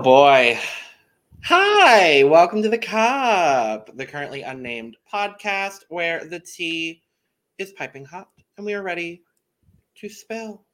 [0.00, 0.58] oh boy.
[1.44, 7.02] Hi, welcome to the Cup, the currently unnamed podcast where the tea
[7.58, 9.22] is piping hot and we are ready
[9.96, 10.64] to spill.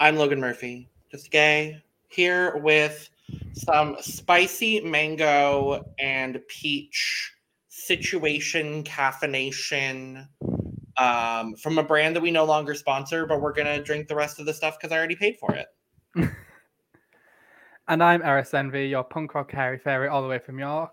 [0.00, 3.10] I'm Logan Murphy, just gay, here with
[3.52, 7.34] some spicy mango and peach
[7.68, 10.26] situation caffeination
[10.96, 14.40] um, from a brand that we no longer sponsor, but we're gonna drink the rest
[14.40, 15.66] of the stuff because I already paid for it.
[17.88, 20.92] and I'm Eris Envy, your punk rock hairy fairy all the way from York.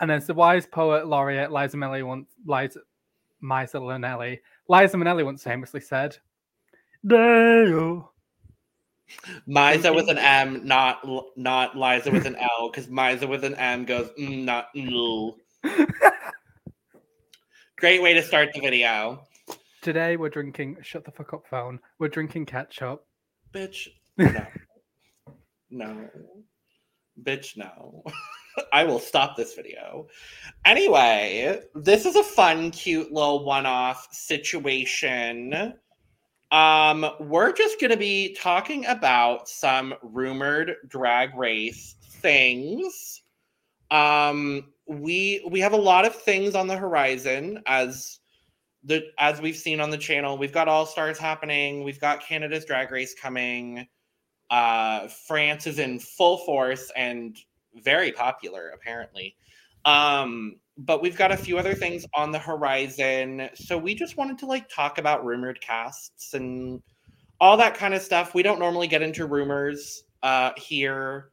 [0.00, 2.80] And as the wise poet laureate Liza Minnelli once Liza
[3.42, 6.16] Liza Minnelli Liza Minnelli once famously said,
[7.06, 8.10] Deo.
[9.46, 13.84] Misa with an M, not not Liza with an L, because Misa with an M
[13.84, 15.34] goes mm, not mm.
[17.76, 19.22] Great way to start the video.
[19.82, 21.78] Today we're drinking shut the fuck up phone.
[21.98, 23.04] We're drinking ketchup.
[23.52, 23.88] Bitch.
[24.16, 24.46] No.
[25.74, 26.08] No.
[27.22, 28.02] Bitch, no.
[28.72, 30.06] I will stop this video.
[30.64, 35.74] Anyway, this is a fun, cute little one-off situation.
[36.52, 43.22] Um, we're just gonna be talking about some rumored drag race things.
[43.90, 48.20] Um, we we have a lot of things on the horizon as
[48.84, 50.38] the as we've seen on the channel.
[50.38, 51.82] We've got All Stars happening.
[51.82, 53.88] We've got Canada's Drag Race coming.
[54.54, 57.36] Uh, France is in full force and
[57.82, 59.34] very popular apparently.
[59.84, 63.48] Um, but we've got a few other things on the horizon.
[63.56, 66.80] So we just wanted to like talk about rumored casts and
[67.40, 68.32] all that kind of stuff.
[68.32, 71.30] We don't normally get into rumors uh, here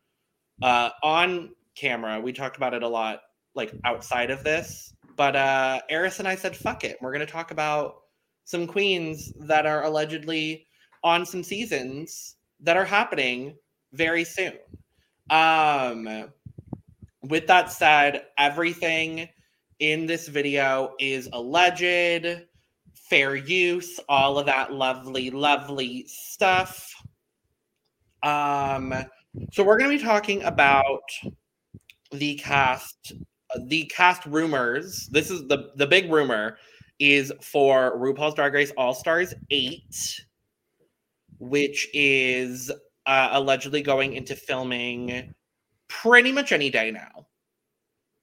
[0.63, 2.19] uh, on camera.
[2.19, 3.21] We talked about it a lot
[3.53, 4.95] like outside of this.
[5.15, 6.97] But uh Eris and I said, fuck it.
[7.01, 7.97] We're gonna talk about
[8.45, 10.65] some queens that are allegedly
[11.03, 13.55] on some seasons that are happening
[13.93, 14.53] very soon.
[15.29, 16.31] Um
[17.23, 19.29] with that said, everything
[19.79, 22.45] in this video is alleged,
[22.93, 26.93] fair use, all of that lovely, lovely stuff.
[28.23, 28.93] Um,
[29.51, 31.03] so we're going to be talking about
[32.11, 33.13] the cast
[33.65, 35.07] the cast rumors.
[35.11, 36.57] This is the the big rumor
[36.99, 40.21] is for RuPaul's Drag Race All Stars eight,
[41.41, 42.71] which is
[43.07, 45.33] uh, allegedly going into filming
[45.89, 47.25] pretty much any day now.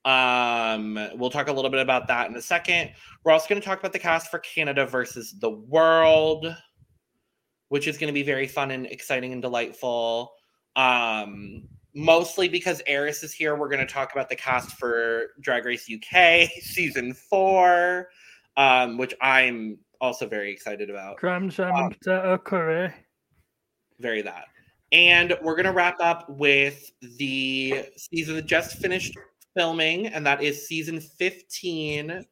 [0.04, 2.92] Um, we'll talk a little bit about that in a second.
[3.24, 6.46] We're also going to talk about the cast for Canada versus the World,
[7.70, 10.32] which is going to be very fun and exciting and delightful.
[10.76, 11.64] Um,
[11.96, 13.56] mostly because Eris is here.
[13.56, 18.10] We're going to talk about the cast for Drag Race UK season four,
[18.56, 21.16] um, which I'm also very excited about.
[21.16, 22.94] Cram jam um, curry.
[23.98, 24.46] Very that.
[24.92, 29.16] And we're going to wrap up with the season that just finished
[29.54, 32.24] filming, and that is season 15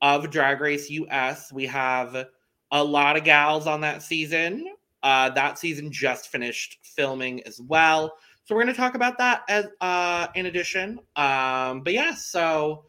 [0.00, 1.52] of Drag Race US.
[1.52, 2.26] We have
[2.70, 4.66] a lot of gals on that season.
[5.02, 8.12] Uh, that season just finished filming as well.
[8.44, 11.00] So we're going to talk about that as uh, in addition.
[11.16, 12.84] Um, but yeah, so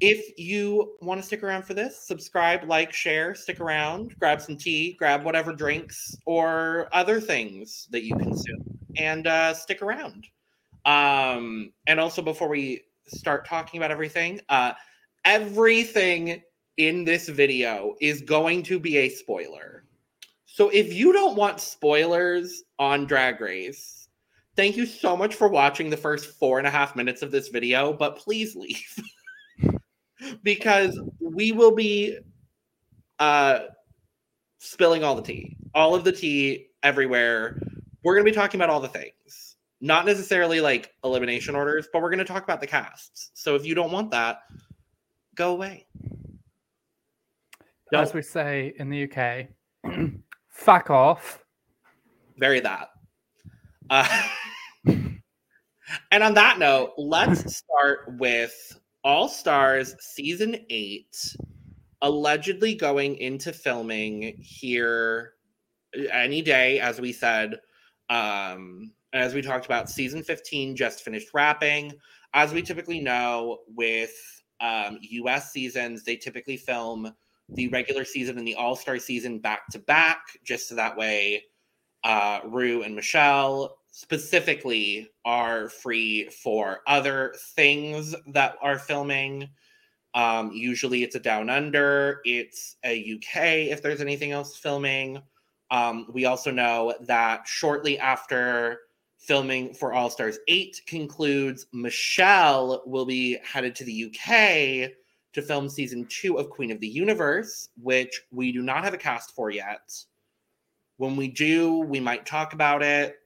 [0.00, 4.56] if you want to stick around for this, subscribe, like, share, stick around, grab some
[4.56, 8.64] tea, grab whatever drinks or other things that you consume,
[8.96, 10.26] and uh, stick around.
[10.84, 14.72] Um, and also, before we start talking about everything, uh,
[15.24, 16.42] everything
[16.78, 19.84] in this video is going to be a spoiler.
[20.46, 24.00] So if you don't want spoilers on Drag Race,
[24.56, 27.48] Thank you so much for watching the first four and a half minutes of this
[27.48, 28.94] video, but please leave.
[30.42, 32.18] because we will be
[33.18, 33.60] uh,
[34.58, 37.60] spilling all the tea, all of the tea everywhere.
[38.02, 42.02] We're going to be talking about all the things, not necessarily like elimination orders, but
[42.02, 43.30] we're going to talk about the casts.
[43.34, 44.42] So if you don't want that,
[45.34, 45.86] go away.
[47.92, 49.48] As we say in the UK,
[50.48, 51.44] fuck off.
[52.38, 52.88] Very that.
[53.90, 54.28] Uh,
[54.86, 61.16] and on that note, let's start with All Stars season eight,
[62.02, 65.34] allegedly going into filming here
[66.12, 67.60] any day, as we said.
[68.08, 71.92] Um, as we talked about, season 15 just finished wrapping.
[72.34, 74.14] As we typically know with
[74.60, 77.12] um, US seasons, they typically film
[77.48, 81.44] the regular season and the All Star season back to back, just so that way
[82.04, 89.48] uh, Ru and Michelle specifically are free for other things that are filming
[90.14, 95.22] Um, usually it's a Down Under, it's a UK if there's anything else filming.
[95.70, 98.80] Um, we also know that shortly after
[99.18, 104.90] filming for All Stars 8 concludes, Michelle will be headed to the UK
[105.32, 108.98] to film season two of Queen of the Universe, which we do not have a
[108.98, 109.94] cast for yet.
[110.96, 113.19] When we do, we might talk about it.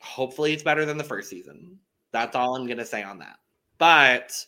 [0.00, 1.78] Hopefully, it's better than the first season.
[2.12, 3.38] That's all I'm going to say on that.
[3.78, 4.44] But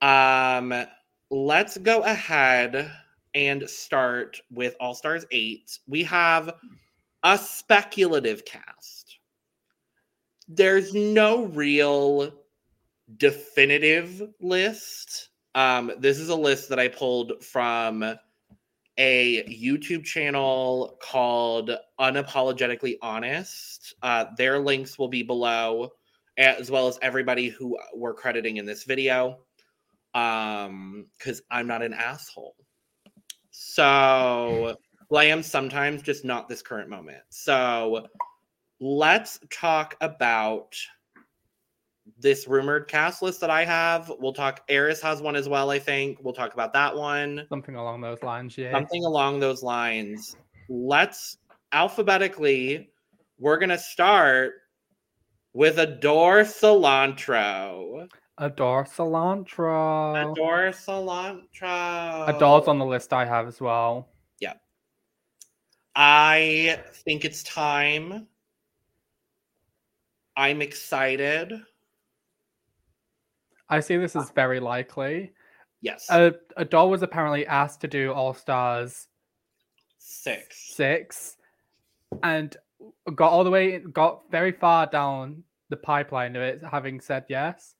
[0.00, 0.86] um,
[1.30, 2.90] let's go ahead
[3.34, 5.78] and start with All Stars 8.
[5.86, 6.54] We have
[7.22, 9.18] a speculative cast.
[10.48, 12.32] There's no real
[13.16, 15.28] definitive list.
[15.54, 18.16] Um, this is a list that I pulled from
[19.02, 23.94] a YouTube channel called Unapologetically Honest.
[24.02, 25.88] Uh, their links will be below,
[26.36, 29.38] as well as everybody who we're crediting in this video.
[30.12, 32.54] Um, because I'm not an asshole.
[33.52, 34.76] So,
[35.08, 37.22] well, I am sometimes, just not this current moment.
[37.30, 38.06] So,
[38.80, 40.76] let's talk about
[42.18, 44.12] this rumored cast list that I have.
[44.18, 44.62] We'll talk.
[44.68, 45.70] Eris has one as well.
[45.70, 47.46] I think we'll talk about that one.
[47.48, 48.56] Something along those lines.
[48.56, 48.72] Yeah.
[48.72, 50.36] Something along those lines.
[50.68, 51.38] Let's
[51.72, 52.90] alphabetically.
[53.38, 54.54] We're gonna start
[55.52, 58.08] with Adore Cilantro.
[58.40, 60.32] Adore cilantro.
[60.32, 62.34] Adore Cilantro.
[62.34, 64.08] Adore's on the list I have as well.
[64.40, 64.54] Yeah.
[65.94, 68.26] I think it's time.
[70.36, 71.52] I'm excited.
[73.70, 75.32] I see this as very likely.
[75.80, 76.10] Yes.
[76.10, 76.34] A
[76.68, 79.06] doll was apparently asked to do All Stars
[79.98, 80.74] Six.
[80.74, 81.36] six,
[82.22, 82.54] and
[83.14, 87.74] got all the way, got very far down the pipeline of it, having said yes,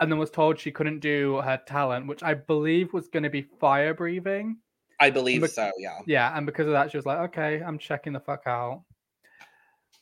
[0.00, 3.30] and then was told she couldn't do her talent, which I believe was going to
[3.30, 4.58] be fire breathing.
[5.00, 5.98] I believe Bec- so, yeah.
[6.06, 8.82] Yeah, and because of that, she was like, "Okay, I'm checking the fuck out."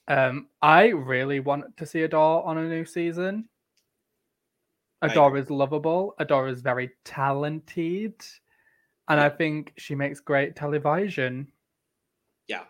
[0.07, 3.49] Um, I really want to see Adore on a new season.
[5.05, 6.15] Is lovable.
[6.19, 8.15] Adore is very talented,
[9.09, 11.49] and I think she makes great television.
[12.49, 12.65] Yeah.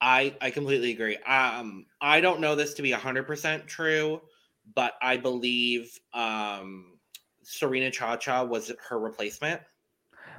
[0.00, 1.16] I I completely agree.
[1.18, 4.20] Um I don't know this to be 100% true,
[4.74, 6.98] but I believe um
[7.42, 9.60] Serena Chacha was her replacement.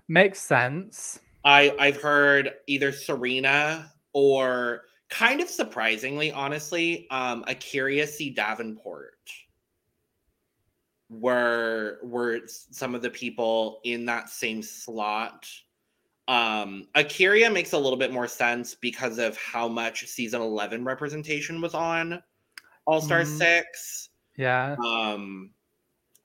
[0.08, 1.20] Makes sense.
[1.46, 8.30] I I've heard either Serena or kind of surprisingly, honestly, um A'keria C.
[8.30, 9.14] Davenport
[11.10, 15.48] were were some of the people in that same slot.
[16.28, 21.60] Um A'keria makes a little bit more sense because of how much season 11 representation
[21.62, 22.22] was on
[22.86, 23.38] All Star Mhm.
[23.38, 24.10] 6.
[24.38, 24.76] Yeah.
[24.84, 25.52] Um,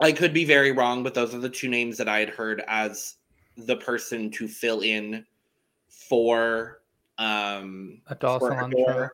[0.01, 2.63] I could be very wrong, but those are the two names that I had heard
[2.69, 3.17] as
[3.57, 5.27] the person to fill in
[5.89, 6.83] for
[7.19, 9.11] um for cilantro.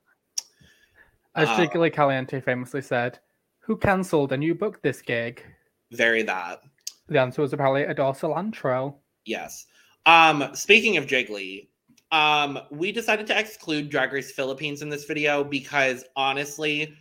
[1.35, 3.19] As Uh, Jiggly Caliente famously said,
[3.65, 5.45] "Who cancelled and you booked this gig?"
[5.93, 6.63] Very that.
[7.09, 8.97] The answer was apparently Adore cilantro.
[9.25, 9.67] Yes.
[10.07, 11.69] Um, speaking of Jiggly,
[12.13, 16.95] um, we decided to exclude Drag Race Philippines in this video because honestly,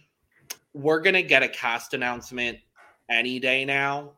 [0.73, 2.57] we're gonna get a cast announcement
[3.09, 4.13] any day now.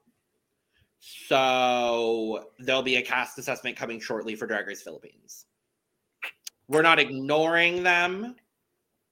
[0.99, 5.45] So there'll be a cast assessment coming shortly for Drag Race Philippines.
[6.67, 8.35] We're not ignoring them.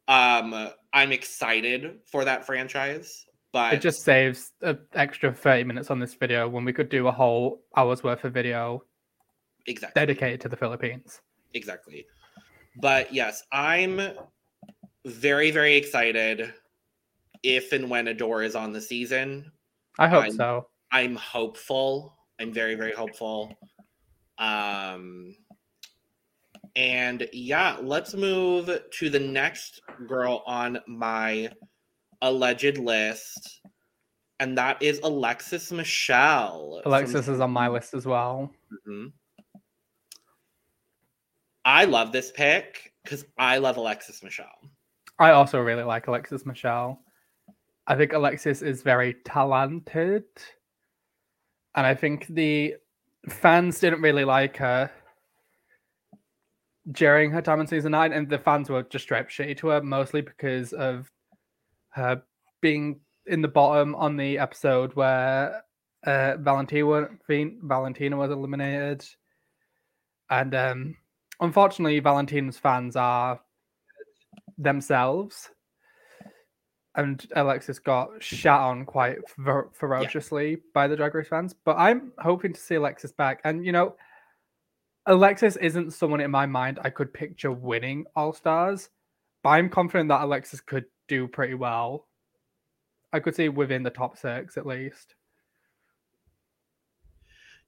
[0.07, 5.99] Um, I'm excited for that franchise, but It just saves an extra 30 minutes on
[5.99, 8.83] this video when we could do a whole hour's worth of video
[9.65, 9.99] exactly.
[9.99, 11.21] dedicated to the Philippines.
[11.53, 12.05] exactly.
[12.81, 14.01] But yes, I'm
[15.05, 16.53] very, very excited
[17.43, 19.51] if and when Adore is on the season.
[19.99, 20.67] I hope I'm- so.
[20.91, 22.15] I'm hopeful.
[22.39, 23.57] I'm very, very hopeful.
[24.37, 25.35] Um
[26.75, 31.49] and yeah, let's move to the next girl on my
[32.21, 33.61] alleged list.
[34.39, 36.81] And that is Alexis Michelle.
[36.81, 38.53] from- Alexis is on my list as well.
[38.87, 39.13] Mhm.
[41.65, 44.69] I love this pick because I love Alexis Michelle.
[45.19, 46.99] I also really like Alexis Michelle.
[47.87, 50.25] I think Alexis is very talented.
[51.75, 52.75] And I think the
[53.29, 54.91] fans didn't really like her
[56.91, 59.81] during her time in season nine, and the fans were just straight shitty to her,
[59.81, 61.09] mostly because of
[61.89, 62.21] her
[62.61, 65.63] being in the bottom on the episode where
[66.05, 67.07] uh, Valentina,
[67.61, 69.05] Valentina was eliminated.
[70.29, 70.97] And um,
[71.39, 73.39] unfortunately, Valentina's fans are
[74.57, 75.49] themselves.
[76.95, 81.53] and Alexis got shat on quite fer- ferociously by the Drag Race fans.
[81.65, 83.41] But I'm hoping to see Alexis back.
[83.43, 83.95] And, you know,
[85.05, 88.89] Alexis isn't someone in my mind I could picture winning All Stars,
[89.43, 92.07] but I'm confident that Alexis could do pretty well.
[93.11, 95.15] I could see within the top six at least.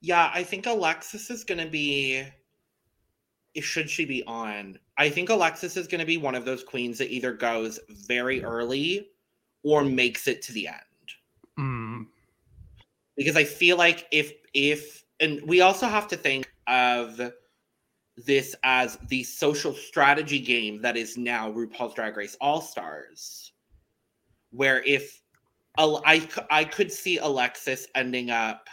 [0.01, 2.23] Yeah, I think Alexis is going to be.
[3.59, 4.77] Should she be on?
[4.97, 8.43] I think Alexis is going to be one of those queens that either goes very
[8.43, 9.09] early
[9.63, 10.77] or makes it to the end.
[11.57, 12.05] Mm.
[13.15, 17.19] Because I feel like if if and we also have to think of
[18.17, 23.51] this as the social strategy game that is now RuPaul's Drag Race All Stars,
[24.51, 25.21] where if
[25.77, 28.67] I I could see Alexis ending up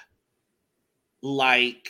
[1.23, 1.89] like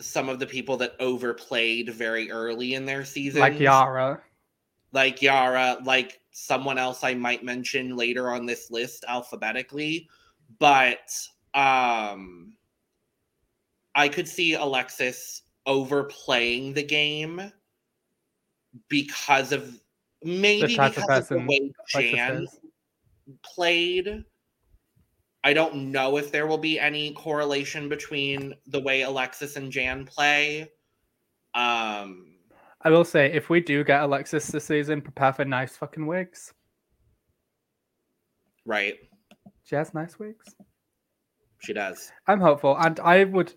[0.00, 4.22] some of the people that overplayed very early in their season, Like Yara.
[4.92, 10.08] like Yara, like someone else I might mention later on this list alphabetically,
[10.58, 11.12] but
[11.52, 12.54] um
[13.94, 17.52] I could see Alexis overplaying the game
[18.88, 19.80] because of
[20.22, 21.72] maybe type of because of the way
[22.12, 22.46] Jan
[23.42, 24.24] played.
[25.42, 30.04] I don't know if there will be any correlation between the way Alexis and Jan
[30.04, 30.70] play.
[31.54, 32.26] Um
[32.82, 36.54] I will say, if we do get Alexis this season, prepare for nice fucking wigs.
[38.64, 38.94] right.
[39.64, 40.54] She has nice wigs.
[41.58, 42.10] She does.
[42.26, 43.52] I'm hopeful, and I would.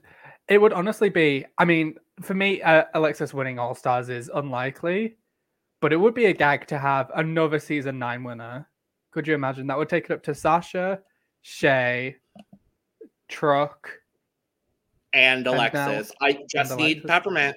[0.48, 1.46] It would honestly be.
[1.58, 5.16] I mean, for me, uh, Alexis winning All Stars is unlikely,
[5.80, 8.68] but it would be a gag to have another season nine winner.
[9.12, 9.68] Could you imagine?
[9.68, 11.00] That would take it up to Sasha,
[11.42, 12.18] Shea,
[13.30, 13.90] Truck.
[15.14, 16.12] And now- Alexis.
[16.22, 17.56] I just need Peppermint.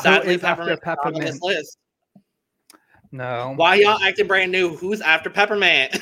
[0.00, 1.78] Sadly, Peppermint's not on this list.
[3.12, 3.54] No.
[3.56, 4.76] Why y'all acting brand new?
[4.76, 5.98] Who's after Peppermint?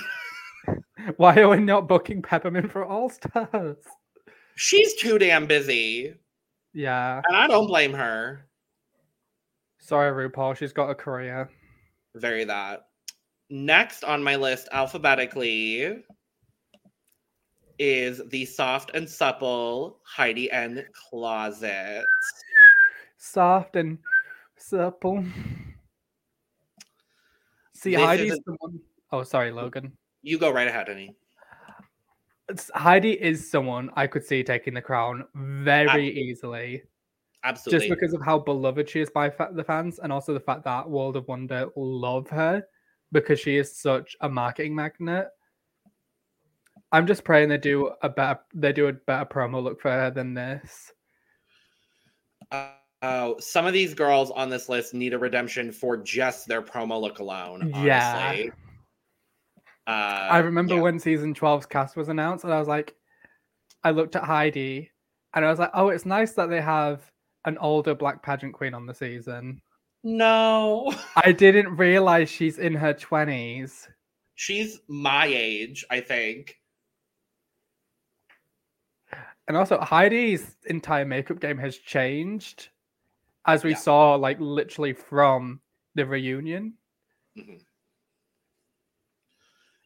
[1.16, 3.76] Why are we not booking Peppermint for All Stars?
[4.60, 6.14] She's too damn busy,
[6.72, 7.22] Yeah.
[7.28, 8.44] and I don't blame her.
[9.78, 10.56] Sorry, RuPaul.
[10.56, 11.48] She's got a career.
[12.16, 12.88] Very that.
[13.50, 16.02] Next on my list, alphabetically,
[17.78, 22.04] is the soft and supple Heidi N Closet.
[23.16, 23.96] Soft and
[24.56, 25.24] supple.
[27.74, 28.80] See, This Heidi's the one
[29.12, 29.92] oh sorry, Logan.
[30.22, 31.14] You go right ahead, honey.
[32.74, 36.82] Heidi is someone I could see taking the crown very easily,
[37.44, 37.88] Absolutely.
[37.88, 40.64] just because of how beloved she is by fa- the fans, and also the fact
[40.64, 42.64] that World of Wonder love her
[43.12, 45.28] because she is such a marketing magnet.
[46.90, 50.10] I'm just praying they do a better they do a better promo look for her
[50.10, 50.92] than this.
[52.50, 52.70] Uh,
[53.02, 56.98] oh, some of these girls on this list need a redemption for just their promo
[56.98, 57.70] look alone.
[57.84, 58.44] Yeah.
[59.88, 60.83] Uh, I remember yeah.
[60.83, 62.95] when season 12's cast was announced, and I was like,
[63.83, 64.90] I looked at Heidi,
[65.35, 67.11] and I was like, oh, it's nice that they have
[67.47, 69.62] an older black pageant queen on the season.
[70.04, 73.88] No, I didn't realize she's in her 20s.
[74.35, 76.57] she's my age, I think.
[79.49, 82.68] And also, Heidi's entire makeup game has changed,
[83.47, 83.76] as we Yeah.
[83.76, 85.62] saw, like, literally from
[85.95, 86.75] the reunion.
[87.38, 87.64] Mhm.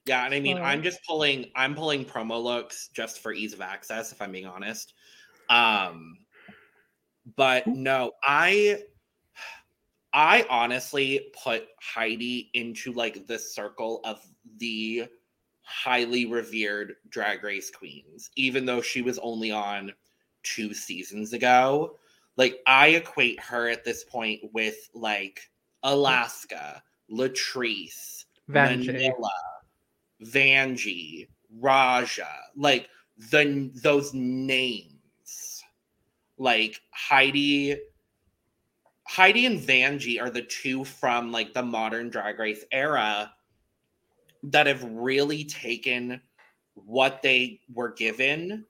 [0.04, 3.60] Yeah, and I mean, I'm just pulling, I'm pulling promo looks just for ease of
[3.60, 4.94] access, if I'm being honest.
[5.48, 6.18] Um,
[7.36, 8.82] but no, I,
[10.12, 14.20] I honestly put Heidi into like the circle of
[14.58, 15.06] the
[15.62, 19.92] highly revered Drag Race queens, even though she was only on
[20.42, 21.96] two seasons ago.
[22.36, 25.48] Like, I equate her at this point with like
[25.82, 28.86] Alaska, Latrice, Vanjie.
[28.86, 29.30] Manila,
[30.24, 31.28] Vanjie,
[31.60, 32.88] Raja, like
[33.30, 35.62] the those names,
[36.38, 37.76] like Heidi,
[39.04, 43.32] Heidi and Vanjie are the two from like the modern Drag Race era
[44.44, 46.20] that have really taken
[46.74, 48.64] what they were given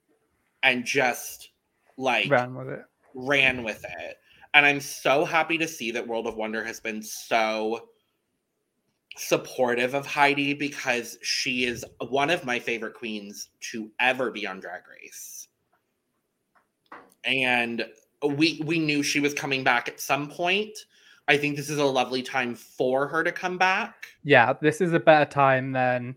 [0.61, 1.49] and just
[1.97, 2.85] like Ran with it.
[3.13, 4.17] ran with it.
[4.53, 7.89] And I'm so happy to see that World of Wonder has been so
[9.15, 14.59] supportive of Heidi because she is one of my favorite queens to ever be on
[14.59, 15.47] Drag Race.
[17.23, 17.85] And
[18.23, 20.77] we we knew she was coming back at some point.
[21.27, 24.07] I think this is a lovely time for her to come back.
[24.23, 26.15] Yeah, this is a better time than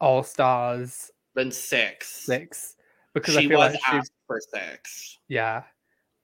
[0.00, 2.08] All Stars Than six.
[2.26, 2.76] 6.
[3.14, 5.18] Because I She feel was like she for six.
[5.28, 5.62] Yeah.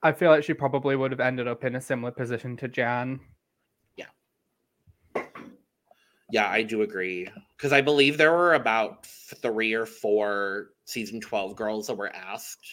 [0.02, 3.20] I feel like she probably would have ended up in a similar position to Jan.
[6.30, 7.28] Yeah, I do agree.
[7.56, 12.66] Because I believe there were about three or four season 12 girls that were asked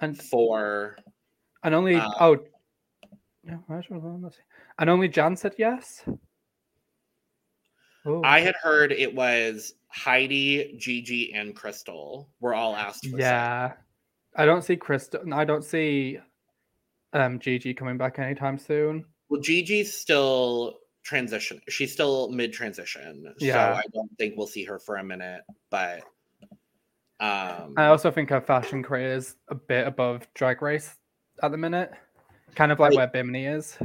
[0.00, 0.96] And four.
[1.64, 2.36] and only Uh, oh
[3.44, 4.22] yeah, where's your phone?
[4.22, 4.42] Let's see.
[4.78, 6.02] and only Jan said yes.
[8.04, 13.72] Oh, I had heard it was Heidi, Gigi, and Crystal were all asked yeah.
[14.36, 15.20] I don't see Crystal.
[15.32, 16.18] I don't see
[17.12, 19.04] um Gigi coming back anytime soon.
[19.28, 21.58] Well, Gigi's still transition.
[21.68, 23.32] She's still mid transition.
[23.38, 23.72] Yeah.
[23.74, 25.40] So I don't think we'll see her for a minute.
[25.70, 26.02] But
[27.20, 30.94] um I also think her fashion career is a bit above Drag Race
[31.42, 31.90] at the minute,
[32.54, 33.76] kind of like Like- where Bimini is.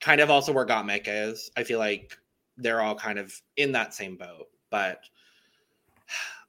[0.00, 1.50] kind of also where Gottmik is.
[1.56, 2.18] I feel like
[2.56, 4.48] they're all kind of in that same boat.
[4.70, 5.00] But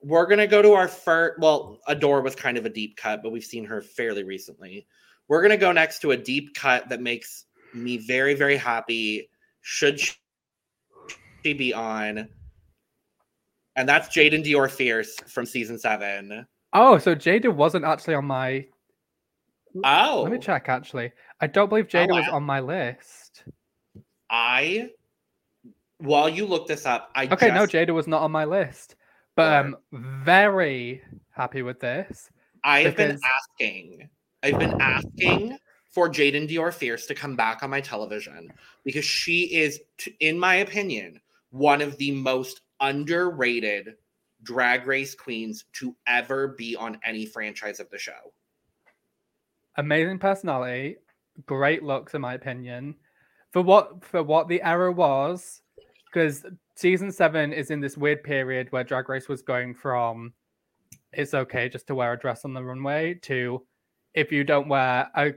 [0.02, 1.40] we're gonna go to our first.
[1.40, 4.88] Well, Adore was kind of a deep cut, but we've seen her fairly recently.
[5.28, 9.30] We're gonna go next to a deep cut that makes me very, very happy.
[9.62, 10.02] Should
[11.44, 12.30] she be on?
[13.76, 16.46] And that's Jaidynn Diore Fierce from season seven.
[16.74, 18.66] Oh, so Jada wasn't actually on my.
[19.84, 20.70] Oh, Let me check.
[20.70, 23.44] Actually, I don't believe Jada was on my list.
[24.30, 24.90] I.
[25.98, 28.96] While you look this up, I Okay, no, just- Jada was not on my list,
[29.36, 29.76] but Word.
[29.94, 32.30] um, very happy with this.
[32.64, 33.20] I've been
[33.60, 34.10] asking,
[34.42, 35.58] I've been asking
[35.92, 38.52] for Jaidynn Diore Fierce to come back on my television
[38.84, 39.80] because she is,
[40.20, 41.20] in my opinion,
[41.54, 43.96] one of the most underrated
[44.42, 48.34] drag race queens to ever be on any franchise of the show.
[49.78, 50.98] amazing personality,
[51.46, 52.96] great looks in my opinion.
[53.52, 55.62] For what for what the error was,
[56.06, 56.44] because
[56.76, 60.34] season seven is in this weird period where Drag Race was going from
[61.14, 63.62] it's okay just to wear a dress on the runway to
[64.16, 65.34] if you don't wear a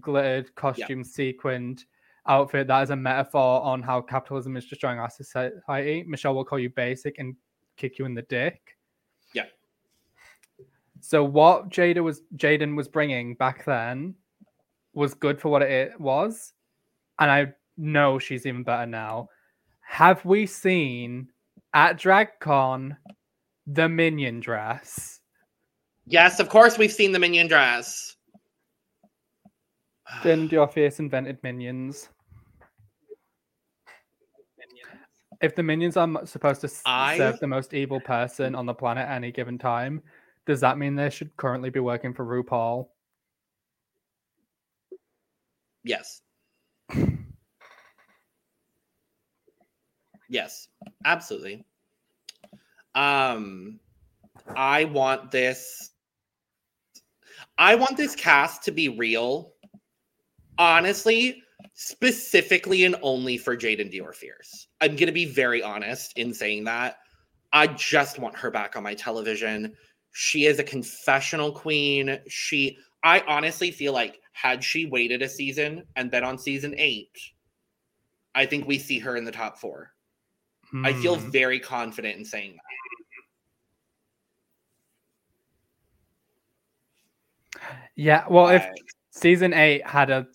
[0.00, 1.84] glittered costume sequined
[2.28, 6.04] outfit that is a metaphor on how capitalism is destroying our society.
[6.06, 7.34] Michelle will call you basic and
[7.76, 8.76] kick you in the dick.
[9.34, 9.46] Yeah.
[11.00, 14.14] So what Jada was Jaidynn was bringing back then
[14.94, 16.52] was good for what it was,
[17.18, 19.28] and I know she's even better now.
[19.80, 21.28] Have we seen
[21.72, 22.96] at DragCon
[23.66, 25.20] the minion dress?
[26.06, 28.16] Yes, of course, we've seen the minion dress.
[30.22, 32.08] Then your face invented minions.
[35.40, 39.06] If the minions are supposed to I- serve the most evil person on the planet
[39.06, 40.02] at any given time,
[40.46, 42.88] does that mean they should currently be working for RuPaul?
[45.84, 46.22] Yes.
[50.28, 50.68] yes,
[51.04, 51.64] absolutely.
[52.94, 53.78] Um
[54.56, 55.90] I want this
[57.58, 59.52] I want this cast to be real.
[60.58, 61.42] Honestly,
[61.74, 64.68] specifically and only for Jaidynn Diore Fierce.
[64.80, 66.98] I'm going to be very honest in saying that.
[67.52, 69.74] I just want her back on my television.
[70.12, 72.18] She is a confessional queen.
[72.28, 77.08] She I honestly feel like had she waited a season and been on season 8,
[78.34, 79.92] I think we see her in the top 4.
[80.84, 81.30] I feel Hmm.
[81.30, 82.62] very confident in saying that.
[87.94, 88.68] Yeah, well, if
[89.10, 90.26] season eight had a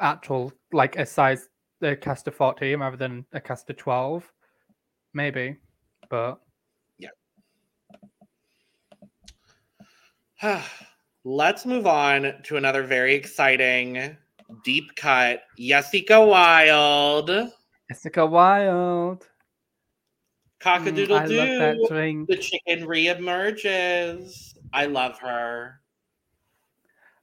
[0.00, 1.48] actual like a size
[1.82, 4.30] a cast of 14 rather than a cast of 12
[5.14, 5.56] maybe
[6.10, 6.40] but
[6.98, 7.10] yeah,
[11.24, 14.16] Let's move on to another very exciting
[14.64, 15.42] deep cut.
[15.58, 17.30] Jessica Wild.
[17.90, 19.26] Jessica Wild
[20.60, 21.86] Mm, Cockadoodle I love that doo.
[21.88, 24.54] drink The chicken reemerges.
[24.72, 25.80] I love her.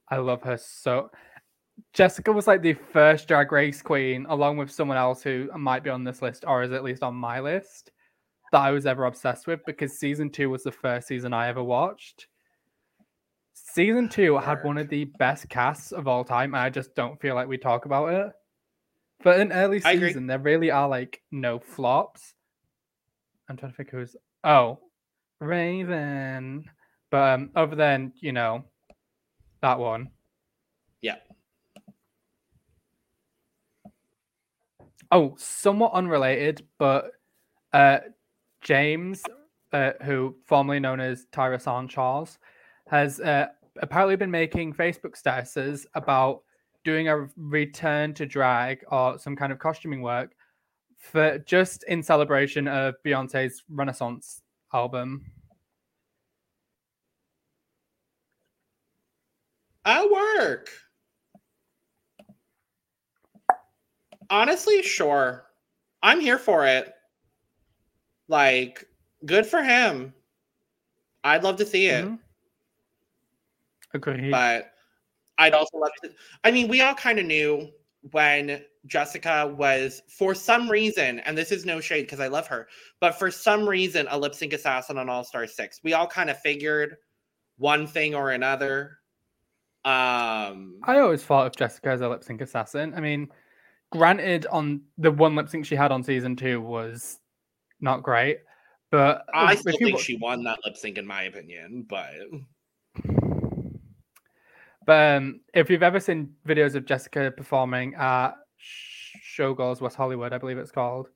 [0.10, 1.10] I love her so
[1.94, 5.90] Jessica was like the first drag race queen along with someone else who might be
[5.90, 7.92] on this list or is at least on my list
[8.52, 11.64] that I was ever obsessed with because season 2 was the first season I ever
[11.64, 12.28] watched
[13.56, 17.20] Season 2 had one of the best casts of all time and I just don't
[17.22, 18.32] feel like we talk about it.
[19.24, 22.34] But in early season there really are like no flops.
[23.50, 24.80] I'm trying to think who's oh
[25.40, 26.66] Raven.
[27.10, 28.66] But um over then, you know,
[29.62, 30.10] that one.
[31.02, 31.16] Yeah.
[35.12, 37.12] Oh, somewhat unrelated, but
[37.74, 38.00] uh,
[38.62, 39.24] James,
[39.72, 42.40] uh, who formerly known as Tyra Sanchez,
[42.88, 43.48] has uh,
[43.82, 46.42] apparently been making Facebook statuses about
[46.84, 50.36] doing a return to drag or some kind of costuming work
[50.98, 54.42] for just in celebration of Beyonce's Renaissance
[54.74, 55.26] album.
[59.84, 60.70] I work.
[64.30, 65.46] Honestly, sure.
[66.04, 66.94] I'm here for it.
[68.28, 68.86] Like,
[69.26, 70.14] good for him.
[71.24, 72.06] I'd love to see it.
[72.06, 72.20] Mhm.
[73.94, 74.30] Agreed.
[74.32, 74.72] but
[75.38, 76.14] I'd also love to.
[76.44, 77.72] I mean, we all kind of knew
[78.12, 82.68] when Jessica was, for some reason, and this is no shade because I love her,
[83.00, 85.80] but for some reason, a lip sync assassin on All Star Six.
[85.84, 86.98] We all kind of figured
[87.58, 89.00] one thing or another.
[89.86, 92.94] Um, I always thought of Jessica as a lip sync assassin.
[92.96, 93.32] I mean,
[93.96, 97.20] granted, on the one lip sync she had on season two was
[97.80, 98.40] not great,
[98.92, 101.86] but I still think she won that lip sync, in my opinion.
[101.90, 102.12] But
[104.86, 110.32] But um, if you've ever seen videos of Jessica performing at Sh- Showgirls West Hollywood,
[110.32, 111.08] I believe it's called,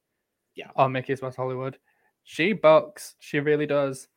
[0.55, 0.69] Yeah.
[0.75, 1.77] or Mickey's West Hollywood,
[2.23, 3.15] she bucks.
[3.19, 4.07] She really does.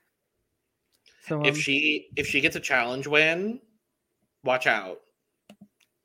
[1.26, 3.60] So um, if she if she gets a challenge win,
[4.42, 5.00] watch out.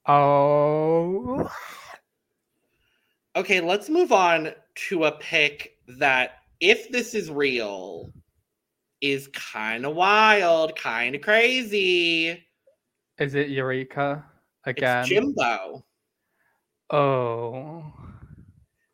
[0.05, 1.49] oh,
[3.37, 4.51] Okay, let's move on
[4.89, 8.11] to a pick that, if this is real,
[8.99, 12.43] is kind of wild, kind of crazy.
[13.19, 14.25] is it Eureka
[14.65, 14.99] again?
[15.01, 15.85] It's Jimbo.
[16.89, 17.93] Oh,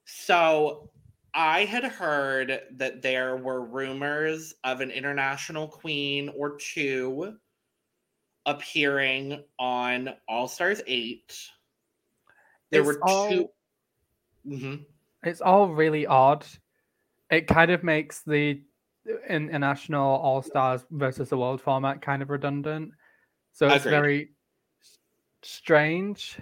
[0.03, 0.89] So
[1.33, 7.37] I had heard that there were rumors of an international queen or two
[8.45, 11.49] appearing on All Stars 8.
[12.71, 13.49] There It's were all- 2
[14.45, 14.85] Mhm.
[15.23, 16.45] it's all really odd.
[17.29, 18.61] It kind of makes the
[19.29, 22.91] international All Stars versus the World format kind of redundant.
[23.53, 23.91] So it's Agreed.
[23.91, 24.31] very
[25.41, 26.39] strange.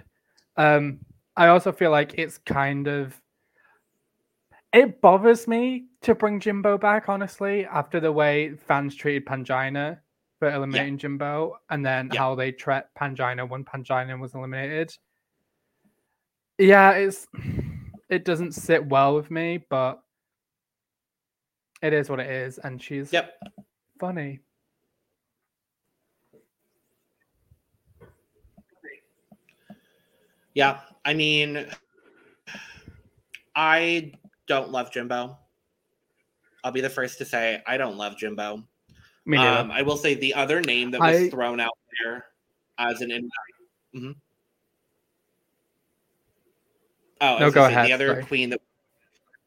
[0.56, 1.00] Um,
[1.36, 3.20] I also feel like it's kind of
[4.72, 10.00] it bothers me to bring Jimbo back, honestly, after the way fans treated Pangina
[10.38, 12.18] for eliminating Jimbo, and then Yeah.
[12.18, 14.96] how they treat Pangina when Pangina was eliminated.
[16.58, 17.26] Yeah, it's
[18.12, 20.02] it doesn't sit well with me, but
[21.80, 23.40] it is what it is, and she's Yep.
[23.98, 24.40] funny.
[30.54, 31.66] Yeah, I mean,
[33.56, 34.12] I
[34.46, 35.38] don't love Jimbo.
[36.64, 38.58] I'll be the first to say I don't love Jimbo.
[39.24, 39.60] Me neither.
[39.60, 42.26] Um, I will say the other name that was I- thrown out there
[42.78, 43.30] as an invite.
[43.94, 44.16] Mhm.
[47.22, 48.24] Oh, No, go ahead, The other sorry.
[48.24, 48.60] queen that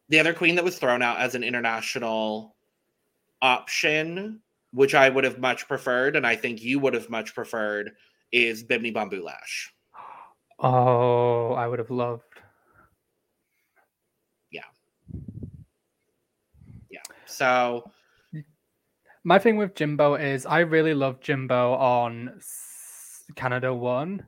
[0.10, 2.56] the other queen that was thrown out as an international
[3.42, 4.40] option,
[4.72, 7.92] which I would have much preferred, and I think you would have much preferred,
[8.32, 9.70] is Bimini Bon Boulash.
[10.60, 12.24] oh, I would have loved.
[14.52, 14.62] Yeah.
[16.90, 17.02] Yeah.
[17.26, 17.92] So
[19.24, 22.40] My thing with Jimbo is I really love Jimbo on
[23.36, 24.26] Canada One.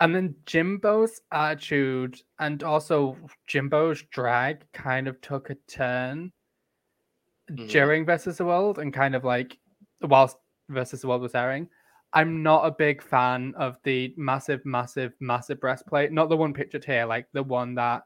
[0.00, 6.32] And then Jimbo's attitude and also Jimbo's drag kind of took a turn
[7.50, 7.68] Mhm.
[7.68, 9.58] during Versus the World and kind of like
[10.00, 11.68] whilst Versus the World was airing.
[12.12, 16.10] I'm not a big fan of the massive, massive, massive breastplate.
[16.12, 18.02] Not the one pictured here, like the one that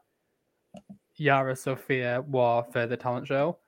[1.15, 3.59] Yara Sofia wore for the talent show.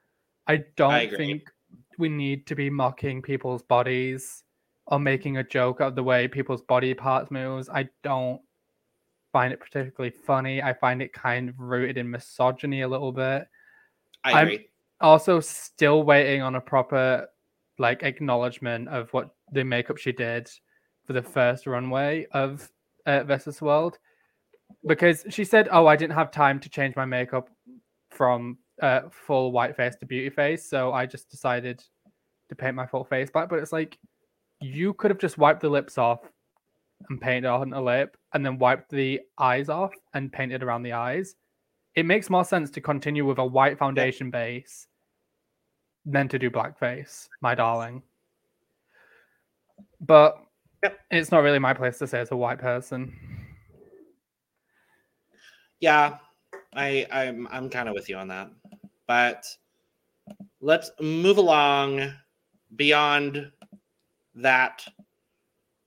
[0.48, 1.18] I don't agree.
[1.18, 1.52] think
[1.98, 4.44] we need to be mocking people's bodies
[4.88, 7.70] or making a joke of the way people's body parts moves.
[7.70, 8.42] I don't
[9.32, 10.62] find it particularly funny.
[10.64, 13.48] I find it kind of rooted in misogyny a little bit
[14.24, 14.66] I I'm-
[15.00, 17.28] also still waiting on a proper
[17.78, 20.50] like acknowledgement of what the makeup she did
[21.06, 22.70] for the first runway of
[23.06, 24.00] uh, versus world
[24.88, 27.50] because she said oh i didn't have time to change my makeup
[28.10, 31.84] from uh, full white face to beauty face so i just decided
[32.50, 34.00] to paint my full face black but it's like
[34.60, 36.20] you could have just wiped the lips off
[37.10, 40.94] and painted on a lip and then wiped the eyes off and painted around the
[40.94, 41.36] eyes
[41.98, 44.86] it makes more sense to continue with a white foundation base
[46.06, 48.04] than to do blackface, my darling.
[50.00, 50.38] But
[50.84, 51.00] Yep.
[51.10, 53.12] it's not really my place to say as a white person.
[55.80, 56.20] Yeah,
[56.76, 58.52] I I'm I'm kind of with you on that.
[59.08, 59.48] But
[60.62, 62.14] let's move along
[62.76, 63.52] beyond
[64.38, 64.86] that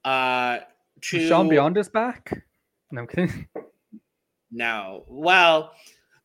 [0.05, 0.59] uh
[1.03, 2.45] to Sean Beyond is back.
[2.91, 3.47] No, I'm kidding.
[4.53, 5.05] No.
[5.07, 5.71] Well,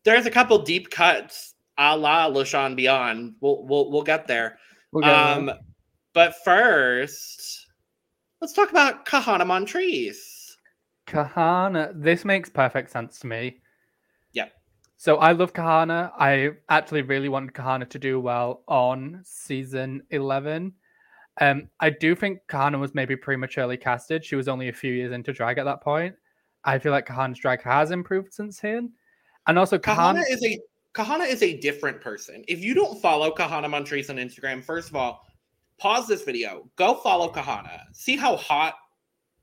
[0.03, 3.35] there's a couple deep cuts a la LaShauwn Beyond.
[3.39, 4.57] We'll we'll we'll get there.
[4.91, 5.37] We'll get there.
[5.37, 5.51] um
[6.13, 7.67] but first
[8.41, 10.57] let's talk about Kahanna Montrese.
[11.07, 13.59] Kahanna, this makes perfect sense to me.
[14.33, 14.47] Yeah.
[14.97, 16.11] So I love Kahanna.
[16.17, 20.73] I actually really wanted Kahanna to do well on season 11.
[21.41, 24.23] Um, I do think Kahanna was maybe prematurely casted.
[24.23, 26.15] She was only a few years into drag at that point.
[26.63, 28.93] I feel like Kahanna's drag has improved since then.
[29.47, 30.59] And also, Kahanna Kahanna, is a
[30.93, 32.43] Kahanna is a different person.
[32.47, 35.25] If you don't follow Kahanna Montrese on Instagram, first of all,
[35.77, 38.75] pause this video, go follow Kahanna, see how hot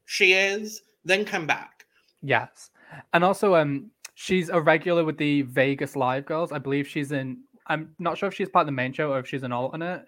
[0.07, 1.85] she is, then come back.
[2.23, 2.71] Yes.
[3.13, 6.53] And also um she's a regular with the Vegas Live Girls.
[6.53, 9.19] I believe she's in I'm not sure if she's part of the main show or
[9.19, 10.07] if she's an alternate.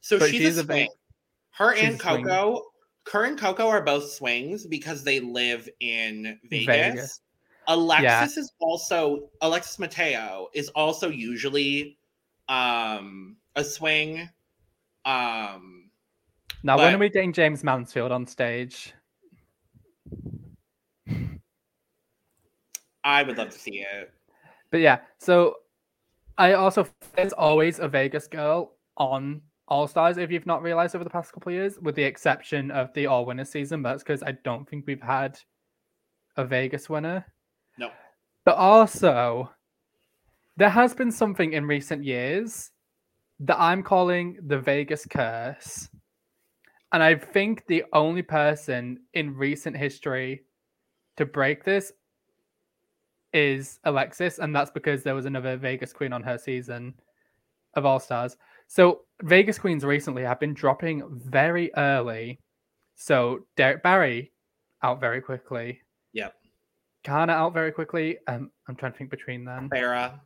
[0.00, 0.88] So she's, she's a a Ve- swing.
[1.50, 2.00] Her she's and.
[2.00, 2.62] Coco,
[3.12, 6.66] her and Coco are both swings because they live in Vegas.
[6.66, 7.20] Vegas.
[7.66, 11.98] Alexis is also Alexis Mateo is also usually
[12.48, 14.28] um a swing.
[15.04, 15.90] Um
[16.62, 18.94] Now when But- are we getting Jaymes Mansfield on stage?
[23.04, 24.12] I would love to see it.
[24.70, 25.56] But yeah, so
[26.36, 31.04] I also there's always a Vegas girl on All Stars if you've not realized over
[31.04, 33.82] the past couple of years, with the exception of the All Winners season.
[33.82, 35.38] But that's because I don't think we've had
[36.36, 37.26] a Vegas winner.
[37.78, 37.90] No.
[38.44, 39.50] But also,
[40.56, 42.70] there has been something in recent years
[43.40, 45.88] that I'm calling the Vegas curse.
[46.92, 50.44] And I think the only person in recent history
[51.16, 51.92] to break this
[53.34, 56.94] is Alexis, and that's because there was another Vegas Queen on her season
[57.74, 58.36] of All Stars.
[58.68, 62.38] So Vegas Queens recently have been dropping very early.
[62.94, 64.32] So Derrick Barry
[64.82, 65.80] out very quickly.
[66.12, 66.34] Yep.
[67.02, 68.18] Kana out very quickly.
[68.26, 69.70] Um, I'm trying to think between them.
[69.70, 70.20] Farrah.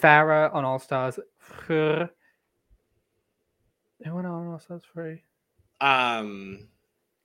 [0.00, 1.18] Farrah on All Stars.
[1.68, 2.08] Who
[4.04, 5.22] went on All Stars three?
[5.80, 6.66] Um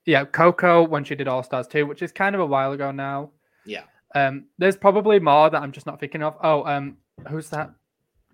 [0.06, 2.92] Yeah, Coco when she did All Stars two, which is kind of a while ago
[2.92, 3.32] now.
[3.66, 3.84] yeah.
[4.16, 6.38] Um, there's probably more that I'm just not thinking of.
[6.44, 7.72] Oh, um, who's that?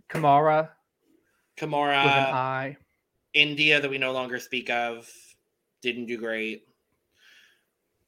[0.10, 0.67] Kamara
[1.59, 2.75] Kimora.
[3.33, 5.09] India that we no longer speak of,
[5.81, 6.63] didn't do great.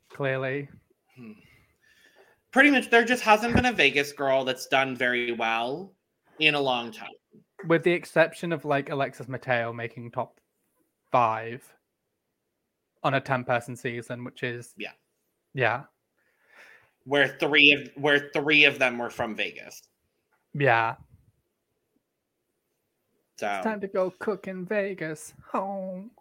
[0.09, 0.67] Clearly,
[1.15, 1.31] hmm.
[2.51, 5.93] Pretty much there just hasn't been a Vegas girl that's done very well
[6.39, 7.09] in a long time.
[7.67, 10.39] with the exception of like Alexis Mateo making top
[11.11, 11.63] five
[13.03, 14.91] on a ten-person season, which is Yeah.
[15.53, 15.83] yeah,
[17.05, 19.81] Where three of where three of them were from Vegas.
[20.53, 20.95] yeah.
[23.41, 25.33] So It's time to go cook in Vegas.
[25.51, 26.11] Home,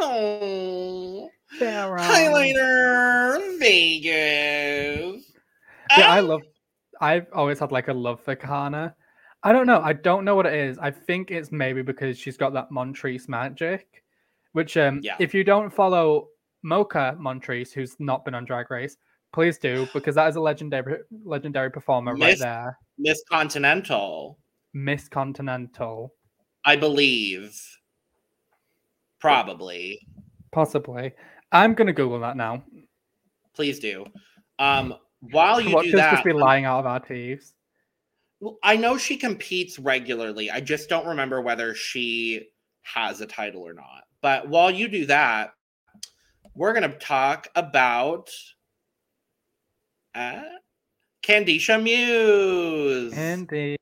[0.00, 2.00] oh, Farrah.
[2.00, 5.32] highlighter Vegas.
[5.96, 6.22] Yeah, I Ah!
[6.22, 6.42] love.
[7.00, 8.96] I've always had like a love for Kana.
[9.44, 9.80] I don't know.
[9.80, 10.76] I don't know what it is.
[10.78, 14.02] I think it's maybe because she's got that Montrese magic,
[14.50, 15.14] which um, Yeah.
[15.20, 16.26] if you don't follow
[16.64, 18.96] Mocha Montrese, who's not been on Drag Race,
[19.32, 22.76] please do because that is a legendary legendary performer right there.
[22.98, 24.40] Miss Continental,
[24.74, 26.12] Miss Continental,
[26.66, 27.58] I believe.
[29.20, 30.00] Probably.
[30.52, 31.12] possibly.
[31.52, 32.62] I'm gonna Google that now.
[33.54, 34.04] Please do.
[34.58, 37.52] Um, while you Watch do that, just be lying out of our teeth.
[38.40, 40.50] Well, I know she competes regularly.
[40.50, 42.48] I just don't remember whether she
[42.82, 44.04] has a title or not.
[44.20, 45.54] But while you do that,
[46.54, 48.30] we're going to talk about
[50.14, 50.42] uh,
[51.22, 53.14] Candisha Muse.
[53.14, 53.76] Kandy,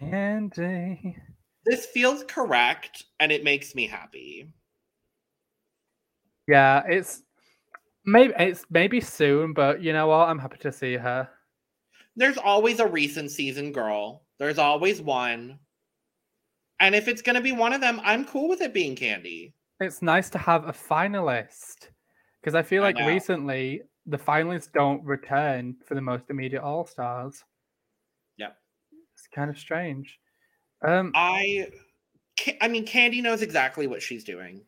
[0.00, 1.16] Kandy.
[1.64, 4.48] this feels correct and it makes me happy.
[6.46, 7.22] Yeah, it's
[8.04, 10.28] maybe it's maybe soon, but you know what?
[10.28, 11.28] I'm happy to see her.
[12.16, 15.58] There's always a recent season girl, there's always one.
[16.80, 19.52] And if it's going to be one of them, I'm cool with it being Kandy.
[19.80, 21.88] It's nice to have a finalist
[22.40, 23.06] because I feel like know.
[23.06, 27.42] recently the finalists don't return for the most immediate All Stars.
[29.24, 30.18] It's kind of strange.
[30.86, 31.68] Um, I
[32.60, 34.60] I mean Kandy knows exactly what she's doing.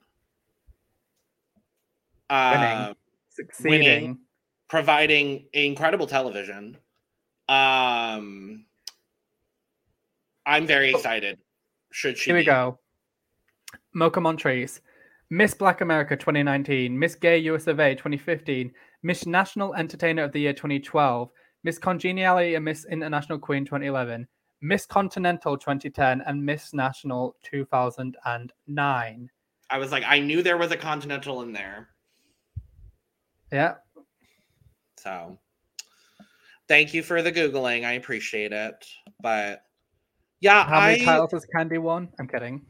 [2.31, 2.79] Winning.
[2.79, 2.95] Um,
[3.29, 4.19] succeeding.
[4.69, 6.79] providing incredible television.
[7.49, 8.65] Um
[10.47, 10.97] I'm very Oh.
[10.97, 11.39] excited.
[11.93, 12.47] Should she Here we be.
[12.47, 12.79] go.
[13.95, 14.81] Mocha Montrese,
[15.31, 20.41] Miss Black America 2019, Miss Gay US of A 2015, Miss National Entertainer of the
[20.41, 21.31] Year 2012,
[21.63, 24.27] Miss Congeniality and Miss International Queen 2011,
[24.61, 29.31] Miss Continental 2010, and Miss National 2009.
[29.69, 31.89] I was like, I knew there was a continental in there.
[33.53, 33.75] Yeah,
[34.99, 35.39] So
[36.69, 37.85] thank you for the Googling.
[37.85, 38.85] I appreciate it.
[39.21, 39.63] But
[40.41, 42.09] yeah, how many titles has Kandy won?
[42.19, 42.67] I'm kidding.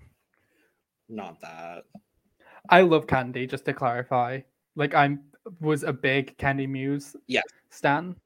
[1.09, 1.85] not that.
[2.68, 4.40] I love Kandy, just to clarify.
[4.75, 5.20] Like I'm
[5.61, 7.42] was a big Kandy Muse Yeah.
[7.70, 8.16] stan.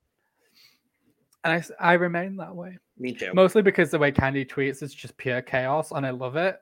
[1.44, 2.78] And I, I remain that way.
[2.98, 3.32] Me too.
[3.32, 6.60] Mostly because the way Kandy tweets is just pure chaos and I love it.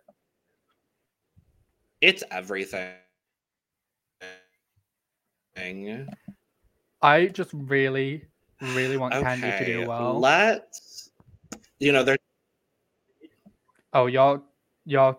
[2.01, 2.95] It's everything.
[7.03, 8.25] I just really,
[8.61, 10.19] really want Kandy to do well.
[10.19, 11.11] Let's
[11.81, 12.17] You know, there
[13.93, 14.43] Oh, your
[14.85, 15.19] your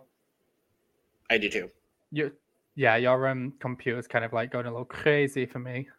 [1.30, 1.69] I do too.
[2.12, 2.32] your
[2.76, 5.89] yeah, your um computer's kind of like going a little crazy for me.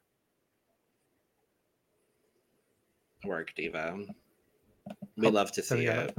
[3.25, 3.99] Work, Diva.
[5.17, 6.17] We Oh, love to see it.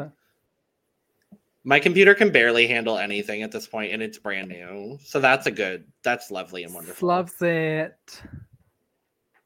[1.63, 4.97] My computer can barely handle anything at this point, and it's brand new.
[5.03, 5.85] So that's a good.
[6.03, 7.07] That's lovely and wonderful.
[7.07, 8.21] Loves it.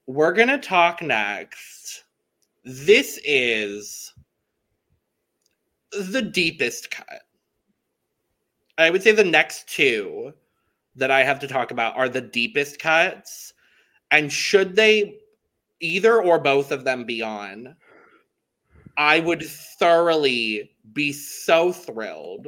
[0.07, 2.05] We're gonna talk next.
[2.63, 4.13] This is
[5.91, 7.23] the deepest cut.
[8.77, 10.33] I would say the next two
[10.95, 13.53] that I have to talk about are the deepest cuts.
[14.11, 15.19] And should they
[15.79, 17.75] either or both of them be on,
[18.97, 22.47] I would thoroughly be so thrilled.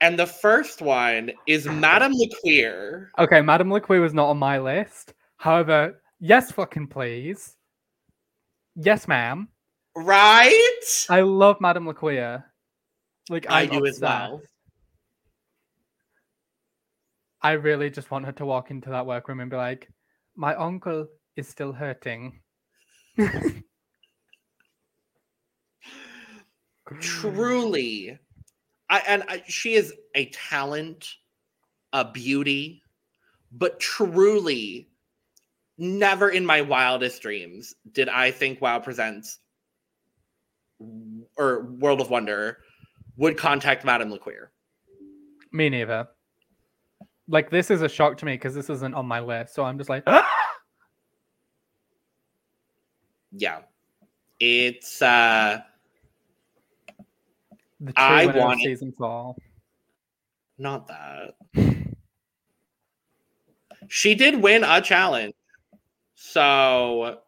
[0.00, 3.08] And the first one is Madame LeQueer.
[3.18, 5.12] Okay, Madame LeQueer was not on my list.
[5.36, 7.56] However, yes, fucking please.
[8.76, 9.48] Yes, ma'am.
[9.94, 11.06] Right?
[11.10, 12.44] I love Madame LeQueer.
[13.28, 14.40] Like I I'm do as well.
[17.42, 19.88] I really just want her to walk into that workroom and be like,
[20.40, 22.40] "My uncle is still hurting."
[27.00, 28.18] truly
[28.88, 31.14] I, and I, she is a talent
[31.92, 32.82] a beauty
[33.52, 34.88] but truly
[35.76, 39.40] never in my wildest dreams did i think wow presents
[41.36, 42.58] or world of wonder
[43.16, 44.48] would contact madame lequeer
[45.52, 46.08] Me neither.
[47.30, 49.78] Like this is a shock to me because this isn't on my list, so I'm
[49.78, 50.26] just like, ah!
[53.32, 53.60] yeah
[54.40, 55.60] it's uh
[57.78, 59.36] the I true winner of want season four.
[60.58, 61.34] not that
[63.88, 65.34] she did win a challenge
[66.14, 67.20] so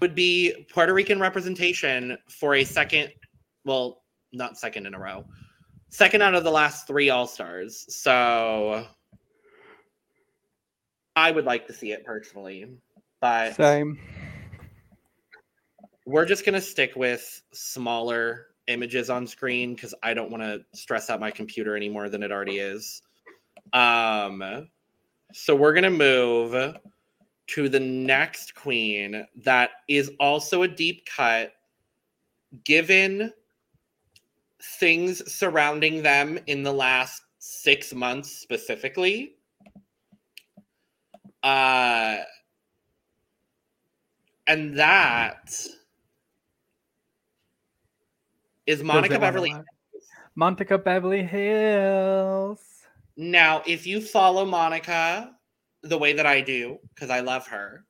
[0.00, 3.10] would be puerto rican representation for a second
[3.64, 5.24] well not second in a row
[5.90, 8.86] second out of the last three all stars so
[11.16, 12.66] i would like to see it personally
[13.20, 13.98] but Same.
[16.06, 20.60] we're just going to stick with smaller images on screen because I don't want to
[20.78, 23.02] stress out my computer any more than it already is.
[23.72, 24.68] Um,
[25.32, 26.76] so we're going to move
[27.48, 31.52] to the next queen that is also a deep cut,
[32.64, 33.32] given
[34.62, 39.36] things surrounding them in the last six months specifically.
[41.42, 42.18] Uh,
[44.46, 45.54] and that
[48.66, 49.54] is Monica Beverly.
[50.34, 52.60] Monica Beverly Hills.
[53.16, 55.34] Now, if you follow Monica
[55.82, 57.84] the way that I do, because I love her,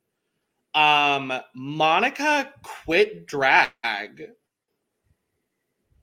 [0.73, 3.71] um, Monica quit drag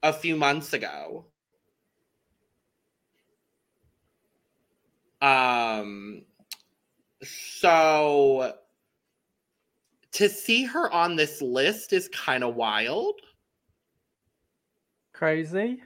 [0.09, 1.27] a few months ago.
[5.21, 6.23] Um,
[7.23, 8.55] so
[10.13, 13.21] to see her on this list is kind of wild.
[15.13, 15.83] Crazy.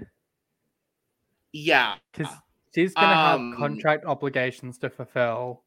[1.53, 1.97] Yeah.
[2.13, 2.33] Because
[2.75, 5.65] she's gonna Um, have contract obligations to fulfill.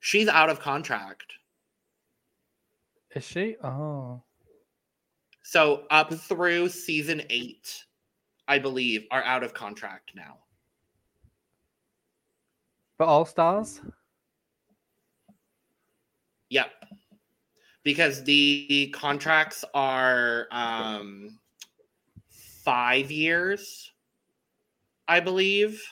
[0.00, 1.32] She's out of contract.
[3.16, 3.56] Is she?
[3.64, 4.22] Oh.
[5.50, 7.86] So up through season eight,
[8.48, 10.36] I believe, are out of contract now.
[12.98, 13.80] For All Stars?
[16.50, 16.70] Yep.
[17.82, 21.38] Because the contracts are um
[22.28, 23.90] five years,
[25.08, 25.82] I believe.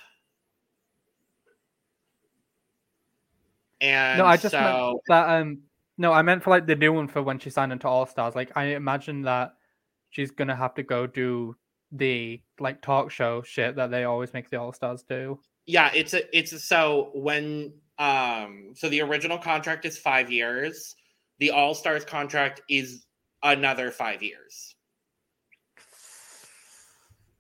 [3.80, 5.62] And No, I just so meant that um
[5.99, 8.34] no, I meant for like the new one for when she signed into All Stars.
[8.34, 9.55] Like I imagine that
[10.11, 11.57] she's gonna have to go do
[11.92, 15.38] the like talk show shit that they always make the All Stars do.
[15.66, 20.94] yeah it's a it's a, so when um so the original contract is five years
[21.38, 23.07] the all stars contract is
[23.42, 24.74] another five years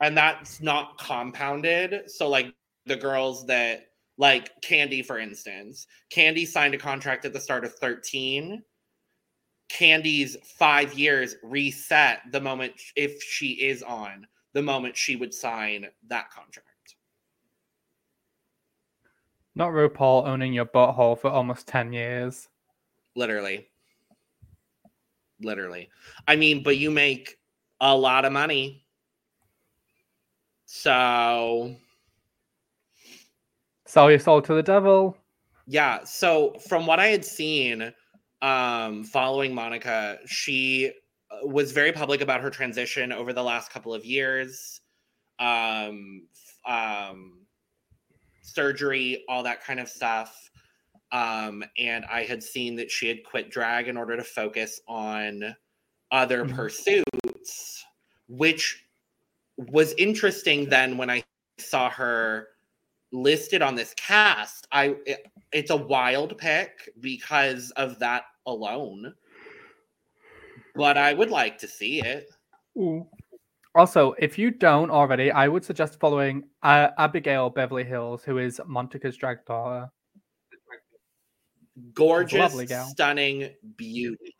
[0.00, 2.52] and that's not compounded so like
[2.86, 3.86] the girls that
[4.18, 5.86] like Kandy for instance.
[6.10, 8.62] Kandy signed a contract at the start of 13
[9.68, 15.86] Kandy's five years reset the moment if she is on the moment she would sign
[16.08, 16.66] that contract.
[19.54, 22.48] Not RuPaul owning your butthole for almost ten years.
[23.14, 23.68] literally.
[25.40, 25.90] Literally.
[26.28, 27.38] I mean but you make
[27.80, 28.84] a lot of money.
[30.64, 31.76] So
[33.96, 35.16] Sell your soul to the devil.
[35.66, 37.94] yeah so from what i had seen
[38.42, 40.92] um, following Monica, she
[41.30, 44.82] uh, was very public about her transition over the last couple of years.
[45.38, 46.26] Um,
[46.66, 47.46] um,
[48.42, 50.50] surgery, all that kind of stuff.
[51.10, 55.56] Um, and I had seen that she had quit drag in order to focus on
[56.10, 56.54] other Mhm.
[56.54, 57.82] pursuits,
[58.28, 58.84] which
[59.56, 61.24] was interesting then when I
[61.58, 62.48] saw her
[63.12, 64.66] listed on this cast.
[64.72, 69.14] I it, it's a wild pick because of that alone.
[70.74, 72.30] But I would like to see it.
[73.74, 78.60] Also, if you don't already, I would suggest following uh, Abigail Beverly Hills, who is
[78.66, 79.88] Monica's drag daughter.
[81.94, 82.54] Gorgeous,
[82.90, 84.34] stunning beauty.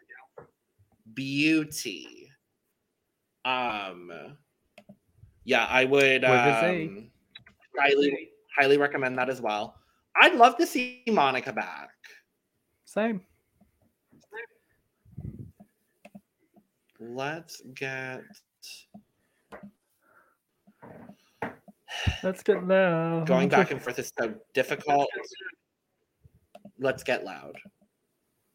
[1.14, 2.28] Beauty.
[3.44, 4.10] Um
[5.44, 6.86] yeah, I would With a Z.
[6.88, 7.10] um,
[7.78, 9.76] highly highly recommend that as well.
[10.20, 11.90] I'd love to see Monica back.
[12.84, 13.20] Same.
[16.98, 18.22] Let's get
[22.22, 23.22] Let's get there.
[23.24, 25.08] going back and forth is so difficult.
[26.78, 27.56] Let's get loud.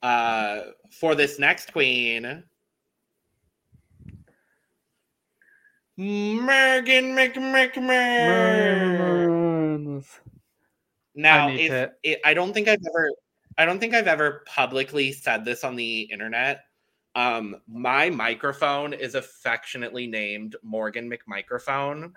[0.04, 2.44] Uh, for this next queen,
[5.98, 7.16] Megan
[9.78, 10.20] McMcMahon.
[11.16, 13.12] Now, need if to- it, I don't think I've ever,
[13.58, 16.64] I don't think I've ever publicly said this on the internet.
[17.14, 22.14] Um, my microphone is affectionately named Morgan McMicrophone.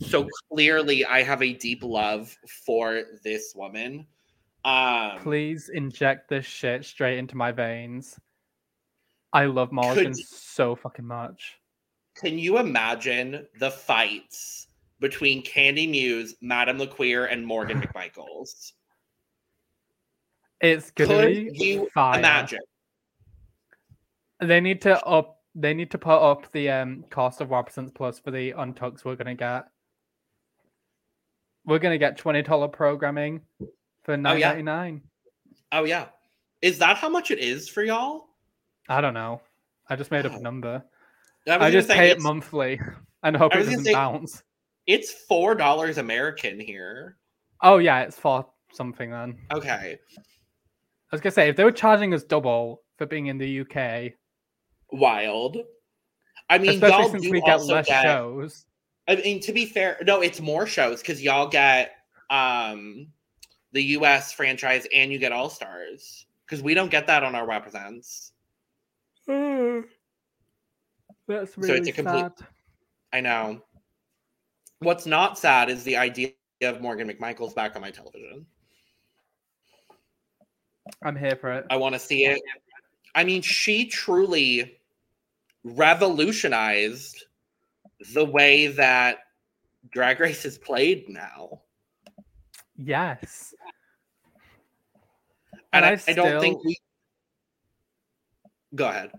[0.00, 2.34] So clearly, I have a deep love
[2.64, 4.06] for this woman.
[4.64, 8.18] Um, Please inject this shit straight into my veins.
[9.32, 11.58] I love Morgan Could- so fucking much.
[12.16, 14.68] Can you imagine the fights
[15.00, 18.72] between Kandy Muse, Madame LeQueer, and Morgan McMichaels?
[20.60, 22.18] It's gonna Could you fire.
[22.18, 22.60] imagine?
[24.40, 25.38] They need to up.
[25.54, 29.16] They need to put up the um cost of Robertson's Plus for the untucks we're
[29.16, 29.66] gonna get.
[31.64, 33.40] We're gonna get twenty dollar programming
[34.02, 34.48] for nine Oh, yeah.
[34.48, 35.02] ninety nine.
[35.72, 36.06] Oh yeah,
[36.62, 38.26] is that how much it is for y'all?
[38.88, 39.40] I don't know.
[39.88, 40.82] I just made up a number.
[41.46, 42.80] was I just say, pay it monthly
[43.22, 44.42] and hope it doesn't say- bounce.
[44.90, 47.16] It's four dollars American here.
[47.62, 49.38] Oh yeah, it's for something then.
[49.52, 50.18] Okay, I
[51.12, 54.14] was gonna say if they were charging us double for being in the UK,
[54.90, 55.58] wild.
[56.48, 58.02] I mean, especially y'all since do we get less get.
[58.02, 58.66] shows.
[59.06, 61.92] I mean, to be fair, no, it's more shows because y'all get
[62.28, 63.06] um
[63.70, 64.32] the U.S.
[64.32, 68.32] franchise and you get All Stars because we don't get that on our represents.
[69.28, 69.86] That's
[71.28, 72.48] really so it's a complete- sad.
[73.12, 73.62] I know.
[74.80, 78.46] What's not sad is the idea of Morgan McMichael's back on my television.
[81.02, 81.66] I'm here for it.
[81.70, 82.40] I want to see it.
[83.14, 84.78] I mean, she truly
[85.64, 87.24] revolutionized
[88.14, 89.18] the way that
[89.90, 91.60] Drag Race is played now.
[92.76, 93.54] Yes.
[95.74, 96.78] And, And I, I I don't think we.
[98.74, 99.12] Go ahead.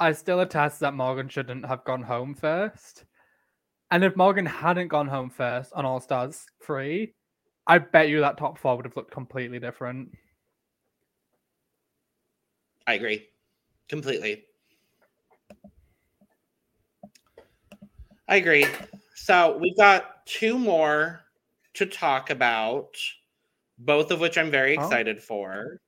[0.00, 3.04] I still attest that Morgan shouldn't have gone home first.
[3.94, 7.14] And if Morgan hadn't gone home first on All Stars 3,
[7.68, 10.10] I bet you that top four would have looked completely different.
[12.88, 13.28] I agree
[13.88, 14.46] completely.
[18.26, 18.66] I agree.
[19.14, 21.20] So we've got two more
[21.74, 22.96] to talk about,
[23.78, 24.82] both of which I'm very Oh.
[24.82, 25.80] excited for.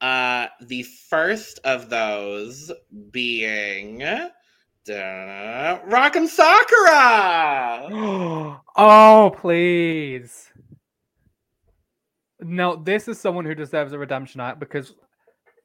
[0.00, 2.72] Uh, the first of those
[3.10, 4.02] being
[4.84, 6.26] da, Rock M.
[6.26, 7.88] Sakura.
[8.76, 10.50] oh, please.
[12.40, 14.94] No, this is someone who deserves a redemption act because,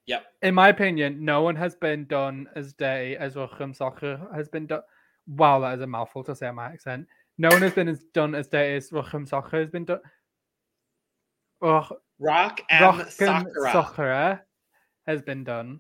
[0.08, 0.26] Yep.
[0.42, 4.66] in my opinion, no one has been done as dirty as Rochum Soccer has been
[4.66, 4.82] done.
[5.28, 7.08] Wow, that is a mouthful to say on my accent.
[7.38, 10.02] No one has been as done as dirty as Rochum Soccer has been done.
[11.62, 13.72] Roch- Rock and Sakura.
[13.72, 14.42] Soccer
[15.08, 15.80] has been done.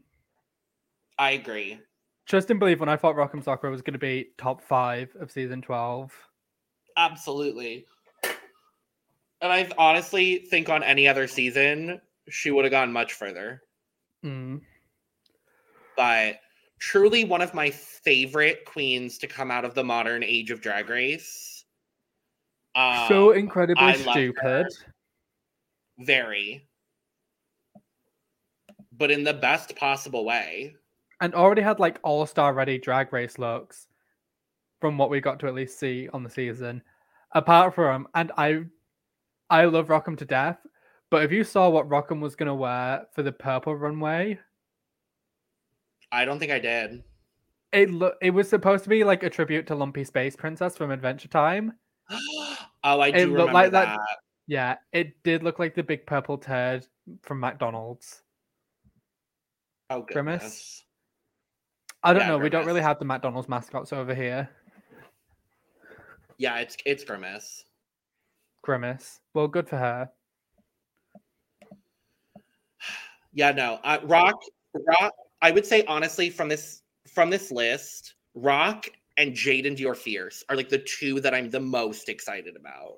[1.18, 1.80] I agree.
[2.28, 5.62] Trust believe when I thought Rock'em Soccer was going to be top five of season
[5.62, 6.12] 12.
[6.96, 7.86] Absolutely.
[9.42, 12.00] And I honestly think on any other season,
[12.30, 13.62] she would have gone much further.
[14.24, 14.62] Mm.
[15.98, 16.40] But
[16.80, 20.90] truly one of my favorite queens to come out of the modern age of drag
[20.90, 21.66] race.
[22.76, 24.68] so Um, incredibly I stupid.
[26.00, 26.68] very.
[28.94, 30.76] But in the best possible way.
[31.24, 33.88] And already had like all star ready drag race looks
[34.82, 36.84] from what we got to at least see on the season.
[37.32, 38.64] Apart from, and I
[39.50, 40.58] I love Rockham to death,
[41.10, 44.38] But if you saw what Rockham was gonna wear for the purple runway,
[46.12, 47.02] I don't think I did.
[47.72, 50.92] it look it was supposed to be like a tribute to Lumpy Space Princess from
[50.92, 51.72] Adventure Time.
[52.12, 53.86] oh, I do It remember like that.
[53.98, 54.00] that-
[54.48, 56.86] Yeah, it did look like the big purple turd
[57.22, 58.24] from McDonald's.
[59.90, 60.83] Oh, Grimace?
[62.04, 62.38] I don't Yeah, know.
[62.38, 64.50] We don't really have the McDonald's mascots over here.
[66.38, 67.64] Yeah, it's it's Grimace.
[68.62, 69.20] Grimace.
[69.34, 70.10] Well, good for her.
[73.36, 73.80] Yeah, no.
[73.84, 74.40] Uh, Rock,
[74.76, 75.12] Rock.
[75.42, 78.86] I would say honestly, from this from this list, Rock
[79.18, 82.98] and Jaidynn Diore Fierce are like the two that I'm the most excited about.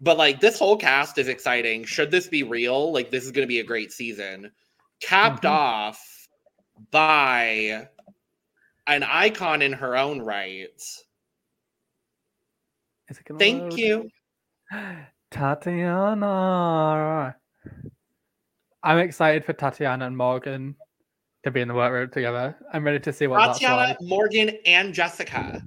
[0.00, 1.82] But like this whole cast is exciting.
[1.84, 2.92] Should this be real?
[2.92, 4.52] Like this is going to be a great season.
[5.00, 5.50] Capped Mhm.
[5.50, 6.00] off
[6.90, 7.88] by
[8.86, 10.68] an icon in her own right.
[13.08, 13.78] Is it gonna Thank load?
[13.78, 14.10] you.
[15.30, 16.26] Tatiana.
[18.82, 20.74] I'm excited for Tatiana and Morgan
[21.44, 22.56] to be in the workroom together.
[22.72, 23.96] I'm ready to see what Tatiana, like.
[24.00, 25.62] Morgan, and Jessica.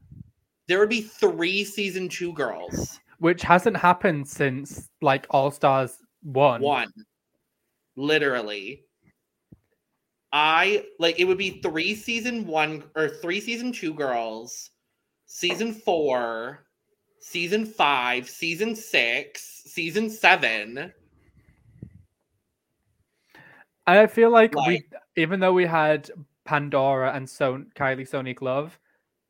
[0.67, 2.99] There would be three season two girls.
[3.19, 6.61] Which hasn't happened since like All Stars one.
[6.61, 6.91] One.
[7.95, 8.83] Literally.
[10.37, 14.71] I like it would be three season one or three season two girls,
[15.27, 16.65] season four,
[17.21, 20.91] season five, season six, season seven.
[23.87, 24.67] I feel like, Like-
[25.15, 26.11] we, even though we had
[26.43, 28.77] Pandora and Son- Kylie Sonique Love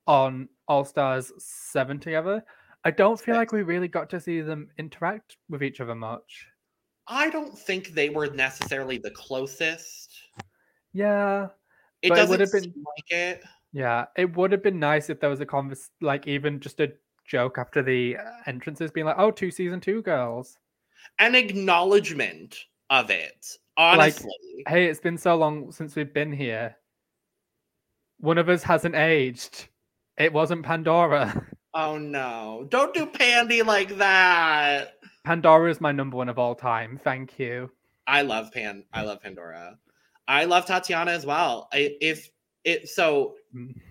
[0.08, 2.44] on All Stars seven together,
[2.84, 6.48] I don't feel like we really got to see them interact with each other much.
[7.06, 10.15] I don't think they were necessarily the closest.
[10.96, 11.50] Yeah,
[12.02, 13.44] It doesn't would've been- seem like it.
[13.74, 14.06] yeah.
[14.16, 16.94] It would have been nice if there was a convers like even just a
[17.26, 20.58] joke after the uh, entrances being like, "Oh, two season two girls."
[21.20, 22.58] An acknowledgement
[22.90, 23.46] of it.
[23.78, 24.32] Like- Honestly.
[24.70, 26.78] Hey, it's been so long since we've been here.
[28.20, 29.68] One of us hasn't aged.
[30.18, 31.46] It wasn't Pandora.
[31.74, 32.68] oh no.
[32.70, 34.94] Don't do Pandy like that.
[35.26, 36.98] Pandora is my number one of all time.
[37.04, 37.70] Thank you.
[38.08, 38.86] I love Pan.
[38.94, 39.78] I love Pandora.
[40.28, 41.68] I love Tatiana as well.
[41.74, 42.30] I, if
[42.64, 43.36] it so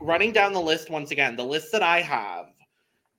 [0.01, 2.47] running down the list once again, the list that I have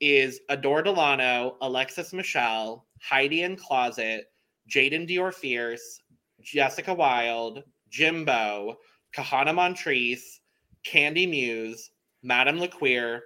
[0.01, 4.25] is Adore Delano, Alexis Michelle, Heidi N Closet,
[4.69, 6.01] Jaidynn Diore Fierce,
[6.41, 8.77] Jessica Wild, Jimbo,
[9.15, 10.41] Kahanna Montrese,
[10.85, 11.91] Kandy Muse,
[12.23, 13.21] Madame LeQueer,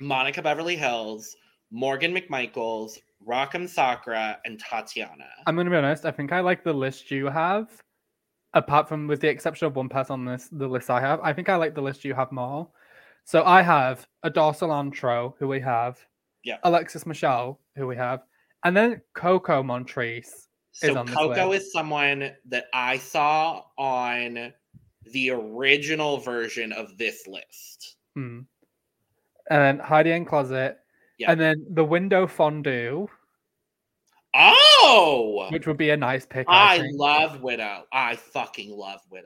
[0.00, 1.34] Monica Beverly Hills,
[1.70, 3.66] Morgan McMichaels, Rock M.
[3.66, 5.28] Sakura, and Tatiana.
[5.46, 6.04] I'm gonna be honest.
[6.04, 7.68] I think I like the list you have,
[8.54, 11.20] apart from with the exception of one person on this the list I have.
[11.20, 12.68] I think I like the list you have more.
[13.24, 15.98] So I have Adore Cilantro, who we have,
[16.44, 16.56] Yeah.
[16.64, 18.22] Alexis Michelle, who we have,
[18.64, 20.26] and then Coco Montrese.
[20.28, 21.66] is So on Coco list.
[21.66, 24.52] is someone that I saw on
[25.12, 27.96] the original version of this list.
[28.14, 28.40] Hmm.
[29.50, 30.78] And then Heidi N Closet,
[31.18, 31.32] Yeah.
[31.32, 33.08] and then the Widow Von'Du,
[34.34, 36.46] Oh, which would be a nice pick.
[36.48, 37.84] I, I love Widow.
[37.92, 39.24] I fucking love Widow.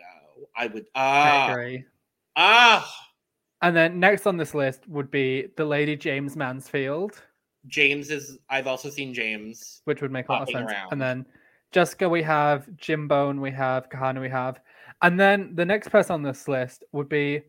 [0.57, 0.86] I would.
[0.94, 1.84] I Ah, agree.
[2.36, 3.09] ah.
[3.62, 7.22] And then next on this list would be the Lady Jaymes Mansfield.
[7.68, 8.38] Jaymes is.
[8.50, 9.80] I've also seen Jaymes.
[9.84, 10.70] which would make a lot of sense.
[10.70, 10.88] around.
[10.92, 11.26] And then
[11.70, 14.61] Jessica, we have Jimbo, we have Kahanna, we have,
[15.03, 17.42] and then the next person on this list would be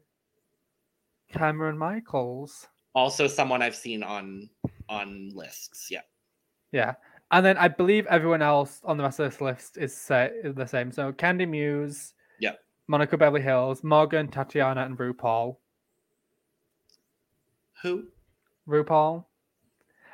[1.32, 2.68] Cameron Michaels.
[2.96, 4.50] Also, someone I've seen on
[4.90, 5.88] on lists.
[5.90, 6.02] Yeah.
[6.72, 6.94] Yeah,
[7.34, 10.54] and then I believe everyone else on the rest of this list is, sa- is
[10.56, 10.92] the same.
[10.92, 12.60] So Kandy Muse, Yep.
[12.88, 15.58] Monica Beverly Hills, Morgan, Tatiana, and RuPaul.
[17.82, 18.06] Who?
[18.68, 19.26] RuPaul.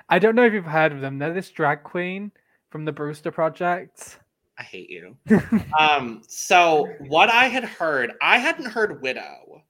[0.08, 1.20] I don't know if you've heard of them.
[1.20, 2.32] They're this drag queen
[2.70, 4.20] from the Brewster Project.
[4.58, 5.18] I hate you.
[5.80, 9.64] um, so what I had heard, I hadn't heard widow.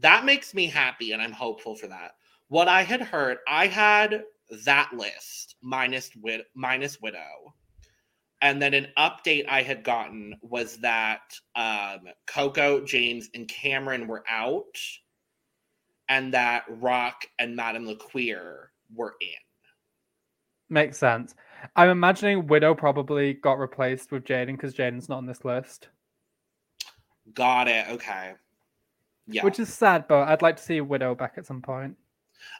[0.00, 2.12] That makes me happy, and I'm hopeful for that.
[2.48, 4.24] What I had heard, I had
[4.64, 7.54] that list minus wid- minus widow,
[8.42, 14.24] and then an update I had gotten was that um, Coco, Jaymes, and Cameron were
[14.28, 14.78] out,
[16.08, 19.28] and that Rock and Madame LeQueer were in.
[20.68, 21.34] Makes sense.
[21.74, 25.88] I'm imagining Widow probably got replaced with Jaidynn because Jaidynn's not on this list,
[27.34, 27.88] Got it.
[27.88, 28.34] Okay.
[29.26, 29.44] Yeah.
[29.44, 30.06] which is sad.
[30.08, 31.96] But I'd like to see Widow back at some point.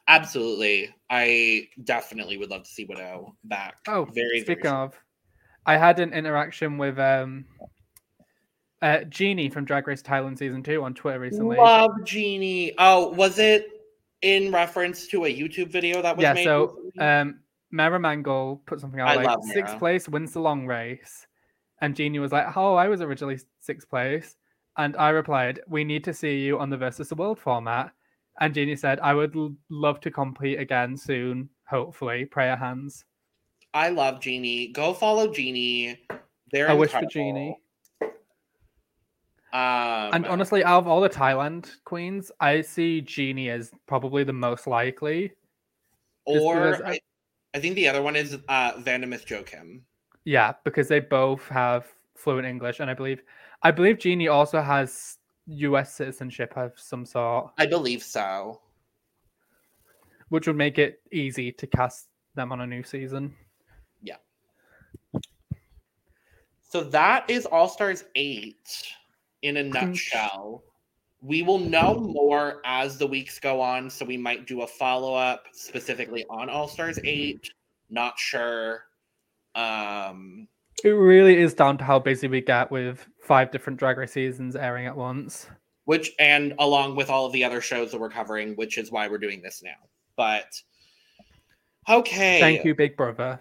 [0.09, 0.95] Absolutely.
[1.11, 3.77] I definitely would love to see Widow back.
[3.89, 4.95] Oh, very, speaking very of,
[5.65, 7.45] I had an interaction with um,
[8.83, 11.57] uh, Genie from Drag Race Thailand season two on Twitter recently.
[11.57, 12.75] Love Genie.
[12.79, 13.67] Oh, was it
[14.23, 16.45] in reference to a YouTube video that was yeah, made?
[16.45, 21.27] so um, Mara Mangle put something out I like sixth place wins the long race,
[21.81, 24.37] and Genie was like, "Oh, I was originally sixth place,"
[24.77, 27.93] and I replied, "We need to see you on the versus the world format."
[28.41, 33.05] And Genie said, "I would l- love to compete again soon, hopefully." Prayer hands.
[33.75, 34.69] I love Genie.
[34.69, 35.99] Go follow Genie.
[36.53, 37.11] They're I wish for incredible.
[37.13, 37.57] Genie.
[39.53, 44.33] Um, And honestly, out of all the Thailand queens, I see Genie as probably the
[44.33, 45.33] most likely.
[46.25, 47.01] or I-
[47.55, 49.85] I, think the other one is uh, Vanda Miss Joaquim.
[50.25, 53.23] Yeah, because they both have fluent English, and I believe,
[53.63, 55.95] I believe Genie also has U.S.
[55.95, 58.61] citizenship of some sort, I believe so.
[60.29, 63.35] which would make it easy to cast them on a new season.
[64.03, 64.17] Yeah.
[66.69, 68.57] So that is All Stars 8
[69.43, 70.65] in a nutshell.
[71.23, 73.89] We will know more as the weeks go on.
[73.89, 77.51] So we might do a follow up specifically on All Stars 8.
[77.89, 78.83] Not sure.
[79.55, 80.49] Um,
[80.85, 84.55] It really is down to how busy we get with five different Drag Race seasons
[84.57, 85.49] airing at once.
[85.87, 89.09] which, and along with all of the other shows that we're covering, which is why
[89.09, 89.71] we're doing this now.
[90.17, 90.61] But
[91.89, 92.41] okay.
[92.41, 93.41] Thank you, Big Brother.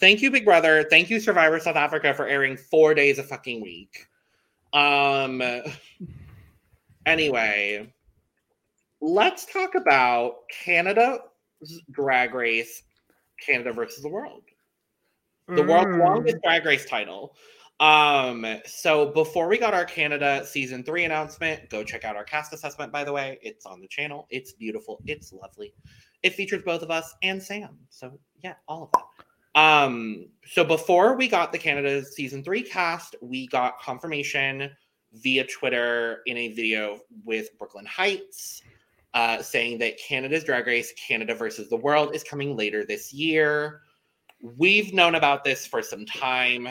[0.00, 0.84] Thank you, Big Brother.
[0.90, 4.06] Thank you, Survivor South Africa, for airing four days a fucking week.
[4.72, 5.42] Um.
[7.06, 7.90] Anyway,
[9.00, 11.20] let's talk about Canada's
[11.90, 12.82] Drag Race,
[13.40, 14.42] Canada versus the World,
[15.48, 16.04] the world's Mm.
[16.04, 17.34] longest Drag Race title.
[17.80, 18.44] Um.
[18.66, 22.92] So before we got our Canada season three announcement, go check out our cast assessment.
[22.92, 24.26] By the way, it's on the channel.
[24.30, 25.00] It's beautiful.
[25.06, 25.72] It's lovely.
[26.22, 27.78] It features both of us and Sam.
[27.88, 29.60] So yeah, all of that.
[29.60, 34.70] Um, so before we got the Canada season three cast, we got confirmation
[35.14, 38.62] via Twitter in a video with Brooklyn Hytes,
[39.14, 43.80] uh, saying that Canada's Drag Race, Canada versus the World, is coming later this year.
[44.40, 46.68] We've known about this for some time,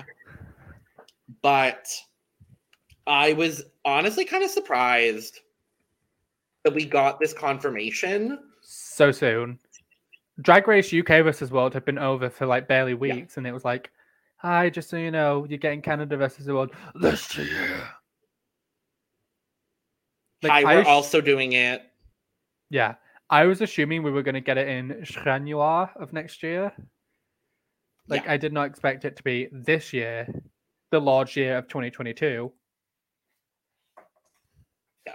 [1.42, 1.88] but
[3.06, 5.40] I was honestly kind of surprised
[6.64, 8.40] that we got this confirmation.
[8.62, 9.60] So soon.
[10.42, 13.66] Drag Race UK versus World had been over for like barely weeks, and it was
[13.66, 13.92] like,
[14.38, 17.90] "Hi, just so you know, you're getting Canada versus the World this year."
[20.44, 21.82] Like, Hi, I we're also doing it.
[22.70, 22.96] Yeah,
[23.30, 26.72] I was assuming we were going to get it in January of next year.
[28.08, 28.34] Like, Yeah.
[28.34, 30.28] I did not expect it to be this year,
[30.92, 32.52] the large year of 2022.
[35.06, 35.14] Yeah.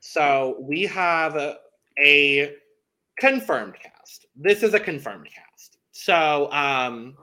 [0.00, 1.56] So we have a,
[1.98, 2.54] a
[3.18, 4.26] confirmed cast.
[4.36, 5.78] This is a confirmed cast.
[5.92, 7.16] So um,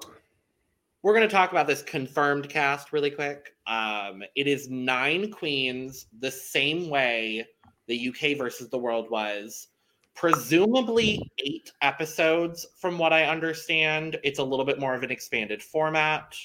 [1.03, 3.53] we're going to talk about this confirmed cast really quick.
[3.67, 7.45] Um, it is nine queens, the same way
[7.87, 9.67] the UK versus the world was.
[10.15, 14.17] Presumably eight episodes, from what I understand.
[14.23, 16.35] It's a little bit more of an expanded format,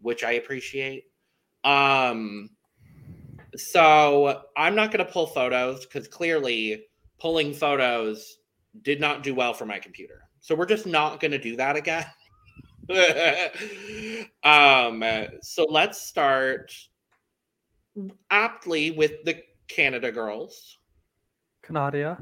[0.00, 1.04] which I appreciate.
[1.64, 2.50] Um,
[3.56, 6.84] so I'm not going to pull photos because clearly
[7.18, 8.38] pulling photos
[8.82, 10.22] did not do well for my computer.
[10.40, 12.06] So we're just not going to do that again.
[14.44, 15.02] um,
[15.42, 16.72] so let's start
[18.30, 20.78] aptly with the Canada girls.
[21.62, 22.18] Canadia.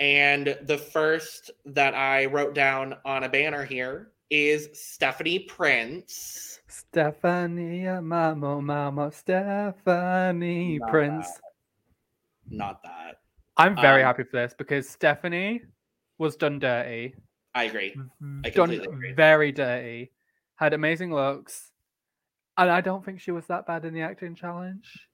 [0.00, 6.60] And the first that I wrote down on a banner here is Stephanie Prince.
[6.68, 11.28] Stephanie, Mamo, Mamo, Stephanie Not Prince.
[12.48, 13.20] Not that.
[13.58, 15.60] I'm very Um, happy for this because Stephanie
[16.16, 17.14] was done dirty.
[17.54, 17.94] I agree.
[18.44, 19.12] I done agree.
[19.12, 20.12] very dirty.
[20.54, 21.72] Had amazing looks.
[22.56, 25.08] And I don't think she was that bad in the acting challenge.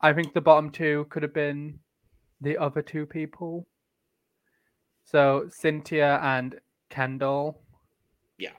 [0.00, 1.78] I think the bottom two could have been
[2.40, 3.68] the other two people.
[5.12, 6.58] So Synthia and
[6.88, 7.60] Kendall.
[8.38, 8.52] Yeah.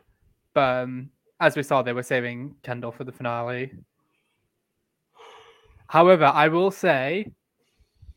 [0.54, 3.74] But um, as we saw, they were saving Kendall for the finale.
[5.88, 7.32] However, I will say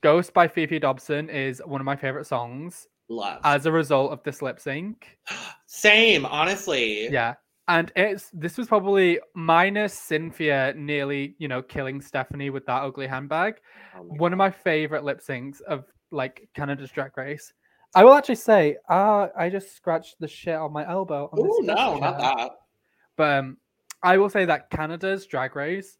[0.02, 3.40] Ghost by Fefe Dobson is one of my favorite songs Love.
[3.44, 5.18] as a result of this lip sync.
[5.66, 7.08] Same, honestly.
[7.08, 7.34] Yeah.
[7.68, 13.08] And it's this was probably minus Synthia nearly, you know, killing Stephanie with that ugly
[13.08, 13.56] handbag.
[13.96, 17.52] Oh One of my favorite lip syncs of like Canada's Drag Race.
[17.94, 21.30] I will actually say, uh, I just scratched the shit on my elbow.
[21.38, 22.50] Ooh, no, not that.
[23.16, 23.56] But um,
[24.02, 25.96] I will say that Canada's Drag Race,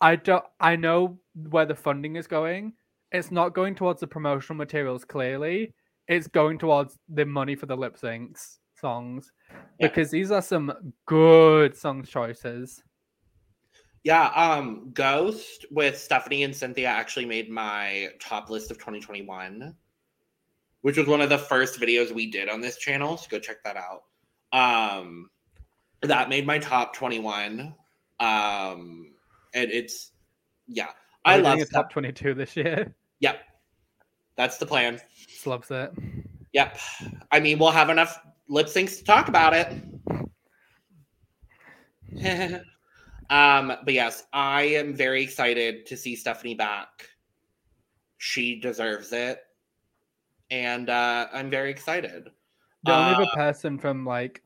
[0.00, 2.74] I don't, I know where the funding is going.
[3.12, 5.04] It's not going towards the promotional materials.
[5.04, 5.74] Clearly,
[6.08, 9.88] it's going towards the money for the lip syncs songs Yeah.
[9.88, 10.72] because these are some
[11.06, 12.82] good song choices.
[14.04, 19.74] Yeah, um, Ghost with Stephanie and Synthia actually made my top list of 2021.
[20.82, 23.16] Which was one of the first videos we did on this channel.
[23.16, 24.02] So go check that out.
[24.52, 25.30] Um,
[26.02, 27.74] that made my top 21.
[28.20, 29.14] Um,
[29.54, 30.12] and it's
[30.66, 30.88] yeah,
[31.24, 32.94] I love a top 22 this year.
[33.20, 33.38] Yep,
[34.36, 35.00] that's the plan.
[35.28, 35.92] Just loves it.
[36.54, 36.76] Yep.
[37.30, 38.18] I mean, we'll have enough
[38.48, 39.68] lip syncs to talk about it.
[43.30, 46.88] um, but yes, I am very excited to see Stephanie back.
[48.18, 49.38] She deserves it.
[50.52, 52.28] And uh, I'm very excited.
[52.84, 54.42] The only Uh, other person from like,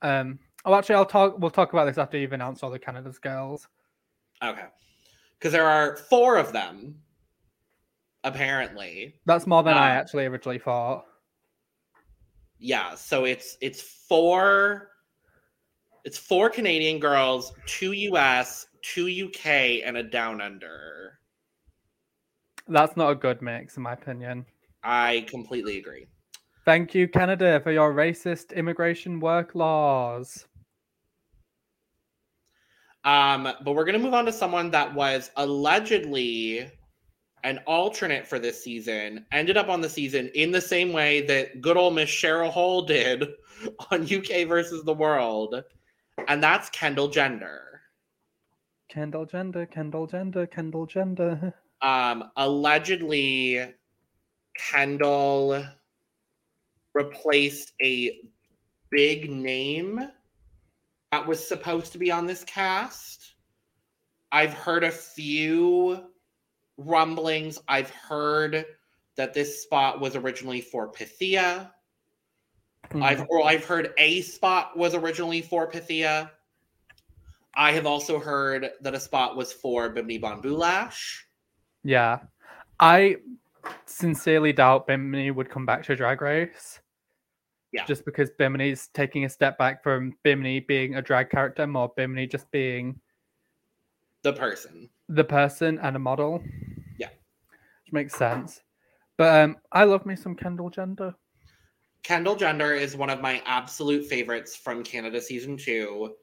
[0.00, 1.38] um, oh, actually, I'll talk.
[1.38, 3.68] We'll talk about this after you've announced all the Canada's girls.
[4.42, 4.64] Okay.
[5.38, 7.02] Because there are four of them,
[8.24, 9.20] apparently.
[9.26, 11.04] That's more than I Uh, actually originally thought.
[12.58, 14.88] Yeah, so it's it's four
[16.04, 21.18] it's four Canadian girls, two US, two UK, and a down under.
[22.68, 24.46] That's not a good mix, in my opinion.
[24.82, 26.06] I completely agree.
[26.64, 30.46] Thank you, Canada, for your racist immigration work laws.
[33.04, 36.70] Um, but we're gonna move on to someone that was allegedly
[37.44, 41.60] an alternate for this season, ended up on the season in the same way that
[41.60, 43.24] good old Miss Cheryl Hole did
[43.90, 45.64] on UK versus the World,
[46.28, 47.80] and that's Kendall Gender.
[48.88, 51.54] Kendall gender, Kendall gender, Kendall gender.
[51.82, 53.74] Um, allegedly,
[54.54, 55.64] Kendall
[56.94, 58.20] replaced a
[58.90, 60.00] big name
[61.10, 63.34] that was supposed to be on this cast.
[64.30, 66.04] I've heard a few
[66.78, 67.58] rumblings.
[67.68, 68.64] I've heard
[69.16, 71.70] that this spot was originally for Pythia.
[72.90, 73.02] Hmm.
[73.02, 76.30] I've or I've heard a spot was originally for Pythia.
[77.54, 81.20] I have also heard that a spot was for Bimini Bon Boulash.
[81.84, 82.20] Yeah.
[82.80, 83.16] I
[83.86, 86.80] sincerely doubt Bimini would come back to Drag Race.
[87.72, 87.84] Yeah.
[87.86, 92.26] Just because Bimini's taking a step back from Bimini being a drag character, more Bimini
[92.26, 93.00] just being
[94.22, 94.90] The person.
[95.08, 96.42] the person and a model.
[96.98, 97.08] Yeah.
[97.08, 98.60] Which makes sense.
[99.16, 101.14] But um I love me some Kendall Gender.
[102.02, 106.14] Kendall Gender is one of my absolute favorites from Canada season two.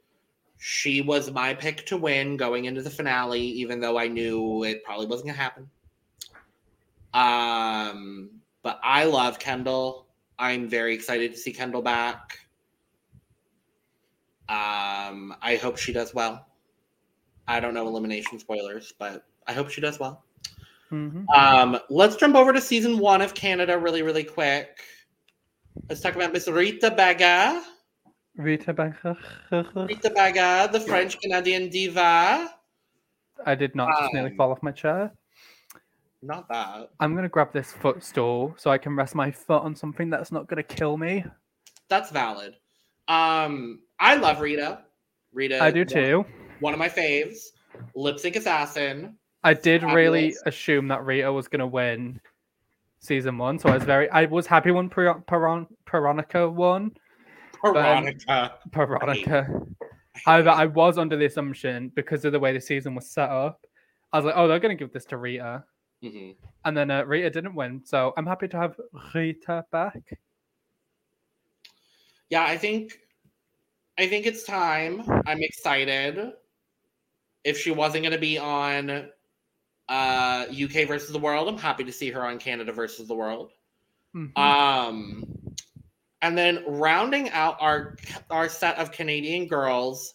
[0.57, 4.83] She was my pick to win going into the finale, even though I knew it
[4.83, 5.69] probably wasn't gonna happen.
[7.13, 8.29] Um,
[8.61, 10.07] but I love Kendall.
[10.37, 12.39] I'm very excited to see Kendall back.
[14.47, 16.47] Um, I hope she does well.
[17.47, 20.23] I don't know elimination spoilers, but I hope she does well.
[20.91, 21.25] Mhm.
[21.35, 24.81] Um, let's jump over to season one of Canada really, really quick.
[25.87, 27.63] Let's talk about Miss Rita Baga.
[28.35, 29.17] Rita Bacher.
[29.87, 32.53] Rita Baga, the French Canadian diva.
[33.45, 35.11] I did not just nearly Um, fall off my chair.
[36.21, 36.89] Not that.
[36.99, 40.47] I'm gonna grab this footstool so I can rest my foot on something that's not
[40.47, 41.23] gonna kill me.
[41.87, 42.55] That's valid.
[43.07, 44.81] Um, I love Rita.
[45.33, 45.63] Rita.
[45.63, 46.25] I do too.
[46.59, 47.37] One of my faves.
[47.95, 49.17] Lip sync assassin.
[49.43, 52.19] I did really assume that Rita was gonna win
[52.99, 56.91] season one, so I was very I was happy when Peron, Peron, Peronica won.
[57.63, 58.55] Veronica.
[58.71, 59.65] Peronica.
[60.25, 63.65] However, I was under the assumption because of the way the season was set up,
[64.11, 65.63] I was like, oh, they're gonna give this to Rita,
[66.03, 66.35] Mhm.
[66.63, 68.79] and then uh, Rita didn't win, so I'm happy to have
[69.13, 70.17] Rita back.
[72.29, 72.99] Yeah, I think
[73.97, 75.03] I think it's time.
[75.25, 76.33] I'm excited.
[77.43, 79.09] If she wasn't going to be on
[79.89, 83.51] uh UK versus the world, I'm happy to see her on Canada versus the world.
[84.15, 84.37] Mhm.
[84.37, 85.25] Um
[86.21, 87.97] and then rounding out our
[88.29, 90.13] our set of Canadian girls,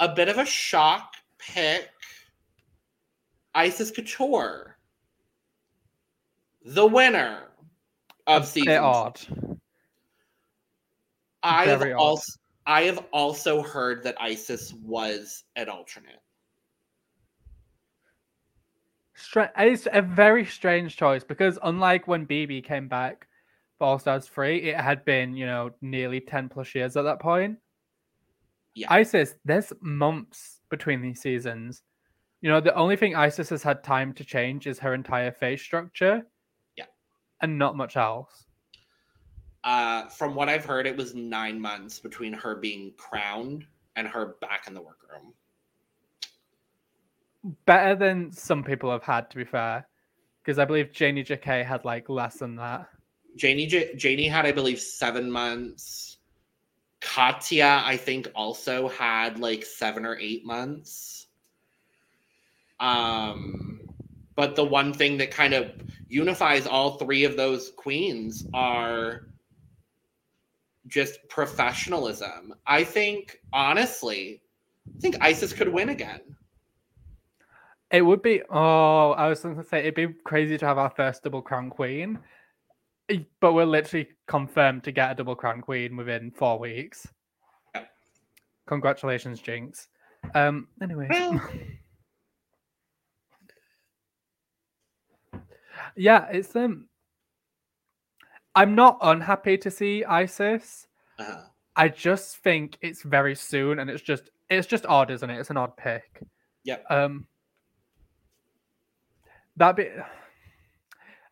[0.00, 1.90] a bit of a shock pick
[3.54, 4.73] Icesis Couture.
[6.64, 7.42] The winner
[8.26, 9.20] of season odd.
[11.42, 11.92] I have odd.
[11.92, 12.32] also
[12.66, 16.22] I have also heard that Icesis was an alternate.
[19.56, 23.28] It's a very strange choice because unlike when BeBe came back
[23.78, 27.20] for All Stars 3, it had been, you know, nearly 10 plus years at that
[27.20, 27.58] point.
[28.74, 28.90] Yeah.
[28.90, 31.82] Icesis, there's months between these seasons.
[32.40, 35.62] You know, the only thing Icesis has had time to change is her entire face
[35.62, 36.26] structure.
[37.40, 38.46] And not much else.
[39.64, 43.66] Uh, from what I've heard, it was nine months between her being crowned
[43.96, 45.32] and her back in the workroom.
[47.66, 49.86] Better than some people have had, to be fair.
[50.42, 52.88] Because I believe Janie JK had like less than that.
[53.36, 56.18] Janie J- Janie had, I believe, seven months.
[57.00, 61.26] Katya, I think, also had like seven or eight months.
[62.80, 63.73] Um,
[64.36, 65.72] But the one thing that kind of
[66.08, 69.28] unifies all three of those queens are
[70.86, 72.54] just professionalism.
[72.66, 74.42] I think, honestly,
[74.96, 76.20] I think Icesis could win again.
[77.90, 78.42] It would be.
[78.50, 81.70] Oh, I was going to say it'd be crazy to have our first double crown
[81.70, 82.18] queen,
[83.40, 87.06] but we're literally confirmed to get a double crown queen within four weeks.
[88.66, 89.88] Congratulations, Jinx.
[90.34, 90.68] Um.
[90.82, 91.06] Anyway.
[91.10, 91.40] Well,
[95.96, 96.88] yeah, it's um.
[98.54, 100.86] I'm not unhappy to see Icesis.
[101.18, 101.42] uh,
[101.76, 105.38] I just think it's very soon, and it's just it's just odd, isn't it?
[105.38, 106.22] It's an odd pick.
[106.64, 106.78] Yeah.
[106.90, 107.26] Um.
[109.56, 109.88] That be.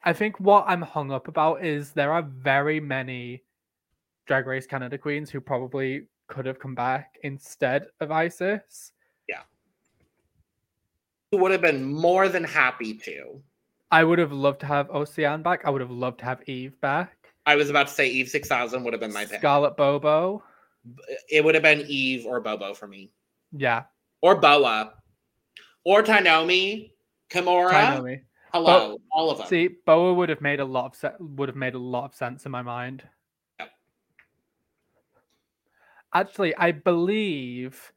[0.04, 3.44] I think what I'm hung up about is there are very many
[4.26, 8.92] Drag Race Canada queens who probably could have come back instead of Icesis.
[9.28, 9.42] Yeah.
[11.30, 13.40] Who would have been more than happy to.
[13.92, 15.62] I would have loved to have Ocean back.
[15.66, 17.34] I would have loved to have Eve back.
[17.44, 19.38] I was about to say Eve 6000 would have been my pick.
[19.40, 20.42] Scarlett Bobo.
[21.30, 23.10] It would have been Eve or Bobo for me.
[23.52, 23.84] Yeah.
[24.22, 24.94] Or Boa.
[25.84, 26.92] Or Tynomi.
[27.30, 27.70] Kimora.
[27.70, 28.20] Tynomi.
[28.52, 28.98] Hello.
[29.12, 29.46] all of them.
[29.46, 32.14] See, Boa would have made a lot of se- would have made a lot of
[32.14, 33.02] sense in my mind.
[33.58, 33.70] Yep.
[36.14, 37.92] Actually, I believe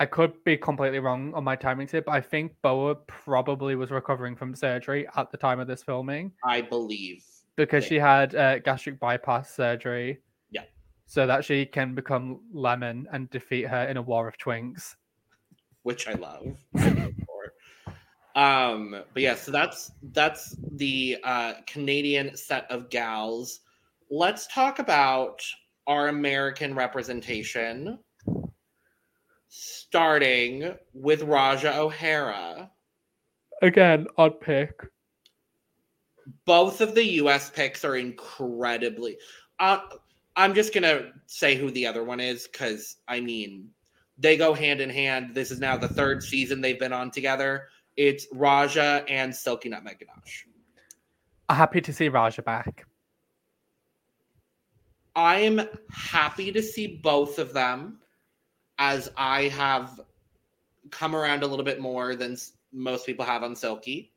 [0.00, 3.90] I could be completely wrong on my timings here, but I think Boa probably was
[3.90, 7.22] recovering from surgery at the time of this filming I believe.
[7.56, 7.88] because Yeah.
[7.88, 10.20] she had uh, gastric bypass surgery.
[10.50, 10.62] Yeah.
[11.06, 14.96] So that she can become Lemon and defeat her in a war of twinks.
[15.82, 16.56] which I love.
[16.76, 18.40] I'm here for.
[18.40, 23.60] um, but yeah, so that's that's the uh, Canadian set of gals.
[24.10, 25.42] Let's talk about
[25.86, 27.98] our American representation,
[29.50, 32.70] starting with Ra'Jah O'Hara.
[33.60, 34.80] Again, odd pick.
[36.46, 37.50] Both of the U.S.
[37.50, 39.18] picks are incredibly.
[39.58, 39.80] Uh,
[40.36, 43.68] I'm just gonna say who the other one is because I mean
[44.16, 45.34] they go hand in hand.
[45.34, 47.68] This is now the third season they've been on together.
[47.96, 50.46] It's Ra'Jah and Silky Nutmeg Ganache.
[51.50, 52.86] Happy to see Ra'Jah back.
[55.16, 57.98] I'm happy to see both of them
[58.80, 60.00] as I have
[60.90, 62.36] come around a little bit more than
[62.72, 64.10] most people have on Silky.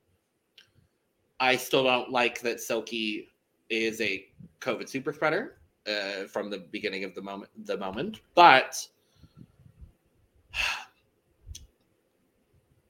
[1.40, 3.30] I still don't like that Silky
[3.70, 4.26] is a
[4.62, 7.52] COVID super spreader uh, from the beginning of the moment.
[7.66, 8.88] The moment, but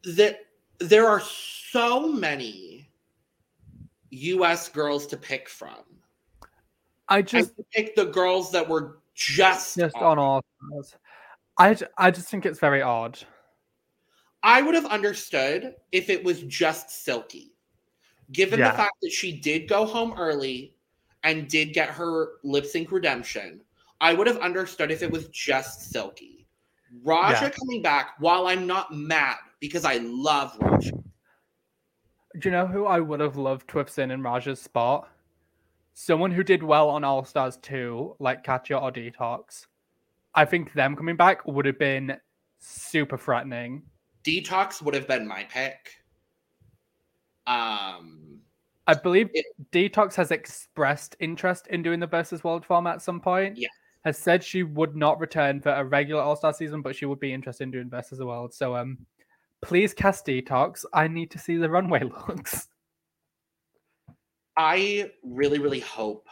[0.03, 0.41] that
[0.78, 2.88] there are so many
[4.11, 4.69] U.S.
[4.69, 5.80] girls to pick from.
[7.09, 10.03] I I just picked the girls that were just, just on.
[10.03, 10.95] on all stars.
[11.58, 13.20] I, I just think it's very odd.
[14.41, 17.54] I would have understood if it was just Silky,
[18.32, 18.72] given Yeah.
[18.72, 20.76] the fact that she did go home early
[21.24, 23.62] and did get her lip sync redemption.
[24.01, 26.45] I would have understood if it was just Silky.
[27.06, 27.49] Ra'Jah Yeah.
[27.49, 31.04] coming back, while I'm not mad because I love Ra'Jah.
[32.39, 35.08] Do you know who I would have loved to have seen in Ra'Jah's spot?
[35.93, 39.68] Someone who did well on All Stars 2, like Katya or Detox.
[40.36, 42.17] I think them coming back would have been
[42.59, 43.84] super threatening.
[44.23, 45.77] Detox would have been my pick.
[47.45, 48.39] Um,
[48.88, 53.19] I believe It- Detox has expressed interest in doing the versus world format at some
[53.19, 53.57] point.
[53.57, 53.67] Yeah.
[54.05, 57.19] Has said she would not return for a regular All Star season, but she would
[57.19, 58.53] be interested in doing versus the world.
[58.53, 58.97] So um
[59.61, 60.84] please cast Detox.
[60.93, 62.67] I need to see the runway looks.
[64.57, 66.27] I really, really hope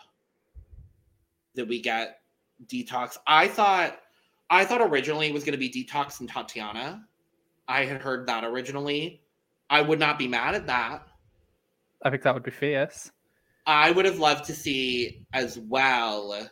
[1.55, 2.20] that we get
[2.67, 3.17] detox.
[3.27, 3.99] I thought
[4.49, 7.05] I thought originally it was going to be detox and Tatiana.
[7.67, 9.21] I had heard that originally.
[9.69, 11.07] I would not be mad at that.
[12.03, 13.11] I think that would be fierce.
[13.65, 16.49] I would have loved to see as well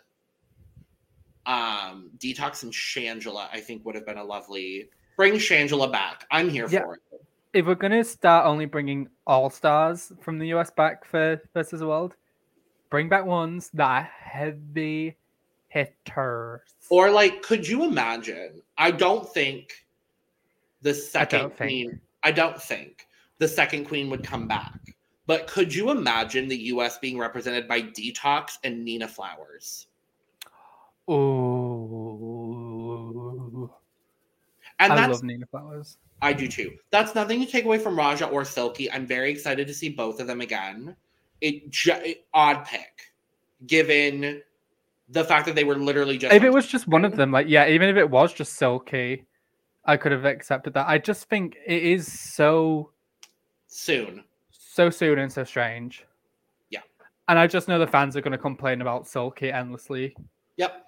[1.46, 3.48] um detox and Shangela.
[3.52, 6.26] I think would have been a lovely bring Shangela back.
[6.32, 6.84] I'm here Yeah.
[6.84, 7.02] for it.
[7.52, 11.88] If we're gonna start only bringing all stars from the US back for versus the
[11.88, 12.16] world,
[12.90, 15.18] bring back ones that are heavy
[15.70, 16.62] hitters.
[16.90, 18.62] Or like, could you imagine?
[18.78, 19.72] I don't think
[20.82, 21.58] the second think.
[21.58, 22.02] queen.
[22.24, 23.08] I don't think
[23.38, 24.80] the second queen would come back.
[25.26, 26.98] But could you imagine the U.S.
[26.98, 29.88] being represented by Detox and Nina Flowers?
[31.10, 32.00] Ooh.
[34.80, 35.98] And I that's love Nina Flowers.
[36.22, 36.72] I do too.
[36.92, 38.92] That's nothing to take away from Ra'Jah or Silky.
[38.92, 40.96] I'm very excited to see both of them again.
[41.42, 43.14] It, it odd pick,
[43.68, 44.42] given
[45.10, 46.34] the fact that they were literally just.
[46.34, 49.26] If it was just one of them, like yeah, even if it was just Silky,
[49.86, 50.88] I could have accepted that.
[50.88, 52.92] I just think it is so
[53.68, 54.24] soon.
[54.52, 56.06] So soon and so strange.
[56.70, 56.82] Yeah.
[57.28, 60.16] And I just know the fans are going to complain about Silky endlessly.
[60.58, 60.86] Yep.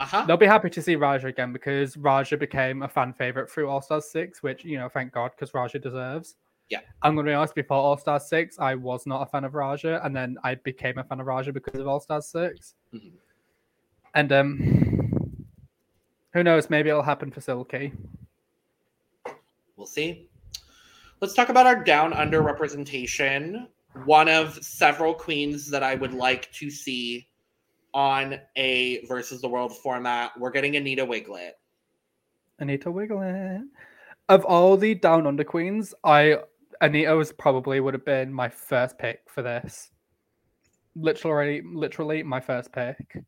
[0.00, 0.24] Uh huh.
[0.26, 3.80] They'll be happy to see Ra'Jah again because Ra'Jah became a fan favorite through All
[3.80, 6.34] Stars 6, which, you know, thank God, because Ra'Jah deserves.
[6.70, 6.80] Yeah.
[7.02, 9.52] I'm going to be honest, before All Stars 6, I was not a fan of
[9.52, 12.74] Ra'Jah, and then I became a fan of Ra'Jah because of All Stars 6.
[12.92, 13.12] Mhm.
[14.14, 15.46] And um,
[16.32, 17.92] who knows, maybe it'll happen for Silky.
[19.76, 20.28] We'll see.
[21.20, 23.68] Let's talk about our down under representation.
[24.04, 27.28] One of several queens that I would like to see
[27.92, 30.32] on a versus the world format.
[30.38, 31.52] We're getting Anita Wigl'it.
[32.58, 33.62] Anita Wigl'it.
[34.28, 36.38] Of all the Down Under queens, I
[36.80, 39.90] Anita was probably would have been my first pick for this.
[40.96, 43.24] Literally, literally my first pick.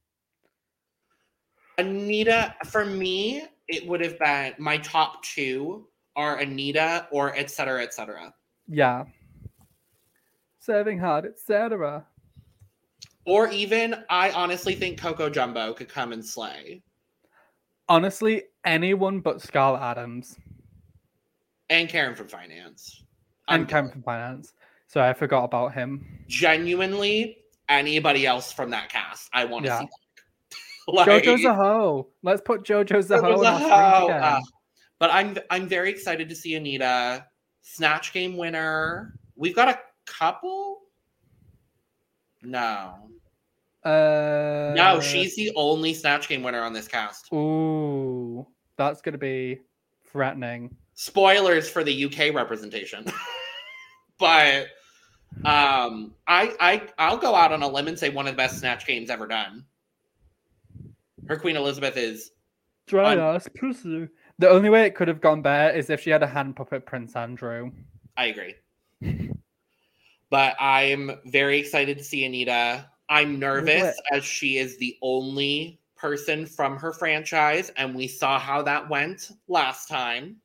[1.78, 7.82] Anita, for me, it would have been my top two are Anita or et cetera,
[7.82, 8.32] et cetera.
[8.68, 9.04] Yeah.
[10.58, 12.06] Serving hard, etc.
[13.26, 16.82] Or even, I honestly think Coco Jumbo could come and slay.
[17.88, 20.38] Honestly, anyone but Scarlet Adams
[21.68, 23.04] And Karen from Finance.
[23.48, 24.54] and I'm Karen from Finance.
[24.88, 26.24] So I forgot about him.
[26.28, 29.28] genuinely anybody else from that cast.
[29.32, 29.80] I want to Yeah.
[29.80, 29.88] see.
[30.94, 32.06] like, JoJo Zaho.
[32.22, 34.22] Let's put JoJo Zaho JoJo in our Zaho, screen again.
[34.22, 34.40] uh,
[34.98, 37.26] but I'm I'm very excited to see Anita
[37.62, 39.18] snatch game winner.
[39.34, 40.82] We've got a couple.
[42.42, 43.10] No,
[43.82, 47.32] Uh, no, she's the only snatch game winner on this cast.
[47.32, 49.60] Ooh, that's gonna be
[50.04, 50.76] threatening.
[50.94, 53.04] Spoilers for the UK representation,
[54.18, 54.68] but
[55.44, 58.60] um, I I I'll go out on a limb and say one of the best
[58.60, 59.64] snatch games ever done.
[61.28, 62.32] Her Queen Elizabeth is
[62.86, 64.08] Dry I'm- ass pussy.
[64.38, 66.84] The only way it could have gone better is if she had a hand puppet
[66.84, 67.72] Prince Andrew.
[68.18, 68.54] I agree.
[70.30, 72.90] but I'm very excited to see Anita.
[73.08, 78.62] I'm nervous as she is the only person from her franchise, and we saw how
[78.62, 80.36] that went last time.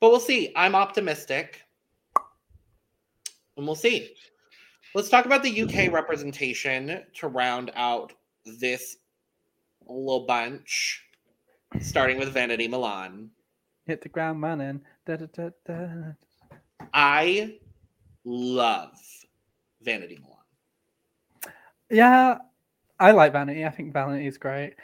[0.00, 0.52] But we'll see.
[0.56, 1.62] I'm optimistic.
[3.56, 4.14] And we'll see.
[4.92, 8.12] Let's talk about the UK representation to round out
[8.44, 8.96] this
[9.86, 11.04] little bunch,
[11.80, 13.30] starting with Vanity Milan.
[13.86, 14.80] Hit the ground running.
[15.06, 15.86] Da, da, da, da.
[16.92, 17.54] I
[18.24, 18.98] love
[19.80, 21.54] Vanity Milan.
[21.88, 22.38] Yeah,
[22.98, 23.64] I like Vanity.
[23.64, 24.74] I think Vanity is great.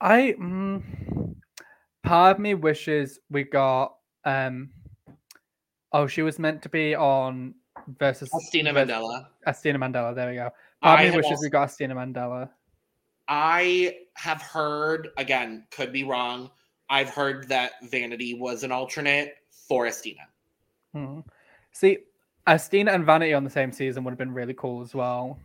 [0.00, 1.34] I mm,
[2.04, 4.70] part of me wishes we got um
[5.92, 7.54] oh she was meant to be on
[7.98, 9.28] versus vers- Mandella.
[9.46, 10.14] Asttina Mandella.
[10.14, 10.50] There we go.
[10.82, 12.50] Part I me have wishes also- we got Asttina Mandella.
[13.28, 16.50] I have heard again, could be wrong.
[16.88, 20.26] I've heard that Vanity was an alternate for Asttina.
[20.92, 21.20] Hmm.
[21.72, 21.98] See,
[22.46, 25.38] Asttina and Vanity on the same season would have been really cool as well.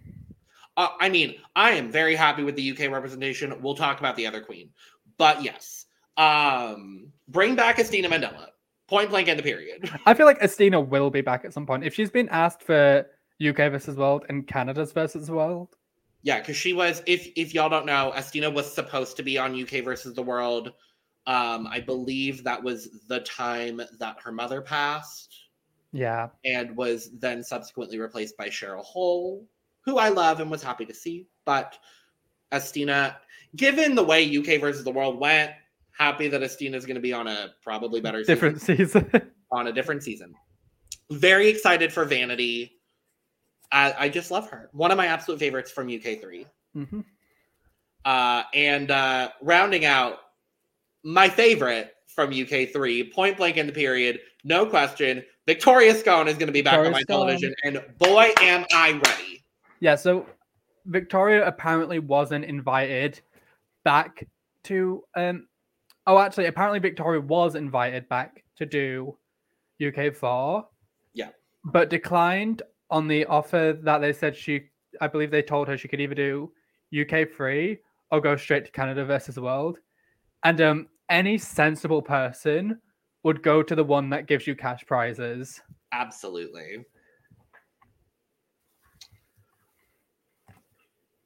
[0.77, 3.59] Uh, I mean, I am very happy with the UK representation.
[3.61, 4.69] We'll talk about the other queen,
[5.17, 5.87] but yes,
[6.17, 8.49] um, bring back Asttina Mandella.
[8.91, 9.89] Point blank in the period.
[10.05, 13.05] I feel like Asttina will be back at some point if she's been asked for
[13.41, 15.77] UK versus World and Canada's versus World.
[16.23, 17.01] Yeah, because she was.
[17.05, 20.73] If if y'all don't know, Asttina was supposed to be on UK versus the World.
[21.25, 25.37] Um, I believe that was the time that her mother passed.
[25.93, 29.47] Yeah, and was then subsequently replaced by Cheryl Hole,
[29.85, 31.27] who I love and was happy to see.
[31.45, 31.79] But
[32.51, 33.15] Asttina,
[33.55, 35.51] given the way UK versus the world went,
[35.97, 39.31] happy that Asttina is going to be on a probably better different season, season.
[39.51, 40.33] on a different season.
[41.11, 42.73] Very excited for Vanity.
[43.71, 44.69] I, I just love her.
[44.73, 46.45] One of my absolute favorites from UK three.
[46.75, 47.03] Mhm.
[48.03, 50.17] Uh, and uh, rounding out
[51.03, 55.23] my favorite from UK three, point blank in the period, no question.
[55.47, 57.27] Victoria Scone is going to be back on my Scone.
[57.27, 59.43] television, and boy, am I ready.
[59.79, 60.25] Yeah, so
[60.85, 63.19] Victoria apparently wasn't invited
[63.83, 64.27] back
[64.65, 65.47] to um
[66.07, 69.17] oh actually apparently Victoria was invited back to do
[69.85, 70.67] UK 4.
[71.13, 71.29] Yeah.
[71.65, 75.87] But declined on the offer that they said she I believe they told her she
[75.87, 76.51] could either do
[76.99, 77.77] UK 3
[78.11, 79.79] or go straight to Canada versus the World.
[80.43, 82.79] And um any sensible person
[83.23, 85.61] would go to the one that gives you cash prizes.
[85.91, 86.85] Absolutely.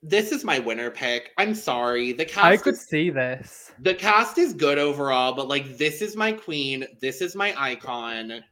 [0.08, 1.32] This is my winner pick.
[1.40, 2.14] I'm sorry.
[2.14, 3.72] The cast I could is see this.
[3.80, 6.86] the cast is good overall, but like this is my queen.
[7.02, 8.44] This is my icon.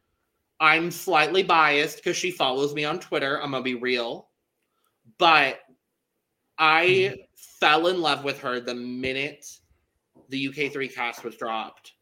[0.58, 3.40] I'm slightly biased because she follows me on Twitter.
[3.40, 4.30] I'm gonna be real,
[5.16, 5.60] but
[6.58, 9.46] I fell in love with her the minute
[10.30, 11.92] the UK3 cast was dropped.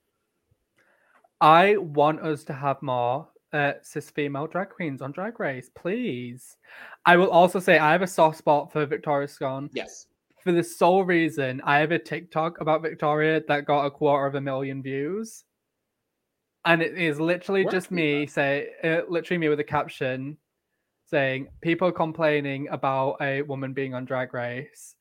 [1.43, 6.57] I want us to have more uh, cis female drag queens on Drag Race, please.
[7.05, 10.07] I will also say I have a soft spot for Victoria Scone Yes.
[10.43, 14.35] for the sole reason I have a TikTok about Victoria that got a quarter of
[14.37, 15.45] a million views.
[16.65, 20.37] And it is literally just me say uh, literally me with a caption
[21.07, 24.95] saying people complaining about a woman being on drag race.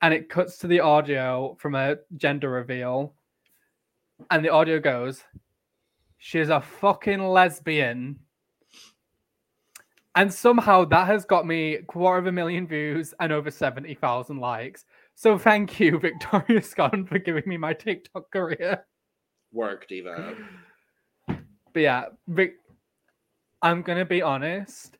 [0.00, 3.14] And it cuts to the audio from a gender reveal.
[4.30, 5.24] And the audio goes,
[6.18, 8.18] She's a fucking lesbian.
[10.16, 14.84] And somehow that has got me quarter of a million views and over 70,000 likes.
[15.14, 18.84] So thank you, Victoria Scone, for giving me my TikTok career.
[19.52, 20.36] Work, Diva.
[21.26, 22.54] But yeah, Vic,
[23.62, 24.98] I'm going to be honest.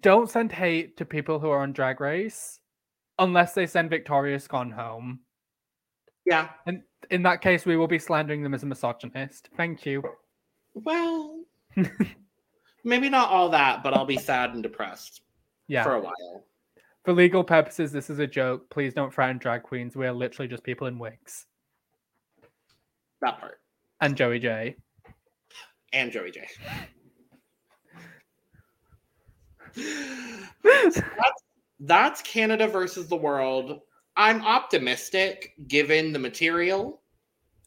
[0.00, 2.60] Don't send hate to people who are on Drag Race
[3.18, 5.20] unless they send Victoria Scone home.
[6.24, 6.50] Yeah.
[6.66, 9.48] And in that case, we will be slandering them as a misogynist.
[9.56, 10.02] Thank you.
[10.74, 11.44] Well,
[12.88, 15.22] maybe not all that, but I'll be sad and depressed
[15.68, 15.84] Yeah.
[15.84, 16.44] for a while.
[17.04, 18.68] For legal purposes, this is a joke.
[18.70, 19.94] Please don't threaten drag queens.
[19.96, 21.46] We are literally just people in wigs.
[23.20, 23.60] That part.
[24.00, 24.76] And Joey J.
[25.92, 26.46] And Joey J.
[30.62, 31.00] that's,
[31.80, 33.80] that's Canada versus the world.
[34.16, 37.00] I'm optimistic given the material.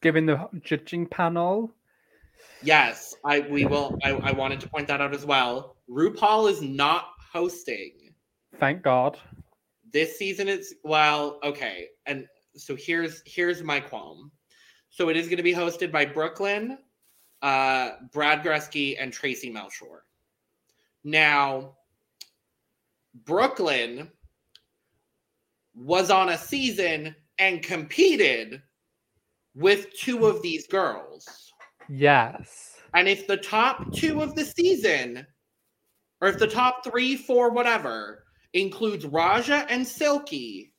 [0.01, 1.71] Given the judging panel.
[2.63, 3.97] Yes, I we will.
[4.03, 5.75] I, I wanted to point that out as well.
[5.89, 8.13] RuPaul is not hosting
[8.59, 9.17] Thank God.
[9.91, 10.47] this season.
[10.47, 14.31] It's well, okay, and so here's here's my qualm.
[14.89, 16.77] So it is going to be hosted by Brooklyn,
[17.41, 19.99] uh, Brad Goreski, and Traci Melchor.
[21.03, 21.77] Now,
[23.25, 24.11] Brooklyn
[25.73, 28.61] was on a season and competed
[29.55, 31.53] with two of these girls.
[31.89, 32.70] Yes.
[32.93, 35.25] And if the top two of the season,
[36.19, 40.73] or if the top three, four, whatever, includes Ra'Jah and Silky,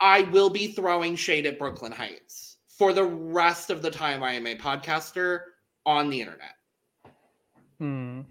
[0.00, 4.32] I will be throwing shade at Brooklyn Hytes for the rest of the time I
[4.32, 5.40] am a podcaster
[5.84, 6.54] on the internet.
[7.78, 8.22] Hmm.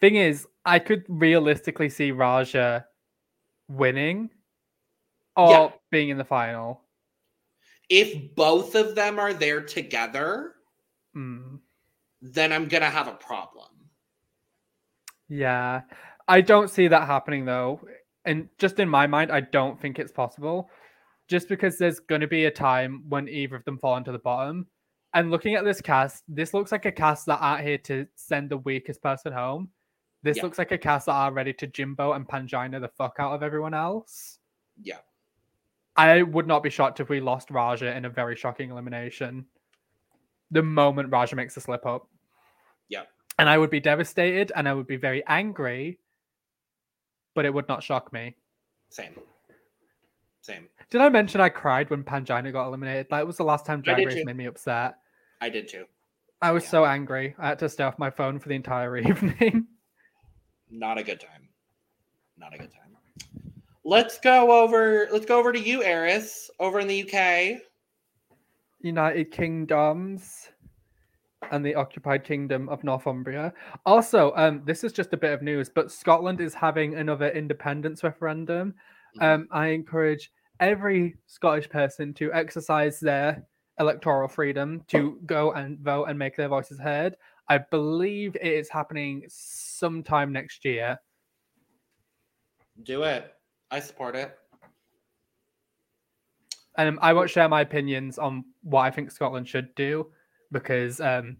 [0.00, 2.84] Thing is, I could realistically see Ra'Jah
[3.68, 4.28] winning
[5.36, 5.72] or Yeah.
[5.90, 6.81] being in the final.
[7.92, 10.54] If both of them are there together,
[11.12, 11.56] Hmm.
[12.22, 13.68] then I'm going to have a problem.
[15.28, 15.82] Yeah.
[16.26, 17.80] I don't see that happening though.
[18.24, 20.70] And just in my mind, I don't think it's possible.
[21.28, 24.18] Just because there's going to be a time when either of them fall into the
[24.18, 24.66] bottom.
[25.12, 28.48] And looking at this cast, this looks like a cast that aren't here to send
[28.48, 29.70] the weakest person home.
[30.22, 30.44] This Yeah.
[30.44, 33.42] looks like a cast that are ready to Jimbo and Pangina the fuck out of
[33.42, 34.38] everyone else.
[34.80, 35.00] Yeah.
[35.96, 39.44] I would not be shocked if we lost Ra'Jah in a very shocking elimination.
[40.50, 42.08] The moment Ra'Jah makes a slip up.
[42.88, 43.02] Yeah.
[43.38, 45.98] And I would be devastated and I would be very angry,
[47.34, 48.36] but it would not shock me.
[48.90, 49.14] Same.
[50.42, 50.68] Same.
[50.90, 53.06] Did I mention I cried when Pangina got eliminated?
[53.10, 54.24] That was the last time Drag Race too.
[54.24, 54.96] made me upset.
[55.40, 55.84] I did too.
[56.40, 56.70] I was Yeah.
[56.70, 57.34] so angry.
[57.38, 59.66] I had to stay off my phone for the entire evening.
[60.70, 61.48] not a good time.
[62.36, 62.81] Not a good time.
[63.84, 65.08] Let's go over.
[65.10, 67.60] Let's go over to you, Eris, over in the UK.
[68.80, 70.48] United Kingdoms
[71.50, 73.52] and the occupied kingdom of Northumbria.
[73.84, 78.04] Also, um, this is just a bit of news, but Scotland is having another independence
[78.04, 78.74] referendum.
[79.20, 80.30] Um, I encourage
[80.60, 83.44] every Scottish person to exercise their
[83.80, 87.16] electoral freedom to go and vote and make their voices heard.
[87.48, 90.98] I believe it is happening sometime next year.
[92.84, 93.34] Do it.
[93.72, 94.38] I support it.
[96.78, 100.10] And um, I won't share my opinions on what I think Scotland should do
[100.52, 101.38] because um,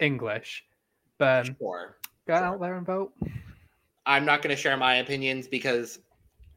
[0.00, 0.64] English.
[1.18, 1.96] But um, Sure.
[2.26, 2.44] go Sure.
[2.44, 3.12] out there and vote.
[4.06, 6.00] I'm not going to share my opinions because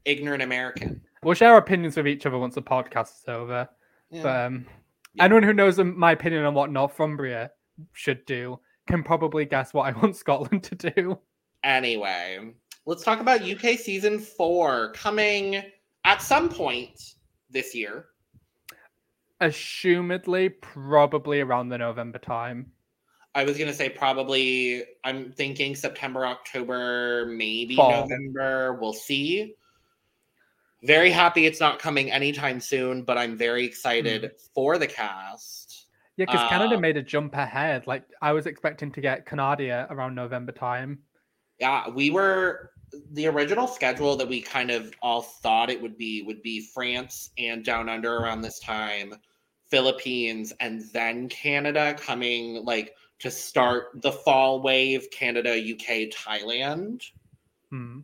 [0.05, 1.01] ignorant American.
[1.23, 3.67] We'll share our opinions with each other once the podcast is over.
[4.09, 4.21] Yeah.
[4.23, 4.65] But um,
[5.13, 5.23] Yeah.
[5.25, 7.51] anyone who knows um, my opinion on what Northumbria
[7.93, 11.19] should do can probably guess what I want Scotland to do.
[11.63, 12.53] Anyway,
[12.85, 15.63] let's talk about UK season four coming
[16.03, 17.15] at some point
[17.49, 18.05] this year.
[19.41, 22.71] Assumedly, probably around the November time.
[23.33, 24.83] I was gonna say probably.
[25.03, 28.07] I'm thinking September, October, maybe Fall.
[28.07, 28.73] November.
[28.79, 29.55] We'll see.
[30.83, 35.87] Very happy it's not coming anytime soon, but I'm very excited for the cast.
[36.15, 37.87] Yeah, because Canada Um, made a jump ahead.
[37.87, 40.99] Like I was expecting to get Canadia around November time.
[41.59, 42.71] Yeah, we were
[43.11, 47.31] the original schedule that we kind of all thought it would be would be France
[47.37, 49.13] and Down Under around this time,
[49.69, 57.01] Philippines, and then Canada coming like to start the fall wave, Canada, UK, Thailand.
[57.69, 57.99] Hmm.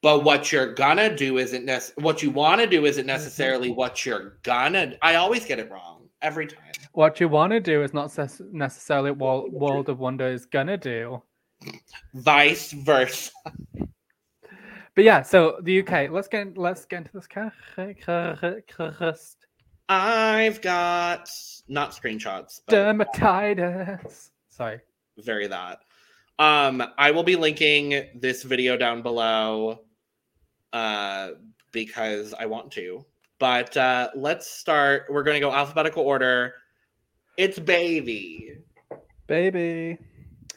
[0.00, 4.06] But what you're gonna do isn't nec- what you want to do isn't necessarily what
[4.06, 4.94] you're gonna.
[5.02, 6.72] I always get it wrong every time.
[6.92, 10.76] What you want to do is not ses- necessarily what World of Wonder is gonna
[10.76, 11.22] do.
[12.14, 13.32] Vice versa.
[14.94, 16.10] But yeah, so the UK.
[16.10, 17.28] Let's get let's get into this.
[19.88, 21.30] I've got
[21.68, 22.62] not screenshots.
[22.66, 24.30] But Dermatitis.
[24.48, 24.80] Sorry.
[25.18, 25.82] very that.
[26.40, 29.82] Um, I will be linking this video down below
[30.72, 31.30] uh,
[31.70, 33.04] because I want to.
[33.38, 35.06] But uh, let's start.
[35.08, 36.54] We're going to go alphabetical order.
[37.36, 38.54] It's baby.
[39.28, 39.98] Baby.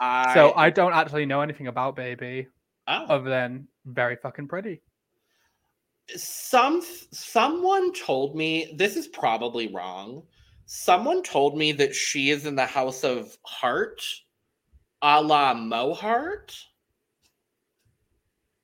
[0.01, 2.47] I, So I don't actually know anything about Baby
[2.87, 3.05] oh.
[3.05, 4.81] other than very fucking pretty.
[6.15, 10.23] some someone told me this is probably wrong.
[10.65, 14.01] Someone told me that she is in the house of heart,
[15.01, 16.55] a la Mo Heart.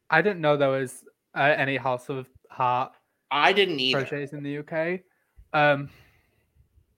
[0.10, 1.04] I didn't know there was
[1.36, 2.94] uh, any House of Heart
[3.30, 4.06] I didn't either.
[4.06, 5.02] crochets in the UK.
[5.54, 5.90] Um,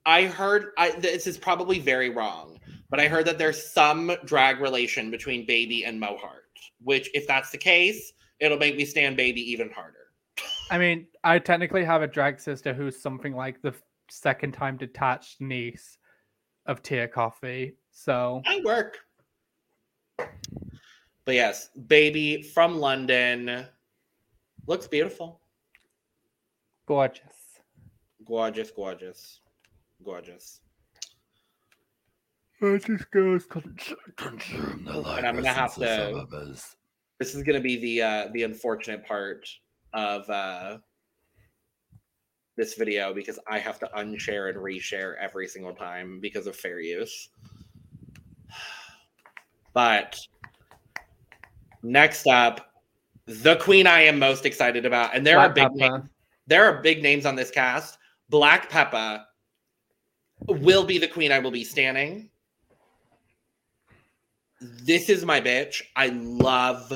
[0.06, 2.60] I heard I this is probably very wrong,
[2.90, 6.46] but I heard that there's some drag relation between Baby and Mo Heart,
[6.82, 9.96] which if that's the case, it'll make me stand Baby even harder.
[10.72, 13.74] I mean, I technically have a drag sister who's something like the
[14.10, 15.98] second time detached niece
[16.66, 17.74] of Tia Kofi.
[17.92, 19.00] So I work.
[20.18, 23.66] But yes, Baby from London
[24.68, 25.42] looks beautiful.
[26.86, 27.24] gorgeous.
[28.26, 29.42] Gorgeous, gorgeous.
[30.04, 30.62] Gorgeous.
[32.60, 33.46] Gorgeous girls.
[33.46, 36.30] Consume the And I'm gonna have to- of.
[37.20, 39.48] This is gonna be the uh the unfortunate part
[39.94, 40.78] of uh
[42.58, 46.80] this video because I have to unshare and reshare every single time because of fair
[46.80, 47.30] use.
[49.74, 50.18] But
[51.84, 52.74] next up,
[53.28, 55.76] the queen I am most excited about, and there are big Pepper.
[55.76, 56.10] names,
[56.48, 58.00] there are big names on this cast.
[58.30, 59.28] Black Peppa
[60.48, 62.30] will be the queen I will be standing.
[64.62, 65.82] This is my bitch.
[65.96, 66.92] I love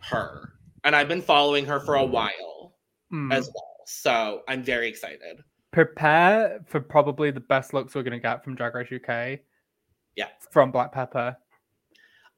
[0.00, 0.52] her.
[0.84, 2.74] And I've been following her for a while
[3.12, 3.32] Mm.
[3.32, 3.76] as well.
[3.86, 5.42] So I'm very excited.
[5.70, 9.40] Prepare for probably the best looks we're gonna get from Drag Race UK.
[10.16, 10.28] Yeah.
[10.50, 11.38] From Black Peppa.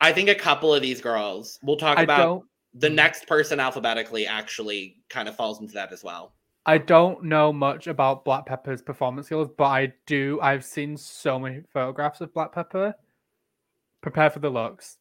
[0.00, 2.44] I think a couple of these girls, we'll talk I about don't
[2.74, 6.34] the next person alphabetically actually kind of falls into that as well.
[6.66, 10.38] I don't know much about Black Peppa's performance skills, but I do.
[10.42, 12.94] I've seen so many photographs of Black Peppa.
[14.00, 14.96] Prepare for the looks.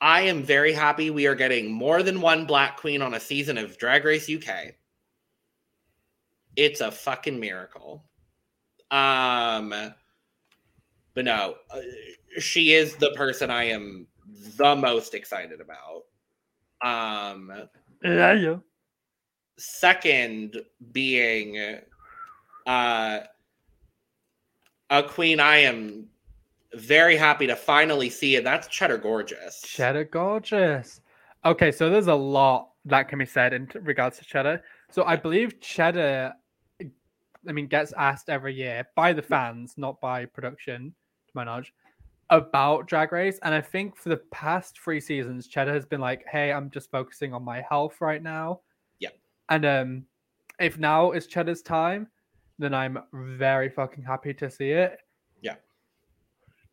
[0.00, 3.58] I am very happy we are getting more than one black queen on a season
[3.58, 4.74] of Drag Race UK.
[6.56, 8.04] It's a fucking miracle.
[8.90, 9.70] Um
[11.14, 11.80] but no, uh,
[12.38, 14.06] she is the person I am
[14.56, 16.04] the most excited about.
[16.82, 17.52] Um
[18.02, 18.56] Yeah, yeah.
[19.58, 20.56] second
[20.92, 21.78] being
[22.66, 23.20] uh
[24.88, 26.08] a queen I am
[26.74, 28.44] very happy to finally see it.
[28.44, 29.60] that's Cheddar Gorgeous.
[29.62, 31.00] Cheddar gorgeous.
[31.44, 34.62] Okay, so there's a lot that can be said in regards to Cheddar.
[34.90, 36.32] So I believe Cheddar,
[37.48, 40.94] I mean, gets asked every year by the fans, not by production,
[41.26, 41.72] to my knowledge,
[42.30, 43.38] about Drag Race.
[43.42, 46.90] And I think for the past three seasons, Cheddar has been like, "Hey, I'm just
[46.90, 48.60] focusing on my health right now."
[48.98, 49.10] Yeah.
[49.48, 50.04] And um,
[50.58, 52.06] if now is Cheddar's time,
[52.58, 54.98] then I'm very fucking happy to see it.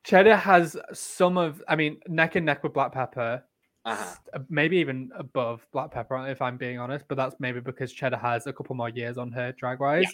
[0.07, 0.23] Yeah.
[0.23, 3.43] Cheddar has some of, I mean, neck and neck with Black Peppa
[3.85, 4.15] Uh-huh.
[4.33, 7.05] uh, maybe even above Black Peppa, if I'm being honest.
[7.07, 10.05] But that's maybe because Cheddar has a couple more years on her drag wise.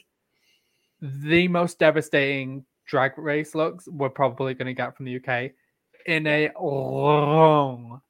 [1.01, 5.51] The most devastating drag race looks we're probably going to get from the UK
[6.05, 8.01] in a long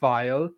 [0.00, 0.50] while.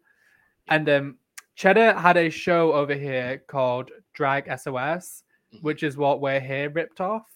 [0.68, 1.18] And um,
[1.56, 5.24] Cheddar had a show over here called Drag SOS,
[5.60, 7.26] which is what we're here ripped off.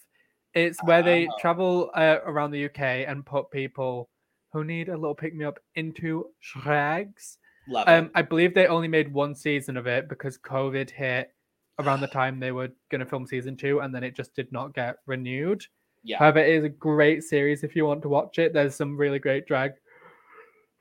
[0.53, 1.37] It's where they Ah.
[1.39, 4.09] travel uh, around the UK and put people
[4.51, 7.37] who need a little pick me up into drags.
[7.67, 8.11] Love Um, it.
[8.15, 11.31] I believe they only made one season of it because COVID hit
[11.77, 14.51] around the time they were going to film season two, and then it just did
[14.51, 15.63] not get renewed.
[16.03, 16.17] Yeah.
[16.17, 18.53] However, it is a great series if you want to watch it.
[18.53, 19.73] There's some really great drag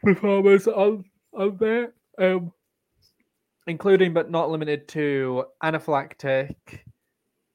[0.03, 1.05] performers on
[1.35, 2.53] on there, um,
[3.67, 6.85] including but not limited to Anna Phylactic.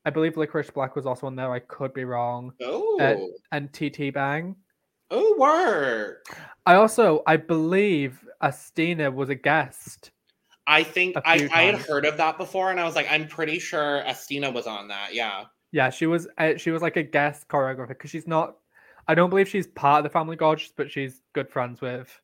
[0.05, 1.51] I believe Licorice Black was also on there.
[1.51, 2.51] I could be wrong.
[2.61, 3.15] Oh, uh,
[3.51, 4.55] And TT Bang.
[5.11, 6.25] Oh, work.
[6.65, 10.11] I also, I believe Asttina was a guest.
[10.65, 13.59] I think I, I had heard of that before, and I was like, I'm pretty
[13.59, 15.13] sure Asttina was on that.
[15.13, 15.45] Yeah.
[15.71, 16.27] Yeah, she was.
[16.37, 18.55] Uh, she was like a guest choreographer because she's not.
[19.07, 22.17] I don't believe she's part of the Family Gorgeous, but she's good friends with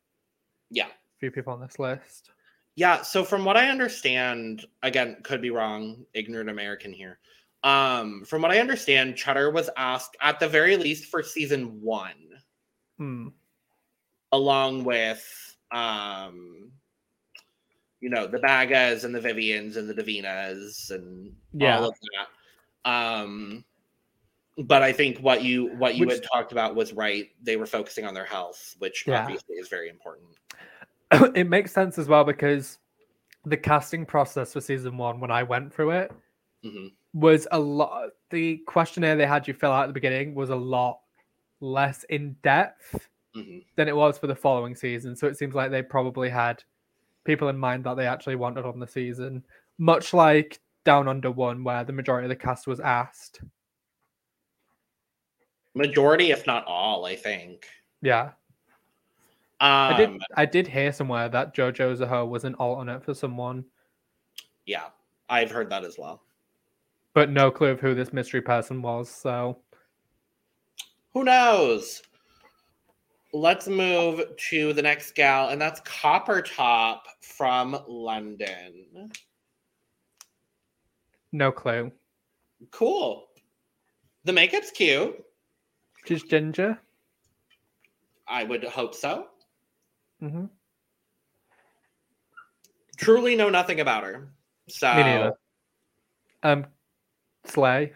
[0.70, 0.86] Yeah.
[0.88, 2.30] a few people on this list.
[2.76, 7.20] Yeah, so from what I understand, again, could be wrong, ignorant American here.
[7.64, 12.42] Um, from what I understand, Cheddar was asked at the very least for season one,
[12.98, 13.28] Hmm.
[14.32, 16.72] along with um
[18.02, 21.80] you know, the Bagas and the Vivians and the Divinas and Yeah.
[21.80, 22.90] all of that.
[22.90, 23.66] Um
[24.58, 27.30] but I think what you what you Which- had talked about was right.
[27.42, 29.22] They were focusing on their health, which Yeah.
[29.24, 30.30] obviously is very important.
[31.36, 32.80] it makes sense as well because
[33.46, 36.12] the casting process for season one, when I went through it,
[36.64, 36.94] Mhm.
[37.14, 38.10] Was a lot.
[38.30, 41.00] The questionnaire they had you fill out at the beginning was a lot
[41.60, 43.66] less in depth Mhm.
[43.76, 45.16] than it was for the following season.
[45.16, 46.64] So it seems like they probably had
[47.24, 49.44] people in mind that they actually wanted on the season,
[49.78, 53.42] much like Down Under One, where the majority of the cast was asked.
[55.76, 57.68] Majority, if not all, I think.
[58.02, 58.32] Yeah,
[59.62, 60.22] Um, I did.
[60.36, 63.66] I did hear somewhere that JoJo Zaho was an alternate for someone,
[64.66, 64.90] Yeah,
[65.30, 66.24] I've heard that as well.
[67.20, 69.10] But no clue of who this mystery person was.
[69.10, 69.60] So
[71.14, 72.02] Who knows?
[73.34, 74.22] Let's move
[74.52, 79.12] to the next gal, and that's Copper Topp from London.
[81.34, 81.92] no clue.
[82.72, 83.28] Cool.
[84.24, 85.22] The makeup's cute.
[86.06, 86.80] She's Ginger.
[88.30, 89.26] I would hope so.
[90.24, 90.46] Mm-hmm.
[92.96, 94.32] Truly know nothing about her.
[94.70, 95.34] So.
[96.44, 96.66] Um,
[97.46, 97.94] Slay.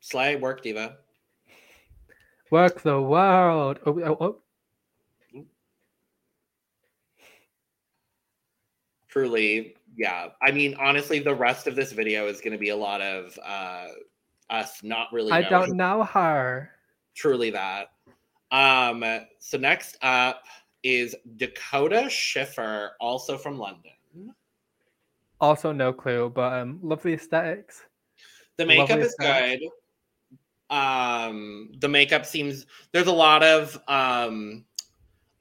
[0.00, 0.98] Slay, work diva.
[2.50, 3.78] Work the world.
[3.86, 5.42] Oh, oh, oh.
[9.08, 10.28] Truly, yeah.
[10.42, 13.38] I mean, honestly, the rest of this video is going to be a lot of
[13.44, 13.86] uh,
[14.50, 15.32] us not really.
[15.32, 16.70] I don't know her.
[17.14, 17.88] truly that.
[18.50, 19.04] Um,
[19.38, 20.42] so next up
[20.82, 23.92] is Dakota Schiffer, also from London.
[25.40, 27.82] Also, no clue, but um, love the aesthetics.
[28.56, 29.60] The makeup Lovely is good.
[30.70, 34.64] Um, the makeup seems there's a lot of um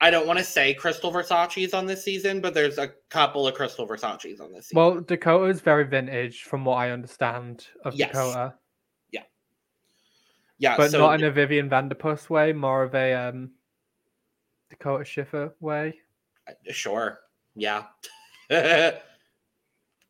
[0.02, 3.56] I don't want to say Crystal Versace's on this season, but there's a couple of
[3.56, 4.76] Crystal Versace's on this season.
[4.76, 8.10] Well, Dakota is very vintage, from what I understand of Yes.
[8.10, 8.56] Dakota,
[9.12, 9.22] Yeah.
[10.58, 13.52] yeah, but so not in a Vivian Vanderpuss way, more of a um,
[14.70, 16.02] Dakota Schiffer way.
[16.70, 17.22] Sure.
[17.56, 17.86] Yeah.
[18.52, 19.00] I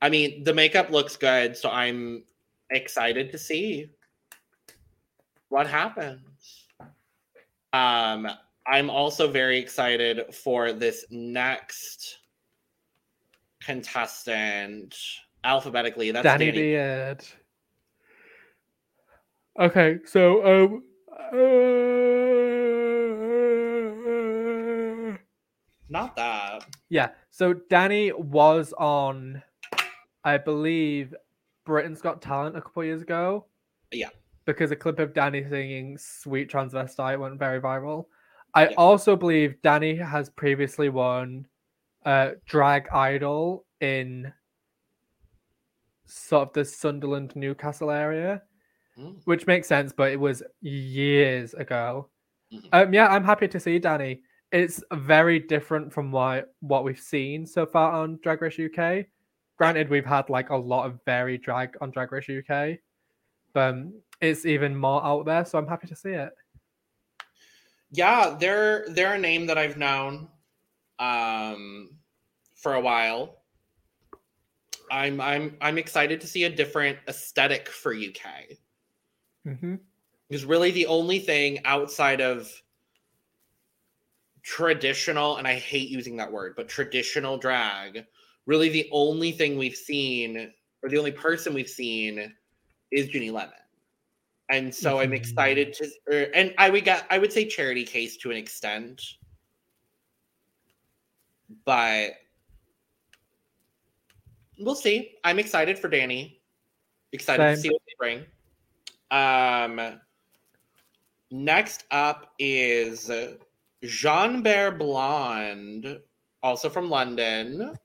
[0.09, 2.23] mean, the makeup looks good, so I'm
[2.73, 3.89] excited to see
[5.49, 6.67] what happens.
[7.71, 8.27] Um,
[8.67, 12.17] I'm also very excited for this next
[13.61, 14.95] contestant
[15.43, 16.11] alphabetically.
[16.11, 16.57] That's Danny Danny.
[16.57, 17.25] Beard.
[19.59, 21.33] Okay, so um, uh,
[25.89, 26.65] Not that.
[26.89, 29.43] yeah, so Danny was on,
[30.23, 31.13] I believe,
[31.65, 33.45] Britain's Got Talent a couple years ago.
[33.91, 34.09] Yeah.
[34.45, 38.07] because a clip of Danny singing "Sweet Transvestite" went very viral.
[38.53, 38.75] I Yeah.
[38.77, 41.47] also believe Danny has previously won
[42.05, 44.33] uh, Drag Idol in
[46.05, 48.41] sort of the Sunderland Newcastle area,
[48.97, 49.21] Mm.
[49.25, 52.09] which makes sense, but it was years ago.
[52.51, 52.67] Mhm.
[52.73, 54.21] Um, yeah, I'm happy to see Danny.
[54.51, 59.07] It's very different from what we've seen so far on Drag Race UK.
[59.63, 62.79] Granted, we've had like a lot of varied drag on Drag Race UK,
[63.53, 65.45] but um, it's even more out there.
[65.45, 66.33] So I'm happy to see it.
[67.91, 70.27] Yeah, they're they're a name that I've known
[70.99, 71.91] um
[72.55, 73.43] for a while.
[74.91, 78.57] I'm I'm I'm excited to see a different aesthetic for UK.
[79.45, 79.75] hmm
[80.29, 82.51] Because really the only thing outside of
[84.43, 88.05] traditional, and I hate using that word, but traditional drag,
[88.45, 92.33] really the only thing we've seen, or the only person we've seen,
[92.91, 93.53] is Ginny Lemon.
[94.49, 95.15] And so I'm Mhm.
[95.15, 99.01] excited to, or, and I would get, I would say charity case to an extent,
[101.65, 102.11] but
[104.59, 105.17] we'll see.
[105.23, 106.41] I'm excited for Danny.
[107.13, 108.25] Excited to see what they bring.
[109.11, 110.01] Um,
[111.31, 113.09] next up is
[113.83, 116.01] Jonbers Blonde,
[116.41, 117.77] also from London.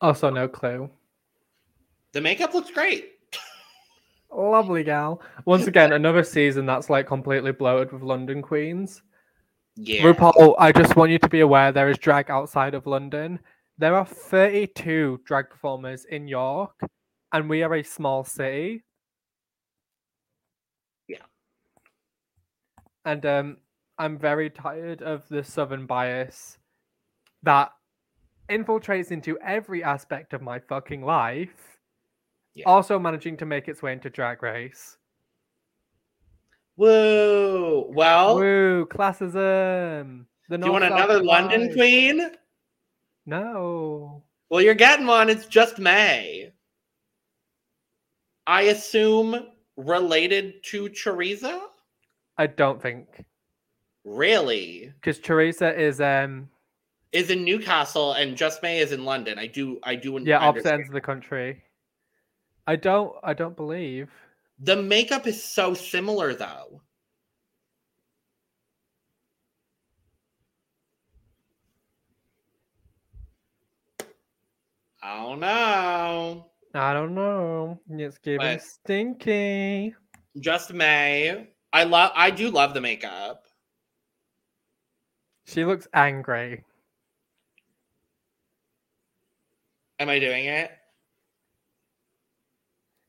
[0.00, 0.90] Also, no clue.
[2.12, 3.12] The makeup looks great.
[4.34, 5.22] Lovely gal.
[5.44, 9.02] Once again, another season that's like completely bloated with London queens.
[9.76, 10.02] Yeah.
[10.02, 13.38] RuPaul, I just want you to be aware there is drag outside of London.
[13.78, 16.80] There are 32 drag performers in York,
[17.32, 18.84] and we are a small city.
[21.06, 21.18] Yeah.
[23.04, 23.56] And um,
[23.98, 26.56] I'm very tired of the southern bias
[27.42, 27.72] that
[28.48, 31.78] infiltrates into every aspect of my fucking life.
[32.54, 32.64] Yeah.
[32.66, 34.96] Also managing to make its way into drag race.
[36.76, 37.86] Woo.
[37.88, 40.26] Well, Woo, classism.
[40.48, 42.30] The do you want another London queen?
[43.24, 44.22] No.
[44.48, 45.28] Well, you're getting one.
[45.28, 46.52] It's just May.
[48.46, 51.66] I assume related to Teresa?
[52.38, 53.24] I don't think.
[54.04, 54.92] Really?
[55.00, 56.48] Because Teresa is um
[57.16, 59.38] Is in Newcastle and Just May is in London.
[59.38, 61.62] I do I do yeah, opposite ends of the country.
[62.66, 64.10] I don't I don't believe.
[64.58, 66.82] The makeup is so similar though.
[75.02, 76.50] I don't know.
[76.74, 77.80] I don't know.
[77.88, 79.94] It's giving stinky.
[80.38, 81.48] Just May.
[81.72, 83.46] I love I do love the makeup.
[85.46, 86.62] She looks angry.
[89.98, 90.70] Am I doing it?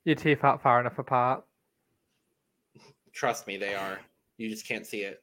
[0.06, 1.44] Your teeth aren't far enough apart.
[3.14, 4.00] Trust me, they are.
[4.38, 5.22] You just can't see it.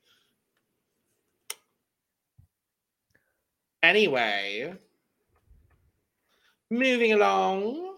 [3.83, 4.75] Anyway,
[6.71, 7.93] moving along.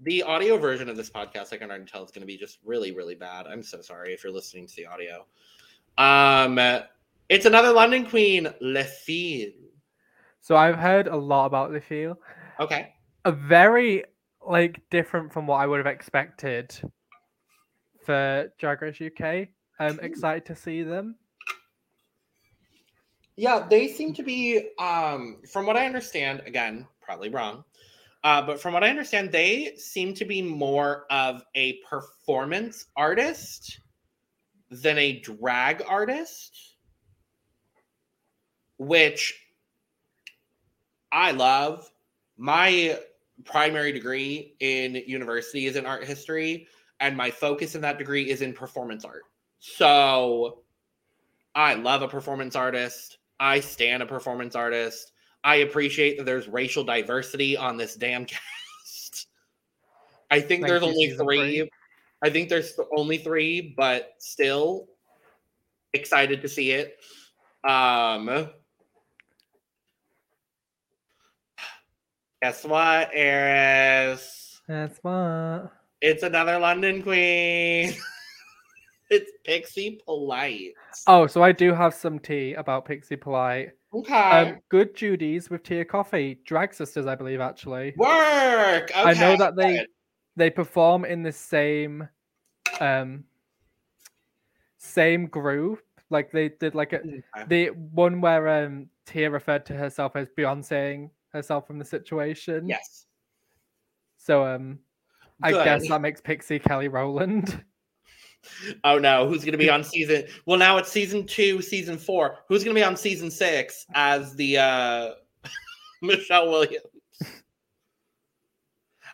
[0.00, 2.58] The audio version of this podcast, I can already tell, is going to be just
[2.64, 3.46] really, really bad.
[3.46, 5.26] I'm so sorry if you're listening to the audio.
[5.96, 6.58] Um,
[7.28, 9.52] it's another London Queen, Le Fil.
[10.40, 12.18] So I've heard a lot about Fil.
[12.58, 12.92] Okay.
[13.24, 14.04] A very
[14.44, 16.74] like different from what I would have expected
[18.04, 19.48] for Drag Race UK.
[19.78, 21.16] I'm excited to see them.
[23.36, 27.64] Yeah, they seem to be, um, from what I understand, again, probably wrong,
[28.24, 33.80] uh, but from what I understand, they seem to be more of a performance artist
[34.70, 36.76] than a drag artist,
[38.78, 39.46] which
[41.10, 41.90] I love.
[42.36, 42.98] My
[43.44, 46.68] primary degree in university is in art history,
[47.00, 49.22] and my focus in that degree is in performance art.
[49.58, 50.62] So
[51.54, 53.18] I love a performance artist.
[53.38, 55.12] I stand a performance artist.
[55.44, 59.26] I appreciate that there's racial diversity on this damn cast.
[60.30, 61.58] I think Thank there's only three.
[61.58, 61.70] three.
[62.22, 64.86] I think there's only three, but still
[65.92, 66.98] excited to see it.
[67.64, 68.50] Um,
[72.42, 74.60] guess what, Eris?
[74.66, 75.72] That's what.
[76.00, 77.94] It's another London queen.
[79.10, 80.74] it's Pixie Polite.
[81.06, 83.70] Oh, so I do have some tea about Pixie Polite.
[83.94, 84.14] Okay.
[84.14, 87.40] Um, good Judy's with tea or Coffee, drag sisters, I believe.
[87.40, 88.90] Actually, Work.
[88.90, 88.92] Okay.
[88.94, 89.86] I know that they
[90.34, 92.08] they perform in the same
[92.80, 93.24] um
[94.78, 95.80] same group.
[96.10, 97.22] Like they did like a Okay.
[97.48, 102.68] the one where um Tia referred to herself as Beyonce herself from the situation.
[102.68, 103.06] Yes.
[104.16, 104.78] So um
[105.42, 105.64] I Good.
[105.64, 107.62] guess that makes Pixie Kelly Rowland.
[108.82, 110.24] Oh no, who's going to be on season?
[110.46, 112.38] Well, now it's season two, season four.
[112.48, 115.10] Who's going to be on season six as the uh
[116.02, 116.82] Michelle Williams?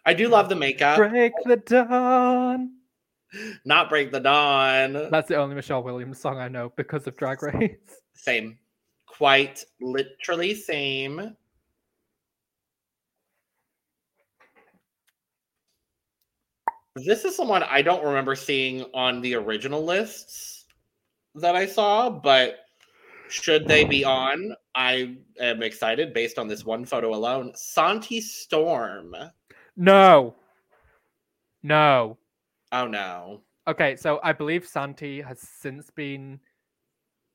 [0.07, 0.97] I do love the makeup.
[0.97, 2.71] Break the dawn.
[3.67, 4.95] Not break the dawn.
[5.11, 7.77] That's the only Michelle Williams song I know because of Drag Race.
[8.15, 8.59] Same.
[9.05, 11.37] Quite literally same.
[17.05, 20.67] This is someone I don't remember seeing on the original lists
[21.35, 22.61] that I saw, but
[23.29, 27.53] should they be on, I am excited based on this one photo alone.
[27.55, 29.15] Santi Storm.
[29.77, 30.35] No.
[31.63, 32.19] No.
[32.73, 33.43] Oh no.
[33.67, 36.41] Okay, so I believe Santi has since been.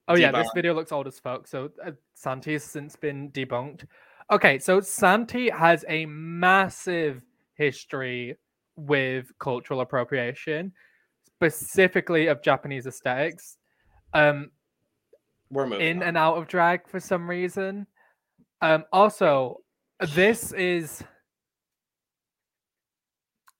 [0.08, 1.48] Oh yeah, this video looks old as fuck.
[1.48, 3.86] So uh, Santi has since been debunked.
[4.32, 7.22] Okay, so Santi has a massive
[7.56, 8.36] history
[8.76, 10.72] with cultural appropriation,
[11.26, 13.58] specifically of Japanese aesthetics.
[14.14, 14.52] Um,
[15.50, 15.88] We're moving.
[15.88, 16.04] in on.
[16.10, 17.88] and out of drag for some reason.
[18.62, 19.58] Um, also,
[20.16, 21.04] this is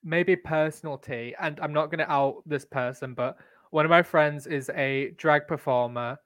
[0.02, 3.36] maybe personal tea, and I'm not going to out this person, but
[3.70, 6.18] one of my friends is a drag performer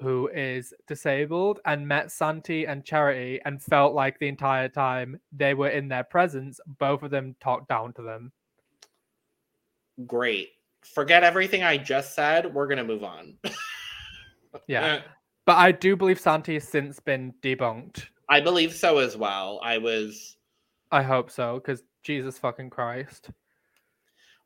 [0.00, 5.54] who is disabled and met Santi and Charity and felt like the entire time they
[5.54, 8.32] were in their presence, both of them talked down to them.
[10.06, 10.50] Great.
[10.94, 12.52] forget everything I just said.
[12.52, 13.38] We're gonna move on.
[14.66, 15.00] Yeah.
[15.46, 18.06] But I do believe Santi has since been debunked.
[18.28, 19.60] I believe so as well.
[19.62, 20.36] I was.
[20.90, 23.30] I hope so, because Jesus fucking Christ.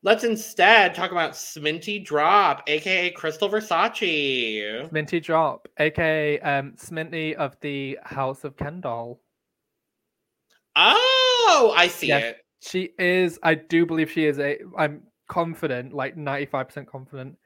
[0.02, 4.90] Let's instead talk about Sminty Drop, aka Crystal Versace.
[4.90, 9.20] Sminty Drop, aka um, Sminty of the House of Kendall.
[10.74, 12.22] Oh, I see Yes.
[12.24, 12.36] it.
[12.62, 17.36] She is, I do believe she is a, I'm confident, like 95% confident,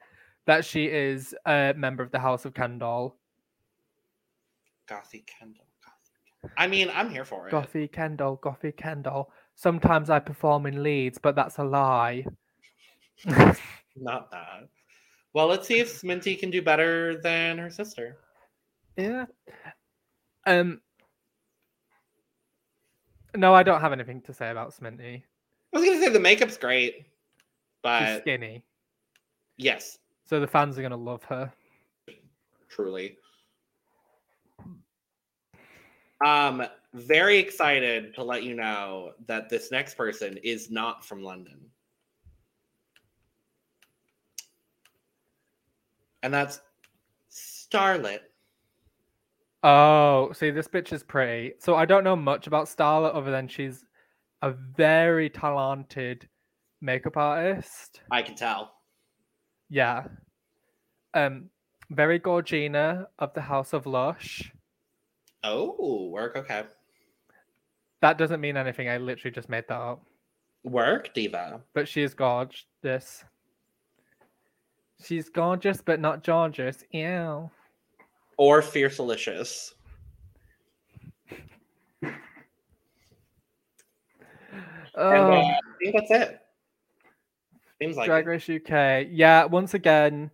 [0.45, 3.17] that she is a member of the House of Kendall.
[4.89, 5.65] Gothy Kendall.
[5.83, 6.51] Gothy.
[6.57, 7.51] I mean, I'm here for it.
[7.51, 9.31] Gothy Kendall, Gothy Kendall.
[9.55, 12.25] Sometimes I perform in Leeds, but that's a lie.
[13.95, 14.67] Not that.
[15.33, 18.17] Well, let's see if Sminty can do better than her sister.
[18.97, 19.25] yeah.
[20.45, 20.81] Um.
[23.35, 25.23] No, I don't have anything to say about Sminty.
[25.73, 27.05] I was gonna say the makeup's great, She's
[27.83, 28.63] but skinny,
[29.57, 31.51] yes, so the fans are gonna love her.
[32.69, 33.17] truly.
[36.25, 36.63] Um,
[36.93, 41.59] very excited to let you know that this next person is not from London.
[46.25, 46.59] And that's
[47.29, 48.21] Starlet.
[49.61, 51.53] Oh, see, this bitch is pretty.
[51.59, 53.85] So I don't know much about Starlet other than she's
[54.41, 56.27] a very talented
[56.81, 58.01] makeup artist.
[58.09, 58.73] I can tell.
[59.69, 60.05] Yeah.
[61.13, 61.51] Um,
[61.91, 64.51] very Gorgina of the House of Lush.
[65.43, 66.35] Oh, work.
[66.37, 66.63] Okay.
[68.01, 68.89] That doesn't mean anything.
[68.89, 70.03] I literally just made that up.
[70.63, 71.61] Work, Diva.
[71.75, 73.23] But she is gorgeous.
[75.03, 76.83] She's gorgeous, but not gorgeous.
[76.91, 77.49] Ew.
[78.37, 79.73] Or Fiercelicious.
[82.01, 82.13] And
[84.95, 86.41] uh, Oh, I think that's it.
[87.81, 88.29] Seems like Drag it.
[88.29, 89.07] Race UK.
[89.11, 90.31] Yeah, once again,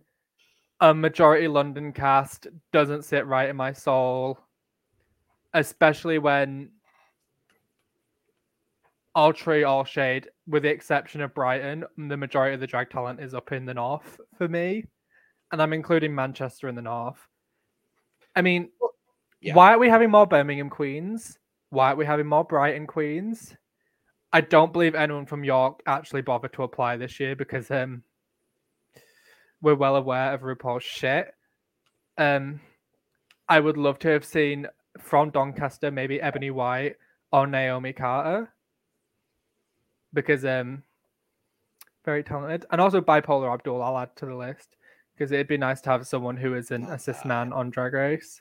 [0.80, 4.38] a majority London cast doesn't sit right in my soul,
[5.54, 6.70] especially when
[9.14, 13.20] all tree, all shade, with the exception of Brighton, the majority of the drag talent
[13.20, 14.84] is up in the north for me,
[15.50, 17.18] and I'm including Manchester in the north.
[18.34, 18.70] I mean,
[19.40, 19.54] Yeah.
[19.54, 21.38] why are we having more Birmingham queens?
[21.70, 23.54] Why are we having more Brighton queens?
[24.32, 28.02] I don't believe anyone from York actually bothered to apply this year because um
[29.60, 31.34] we're well aware of RuPaul's shit.
[32.16, 32.60] Um
[33.48, 34.68] I would love to have seen
[34.98, 36.96] from Doncaster maybe Ebony White
[37.32, 38.52] or Naomi Carter.
[40.12, 40.82] Because um
[42.04, 42.66] very talented.
[42.70, 44.76] And also bipolar Abdul I'll add to the list.
[45.14, 47.92] Because it'd be nice to have someone who is an Love assist nan on Drag
[47.92, 48.40] Race.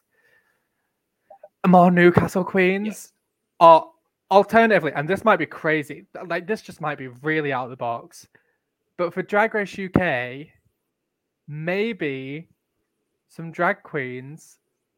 [1.67, 2.87] More Newcastle Queens.
[2.87, 3.13] Yes.
[3.59, 3.91] Or
[4.31, 7.75] alternatively, and this might be crazy, like this just might be really out of the
[7.75, 8.27] box.
[8.97, 10.47] But for Drag Race UK,
[11.47, 12.47] maybe
[13.27, 14.57] some drag queens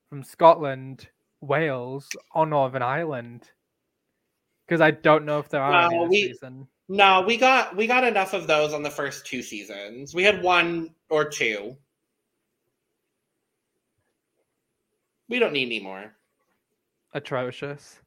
[0.09, 1.09] from Scotland,
[1.41, 3.49] Wales, or Northern Ireland.
[4.73, 6.67] Because I don't know if there are No, we- season.
[6.89, 10.15] No, we got we got enough of those on the first two seasons.
[10.15, 11.77] We had one or two.
[15.29, 16.11] We don't need any more.
[17.13, 17.99] Atrocious.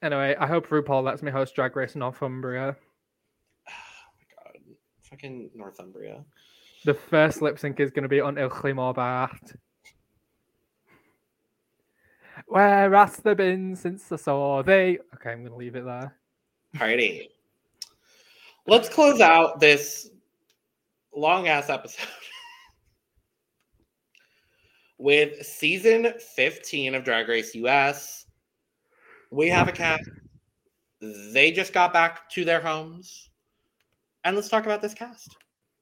[0.00, 2.74] Anyway, I hope RuPaul lets me host Drag Race Northumbria.
[3.68, 3.72] Oh
[4.16, 4.62] my god.
[5.10, 6.24] Fucking Northumbria.
[6.86, 9.52] The first lip sync is going to be on Il Climor Bart.
[12.46, 14.98] Where has there been since I saw they?
[15.14, 16.16] Okay, I'm going to leave it there.
[16.74, 17.30] Party.
[18.66, 20.10] Let's close out this
[21.14, 22.08] long ass episode
[24.98, 28.26] with season 15 of Drag Race US.
[29.30, 30.08] We have a cast.
[31.00, 33.30] They just got back to their homes.
[34.24, 35.36] And let's talk about this cast.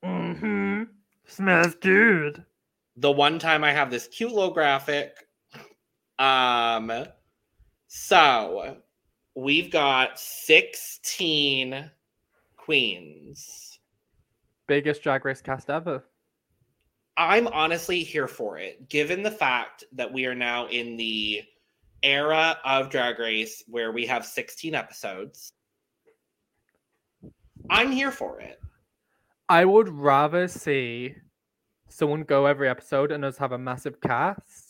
[0.04, 0.82] Mm-hmm.
[1.26, 2.44] Smells good.
[2.96, 5.23] the one time I have this cute little graphic.
[6.18, 7.06] Um,
[7.88, 8.76] so
[9.34, 11.90] we've got 16
[12.56, 13.78] queens.
[14.66, 16.04] Biggest Drag Race cast ever.
[17.16, 21.42] I'm honestly here for it, given the fact that we are now in the
[22.02, 25.52] era of Drag Race where we have 16 episodes.
[27.70, 28.60] I'm here for it.
[29.48, 31.14] I would rather see
[31.88, 34.63] someone go every episode and us have a massive cast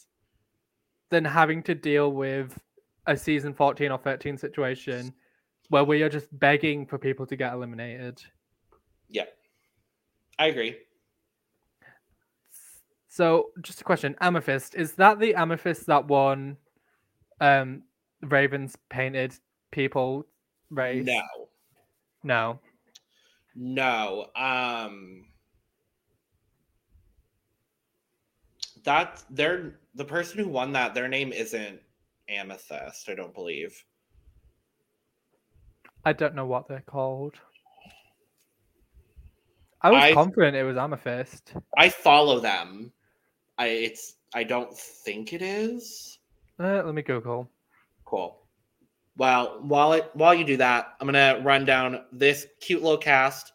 [1.10, 2.58] than having to deal with
[3.06, 5.12] a season 14 or 13 situation
[5.68, 8.22] where we are just begging for people to get eliminated.
[9.08, 9.24] Yeah,
[10.38, 10.76] I agree.
[13.08, 16.56] So, just a question: Amethyst is that the Amethyst that won
[17.40, 17.82] um
[18.22, 19.34] Ravens painted
[19.70, 20.26] people
[20.70, 21.06] race?
[21.06, 21.22] No,
[22.22, 22.60] no.
[23.54, 24.26] No.
[24.34, 25.26] Um
[28.84, 31.80] that they're the person who won that, their name isn't
[32.28, 33.84] Amethyst, I don't believe.
[36.04, 37.34] I don't know what they're called.
[39.80, 41.52] I was I- confident it was Amethyst.
[41.76, 42.92] I follow them.
[43.58, 46.18] I it's I don't think it is.
[46.58, 47.48] Uh, let me Google.
[48.04, 48.38] Cool.
[49.16, 53.52] Well, while it while you do that, I'm gonna run down this cute little cast.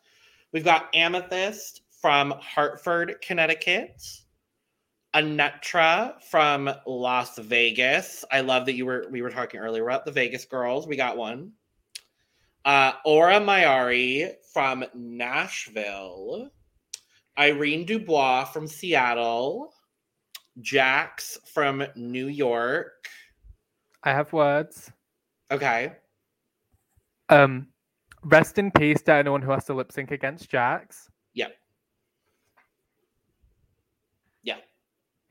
[0.52, 4.02] We've got Amethyst from Hartford, Connecticut.
[5.16, 8.24] Anetra from Las Vegas.
[8.32, 10.88] I love that you were we were talking earlier about the Vegas girls.
[10.88, 11.54] We got one.
[12.66, 16.52] Uh, Aura Mayari from Nashville.
[17.38, 19.74] Irene Dubois from Seattle.
[20.62, 23.08] Jax from New York.
[24.04, 24.92] I have words.
[25.52, 25.94] Okay.
[27.30, 27.68] Um,
[28.24, 31.09] rest in peace to anyone who has to lip sync against Jax.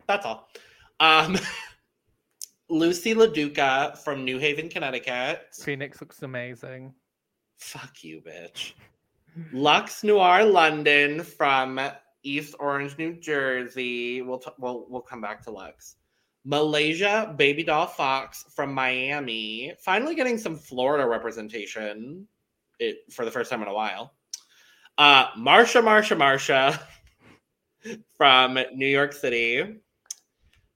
[0.08, 0.48] That's all.
[0.98, 1.38] Um,
[2.70, 5.42] Loosey LaDuca from New Haven, Connecticut.
[5.52, 6.92] Phoenix looks amazing.
[7.56, 8.72] Fuck you, bitch.
[9.54, 11.80] Luxx Noir London from
[12.22, 14.22] East Orange, New Jersey.
[14.22, 15.94] We'll t- we'll we'll come back to Luxx.
[16.44, 19.74] Malaysia Babydoll Foxx from Miami.
[19.80, 22.26] Finally getting some Florida representation.
[22.78, 24.14] It for the first time in a while.
[24.96, 26.80] Uh, Marcia, Marcia, Marcia
[28.16, 29.80] from New York City.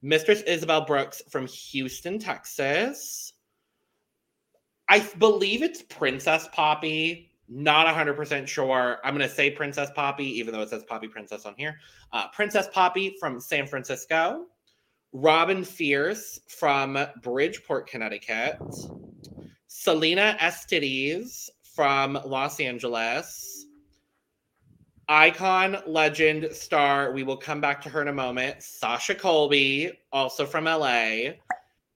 [0.03, 3.31] Mistress Isabelle Brooks from Houston, Texas.
[4.89, 7.29] I believe it's Princess Poppy.
[7.47, 8.99] Not 100% sure.
[9.03, 11.79] I'm going to say Princess Poppy, even though it says Poppy Princess on here.
[12.11, 14.45] Uh, Princess Poppy from San Francisco.
[15.13, 18.57] Robin Fierce from Bridgeport, Connecticut.
[19.67, 23.52] Salina EsTitties from Los Angeles.
[25.09, 27.11] Icon, legend, star.
[27.11, 28.63] We will come back to her in a moment.
[28.63, 31.33] Sasha Colby, also from LA.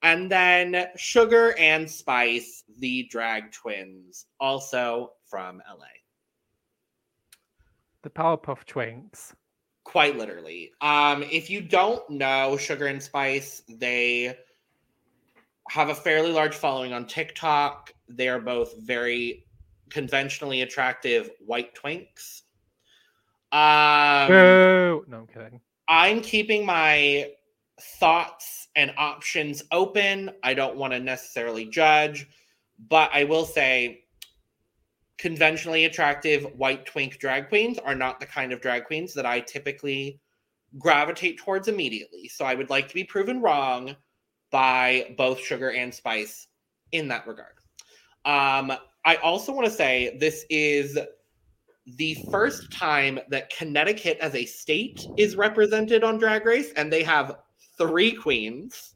[0.04, 5.86] And then Sugar and Spice, the drag twins, also from LA.
[8.04, 9.34] The Powerpuff Twinks.
[9.84, 10.72] Quite literally.
[10.82, 14.38] Um, if you don't know Sugar and Spice, they
[15.70, 17.94] have a fairly large following on TikTok.
[18.08, 19.46] They are both very
[19.90, 22.44] conventionally attractive white twinks.
[23.52, 25.06] Um, Boo!
[25.08, 25.62] No, I'm kidding.
[25.88, 27.32] I'm keeping my
[28.00, 30.32] thoughts and options open.
[30.44, 32.28] I don't want to necessarily judge,
[32.90, 34.04] but I will say
[35.18, 39.40] conventionally attractive white twink drag queens are not the kind of drag queens that I
[39.40, 40.20] typically
[40.78, 42.28] gravitate towards immediately.
[42.28, 43.96] So I would like to be proven wrong
[44.52, 46.48] by both Sugar and Spice
[46.92, 47.54] in that regard.
[48.26, 48.74] Um,
[49.06, 51.00] I also want to say this is
[51.96, 57.04] the first time that Connecticut as a state is represented on Drag Race, and they
[57.04, 57.38] have
[57.78, 58.96] three queens.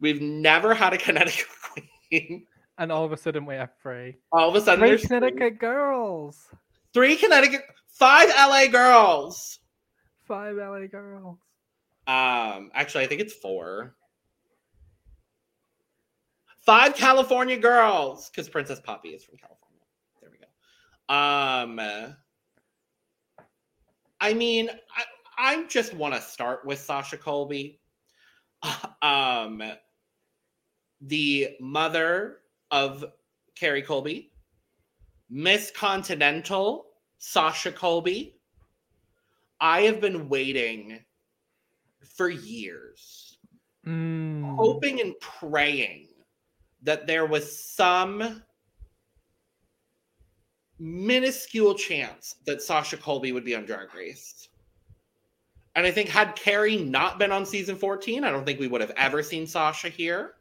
[0.00, 1.46] We've never had a Connecticut
[2.10, 2.46] queen.
[2.78, 4.16] And all of a sudden we have three.
[4.32, 6.48] All of a sudden, Three there's Connecticut girls.
[6.92, 9.60] three Connecticut, five LA girls.
[10.26, 11.38] Five LA girls.
[12.08, 13.94] Um, actually, I think it's four.
[16.64, 19.80] Five California girls, because Princess Poppy is from California.
[20.20, 21.14] There we go.
[21.14, 22.14] Um,
[24.20, 25.04] I mean, I,
[25.36, 27.80] I just want to start with Sasha Colby.
[29.02, 29.60] Um,
[31.00, 32.38] the mother
[32.70, 33.04] of
[33.60, 34.30] Kerri Colby,
[35.28, 36.86] Miss Continental
[37.18, 38.36] Sasha Colby.
[39.60, 41.00] I have been waiting
[42.16, 43.38] for years,
[43.84, 44.54] Mm.
[44.54, 46.06] hoping and praying
[46.82, 48.42] that there was some
[50.78, 54.48] minuscule chance that Sasha Colby would be on Drag Race.
[55.74, 58.80] And I think had Kerri not been on season 14, I don't think we would
[58.80, 60.34] have ever seen Sasha here.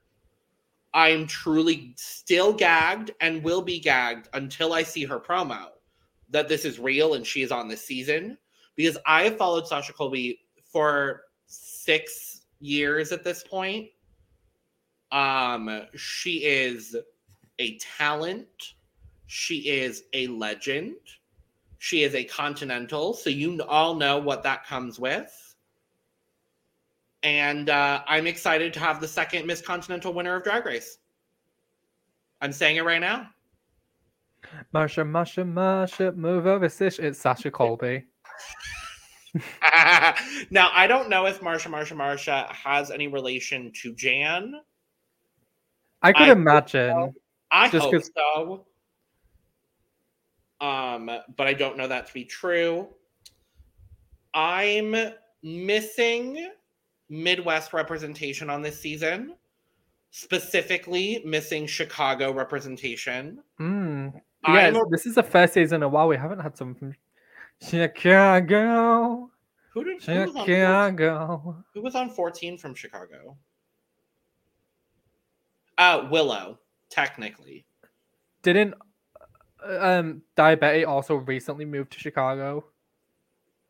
[0.93, 5.67] I'm truly still gagged and will be gagged until I see her promo
[6.29, 8.37] that this is real and she is on this season
[8.75, 13.87] because I have followed Sasha Colby for six years at this point.
[15.11, 16.95] Um, she is
[17.59, 18.47] a talent.
[19.27, 20.95] She is a legend.
[21.79, 25.31] She is a continental, so you all know what that comes with.
[27.23, 30.97] And uh, I'm excited to have the second Miss Continental winner of Drag Race.
[32.39, 33.29] I'm saying it right now.
[34.73, 36.99] Marcia, Marcia, Marcia, move over, Sish.
[36.99, 38.05] It's Sasha Colby.
[40.51, 44.55] now I don't know if Marcia, Marcia, Marcia has any relation to Jan.
[46.01, 47.13] I could I imagine.
[47.51, 48.65] I Just hope 'cause- so.
[50.59, 51.05] um,
[51.35, 52.87] but I don't know that to be true.
[54.33, 54.95] I'm
[55.43, 56.49] missing
[57.09, 59.35] Midwest representation on this season,
[60.11, 63.43] specifically missing Chicago representation.
[63.59, 64.21] Mm.
[64.47, 66.95] Yeah, this is the first season in a while we haven't had someone from
[67.61, 69.29] Chicago.
[69.73, 71.63] who did who was, on, 14 Chicago.
[71.73, 73.37] who was on 14 from Chicago?
[75.81, 76.59] Uh, Willow,
[76.91, 77.65] technically.
[78.43, 78.75] Didn't
[79.67, 82.65] um Daya Betty also recently moved to Chicago?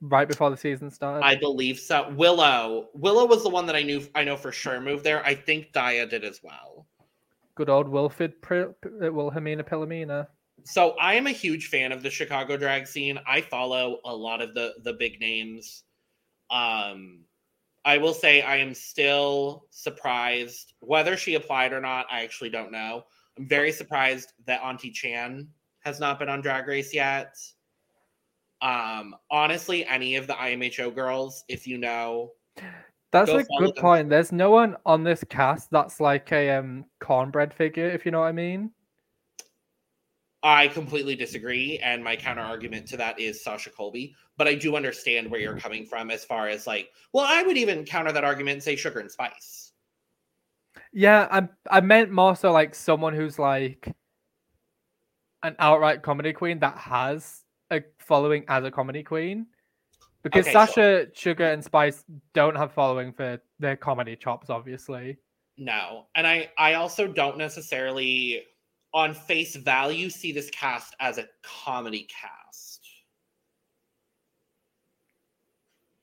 [0.02, 1.24] Right before the season started.
[1.24, 2.10] I believe so.
[2.18, 2.90] Willow.
[2.94, 5.26] Willow was the one that I knew I know for sure moved there.
[5.26, 6.86] I think Daya did as well.
[7.56, 10.28] Good old Wilfred uh, Wilhelmina Pillamina.
[10.66, 13.20] So I am a huge fan of the Chicago drag scene.
[13.26, 15.86] I follow a lot of the the big names.
[16.50, 17.24] Um
[17.84, 22.06] I will say I am still surprised whether she applied or not.
[22.12, 23.04] I actually don't know.
[23.38, 25.48] I'm very surprised that Auntie Chan
[25.80, 27.36] has not been on Drag Race yet.
[28.62, 32.34] Um, honestly, any of the IMHO girls, if you know,
[33.12, 33.82] That's a good them.
[33.82, 34.10] point.
[34.10, 38.20] There's no one on this cast that's like a um Kornbread figure, if you know
[38.20, 38.72] what I mean.
[40.44, 44.16] I completely disagree, and my counter argument to that is Sasha Colby.
[44.42, 47.58] But I do understand where you're coming from as far as like, well, I would
[47.58, 49.74] even counter that argument and say sugar and spice.
[50.92, 53.94] Yeah, I I meant more so like someone who's like
[55.44, 59.46] an outright comedy queen that has a following as a comedy queen.
[60.24, 60.66] Because Okay, sure.
[60.66, 62.04] Sasha, Sugar, and Spice
[62.34, 65.20] don't have following for their comedy chops, obviously.
[65.60, 68.42] No, and I I also don't necessarily,
[68.92, 72.41] on face value, see this cast as a comedy cast.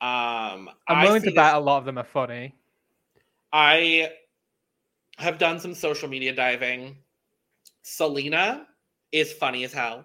[0.00, 2.54] Um, I'm willing to bet a lot of them are funny.
[3.52, 4.10] I
[5.16, 6.96] have done some social media diving.
[7.82, 8.66] Salina
[9.10, 10.04] is funny as hell.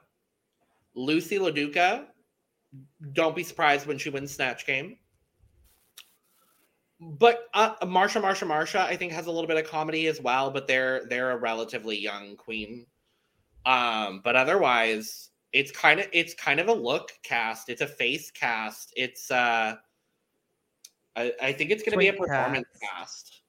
[0.97, 2.05] Loosey LaDuca,
[3.13, 4.97] don't be surprised when she wins Snatch Game.
[6.99, 10.49] But uh, Marcia, Marcia, Marcia, I think has a little bit of comedy as well,
[10.49, 12.85] but they're they're a relatively young queen.
[13.65, 17.69] Um, but otherwise, it's kind of it's kind of a look cast.
[17.69, 18.91] It's a face cast.
[18.97, 19.75] It's uh,
[21.15, 22.91] I, I think it's going to be a performance cast.
[22.97, 23.41] cast,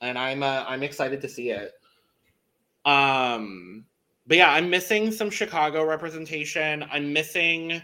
[0.00, 1.72] and I'm uh, I'm excited to see it.
[2.84, 3.84] Um,
[4.26, 6.84] but yeah, I'm missing some Chicago representation.
[6.90, 7.82] I'm missing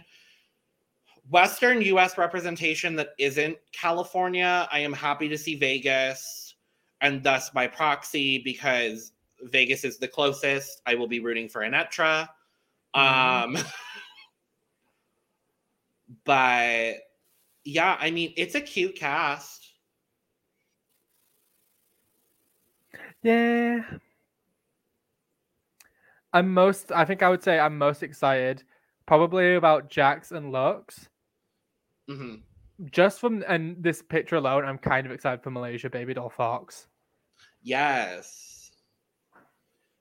[1.28, 4.68] Western US representation that isn't California.
[4.70, 6.54] I am happy to see Vegas
[7.00, 10.82] and thus by proxy because Vegas is the closest.
[10.86, 12.28] I will be rooting for Anetra.
[12.94, 13.56] Um
[16.24, 16.94] but
[17.64, 19.68] yeah, I mean, it's a cute cast.
[23.22, 23.82] Yeah.
[26.32, 28.62] I'm most I think I would say I'm most excited
[29.06, 31.08] probably about Jax and Luxx.
[32.08, 32.36] hmm
[32.90, 36.88] Just from and this picture alone, I'm kind of excited for Malaysia Babydoll Foxx.
[37.62, 38.70] Yes.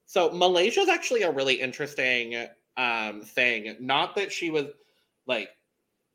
[0.05, 2.47] So Malaysia is actually a really interesting
[2.79, 3.75] um thing.
[3.79, 4.67] Not that she was
[5.27, 5.49] like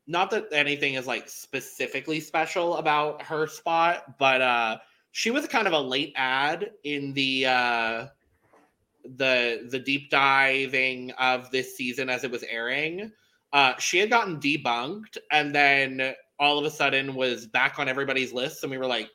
[0.07, 4.77] not that anything is like specifically special about her spot, but uh
[5.11, 8.07] she was kind of a late ad in the uh
[9.17, 13.11] the the deep diving of this season as it was airing.
[13.53, 18.33] Uh she had gotten debunked and then all of a sudden was back on everybody's
[18.33, 19.09] list and we were like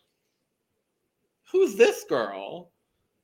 [1.50, 2.72] who's this girl?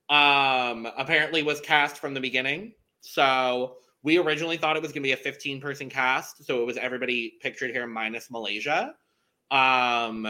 [0.09, 2.73] Um, apparently was cast from the beginning.
[3.01, 3.77] So
[4.07, 6.45] we originally thought it was going to be a 15 person cast.
[6.45, 8.95] So it was everybody pictured here minus Malaysia.
[9.51, 10.23] Um,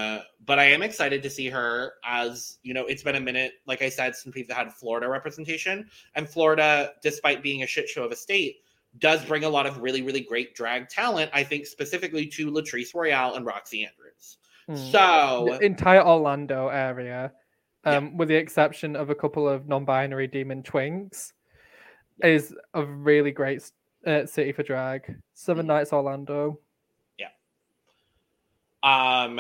[0.47, 3.83] but I am excited to see her as, you know, it's been a minute, like
[3.83, 5.91] I said, since we've had Florida representation.
[6.15, 8.57] And Florida, despite being a shit show of a state,
[8.99, 12.95] does bring a lot of really, really great drag talent, I think specifically to Latrice
[12.95, 14.39] Royale and Roxy Andrews.
[14.69, 14.91] Hmm.
[14.91, 17.31] So the entire Orlando area,
[17.85, 17.97] Yeah.
[17.97, 21.33] um, with the exception of a couple of non-binary demon twinks,
[22.23, 23.71] is a really great
[24.07, 25.17] uh, city for drag.
[25.35, 25.69] Seven Mhm.
[25.69, 26.61] Nights Orlando.
[27.19, 27.29] Yeah.
[28.83, 29.39] Um,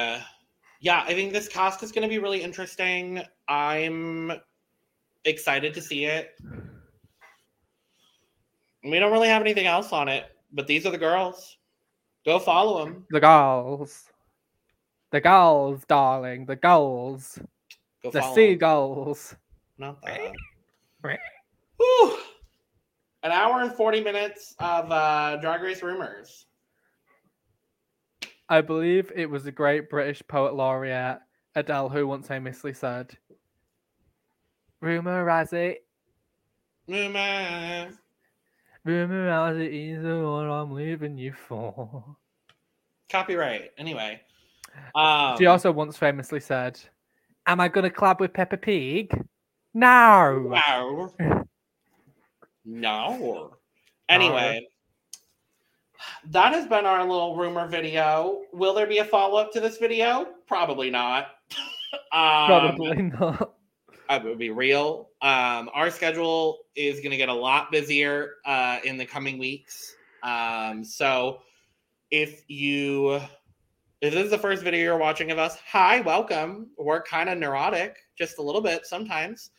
[0.81, 3.23] yeah, I think this cast is going to be really interesting.
[3.49, 4.33] I'm
[5.25, 6.35] excited to see it.
[8.85, 11.57] We don't really have anything else on it, but these are the girls.
[12.25, 13.07] Go follow them.
[13.11, 14.11] The girls.
[15.13, 16.47] The girls, darling.
[16.47, 17.39] The girls.
[18.03, 19.35] Go The seagulls.
[19.79, 20.33] Not that.
[21.03, 21.21] Right.
[23.27, 26.47] An hour and 40 minutes of uh, Drag Race rumors.
[28.49, 31.19] I believe it was the great British poet laureate
[31.57, 33.19] Adele who once famously said,
[34.81, 35.85] Rumor has it,
[36.87, 37.89] Rumor.
[38.85, 42.05] Rumor as it is what I'm leaving you for.
[43.11, 43.73] Copyright.
[43.77, 44.21] Anyway.
[44.95, 46.79] Um, She also once famously said,
[47.49, 49.21] Am I gonna collab with Peppa Pig?
[49.75, 50.47] No.
[50.49, 51.13] Wow.
[52.67, 53.57] no.
[54.09, 54.67] Anyway,
[56.27, 58.43] that has been our little rumor video.
[58.53, 60.27] Will there be a follow up to this video?
[60.47, 61.29] Probably not.
[62.13, 63.55] um, Probably not.
[64.09, 65.11] I would be real.
[65.23, 69.97] Um, our schedule is going to get a lot busier uh, in the coming weeks.
[70.23, 71.41] Um, so
[72.11, 73.21] if you
[74.03, 76.69] if this is the first video you're watching of us, hi, welcome.
[76.77, 79.51] We're kind of neurotic, just a little bit sometimes.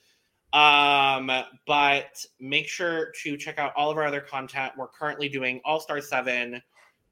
[0.53, 1.29] Um,
[1.65, 4.73] but make sure to check out all of our other content.
[4.77, 6.61] We're currently doing All Star 7,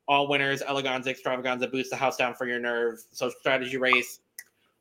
[0.07, 4.20] All Winners, Eleganza, Extravaganza, Boost the House Down for Your Nerve, Social Strategy Race.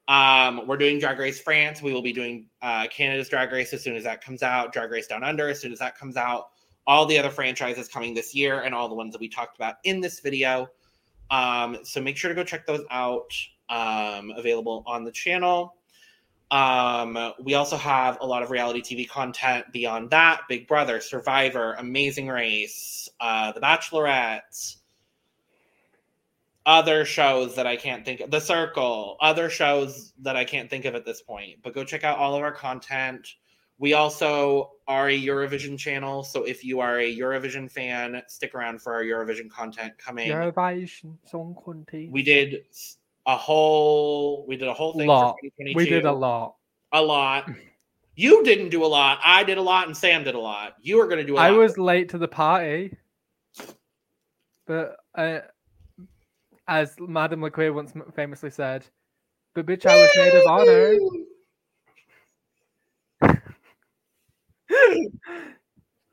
[0.06, 1.80] Um, we're doing Drag Race France.
[1.82, 4.90] We will be doing uh, Canada's Drag Race as soon as that comes out, Drag
[4.90, 6.50] Race Down Under as soon as that comes out.
[6.86, 9.76] All the other franchises coming this year, and all the ones that we talked about
[9.84, 10.68] in this video.
[11.30, 13.32] Um, so make sure to go check those out.
[13.70, 15.76] Um, available on the channel.
[16.50, 21.74] Um, we also have a lot of reality TV content beyond that Big Brother, Survivor,
[21.74, 24.76] Amazing Race, uh, The Bachelorette,
[26.66, 30.84] other shows that I can't think of, The Circle, other shows that I can't think
[30.84, 31.58] of at this point.
[31.62, 33.34] But go check out all of our content.
[33.78, 36.22] We also are a Eurovision channel.
[36.22, 40.30] So if you are a Eurovision fan, stick around for our Eurovision content coming.
[40.30, 42.12] Eurovision Song Contest.
[42.12, 42.64] We did
[43.26, 45.36] a whole we did a whole thing Lot.
[45.58, 46.56] We did a lot.
[46.92, 47.50] a lot.
[48.16, 49.18] You didn't do a lot.
[49.24, 50.76] I did a lot, and Sam did a lot.
[50.80, 51.46] You were going to do a lot.
[51.46, 52.96] I was late to the party,
[54.66, 55.40] but uh,
[56.68, 58.86] as Madame LeQueer once famously said,
[59.54, 60.96] "But bitch, I was made of honor."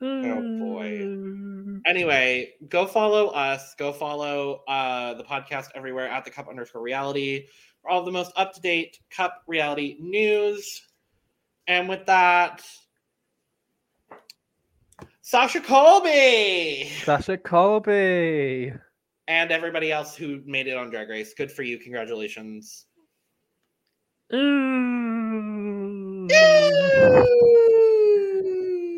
[0.01, 1.79] Oh, boy.
[1.85, 3.75] Anyway, go follow us.
[3.75, 7.47] Go follow uh, the podcast everywhere at the cup underscore reality
[7.81, 10.81] for all the most up to date cup reality news.
[11.67, 12.63] And with that,
[15.21, 18.73] Sasha Colby Sasha Colby.
[19.27, 21.33] and everybody else who made it on Drag Race.
[21.33, 21.77] Good for you.
[21.77, 22.85] Congratulations.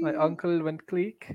[0.03, 1.25] My uncle went clique.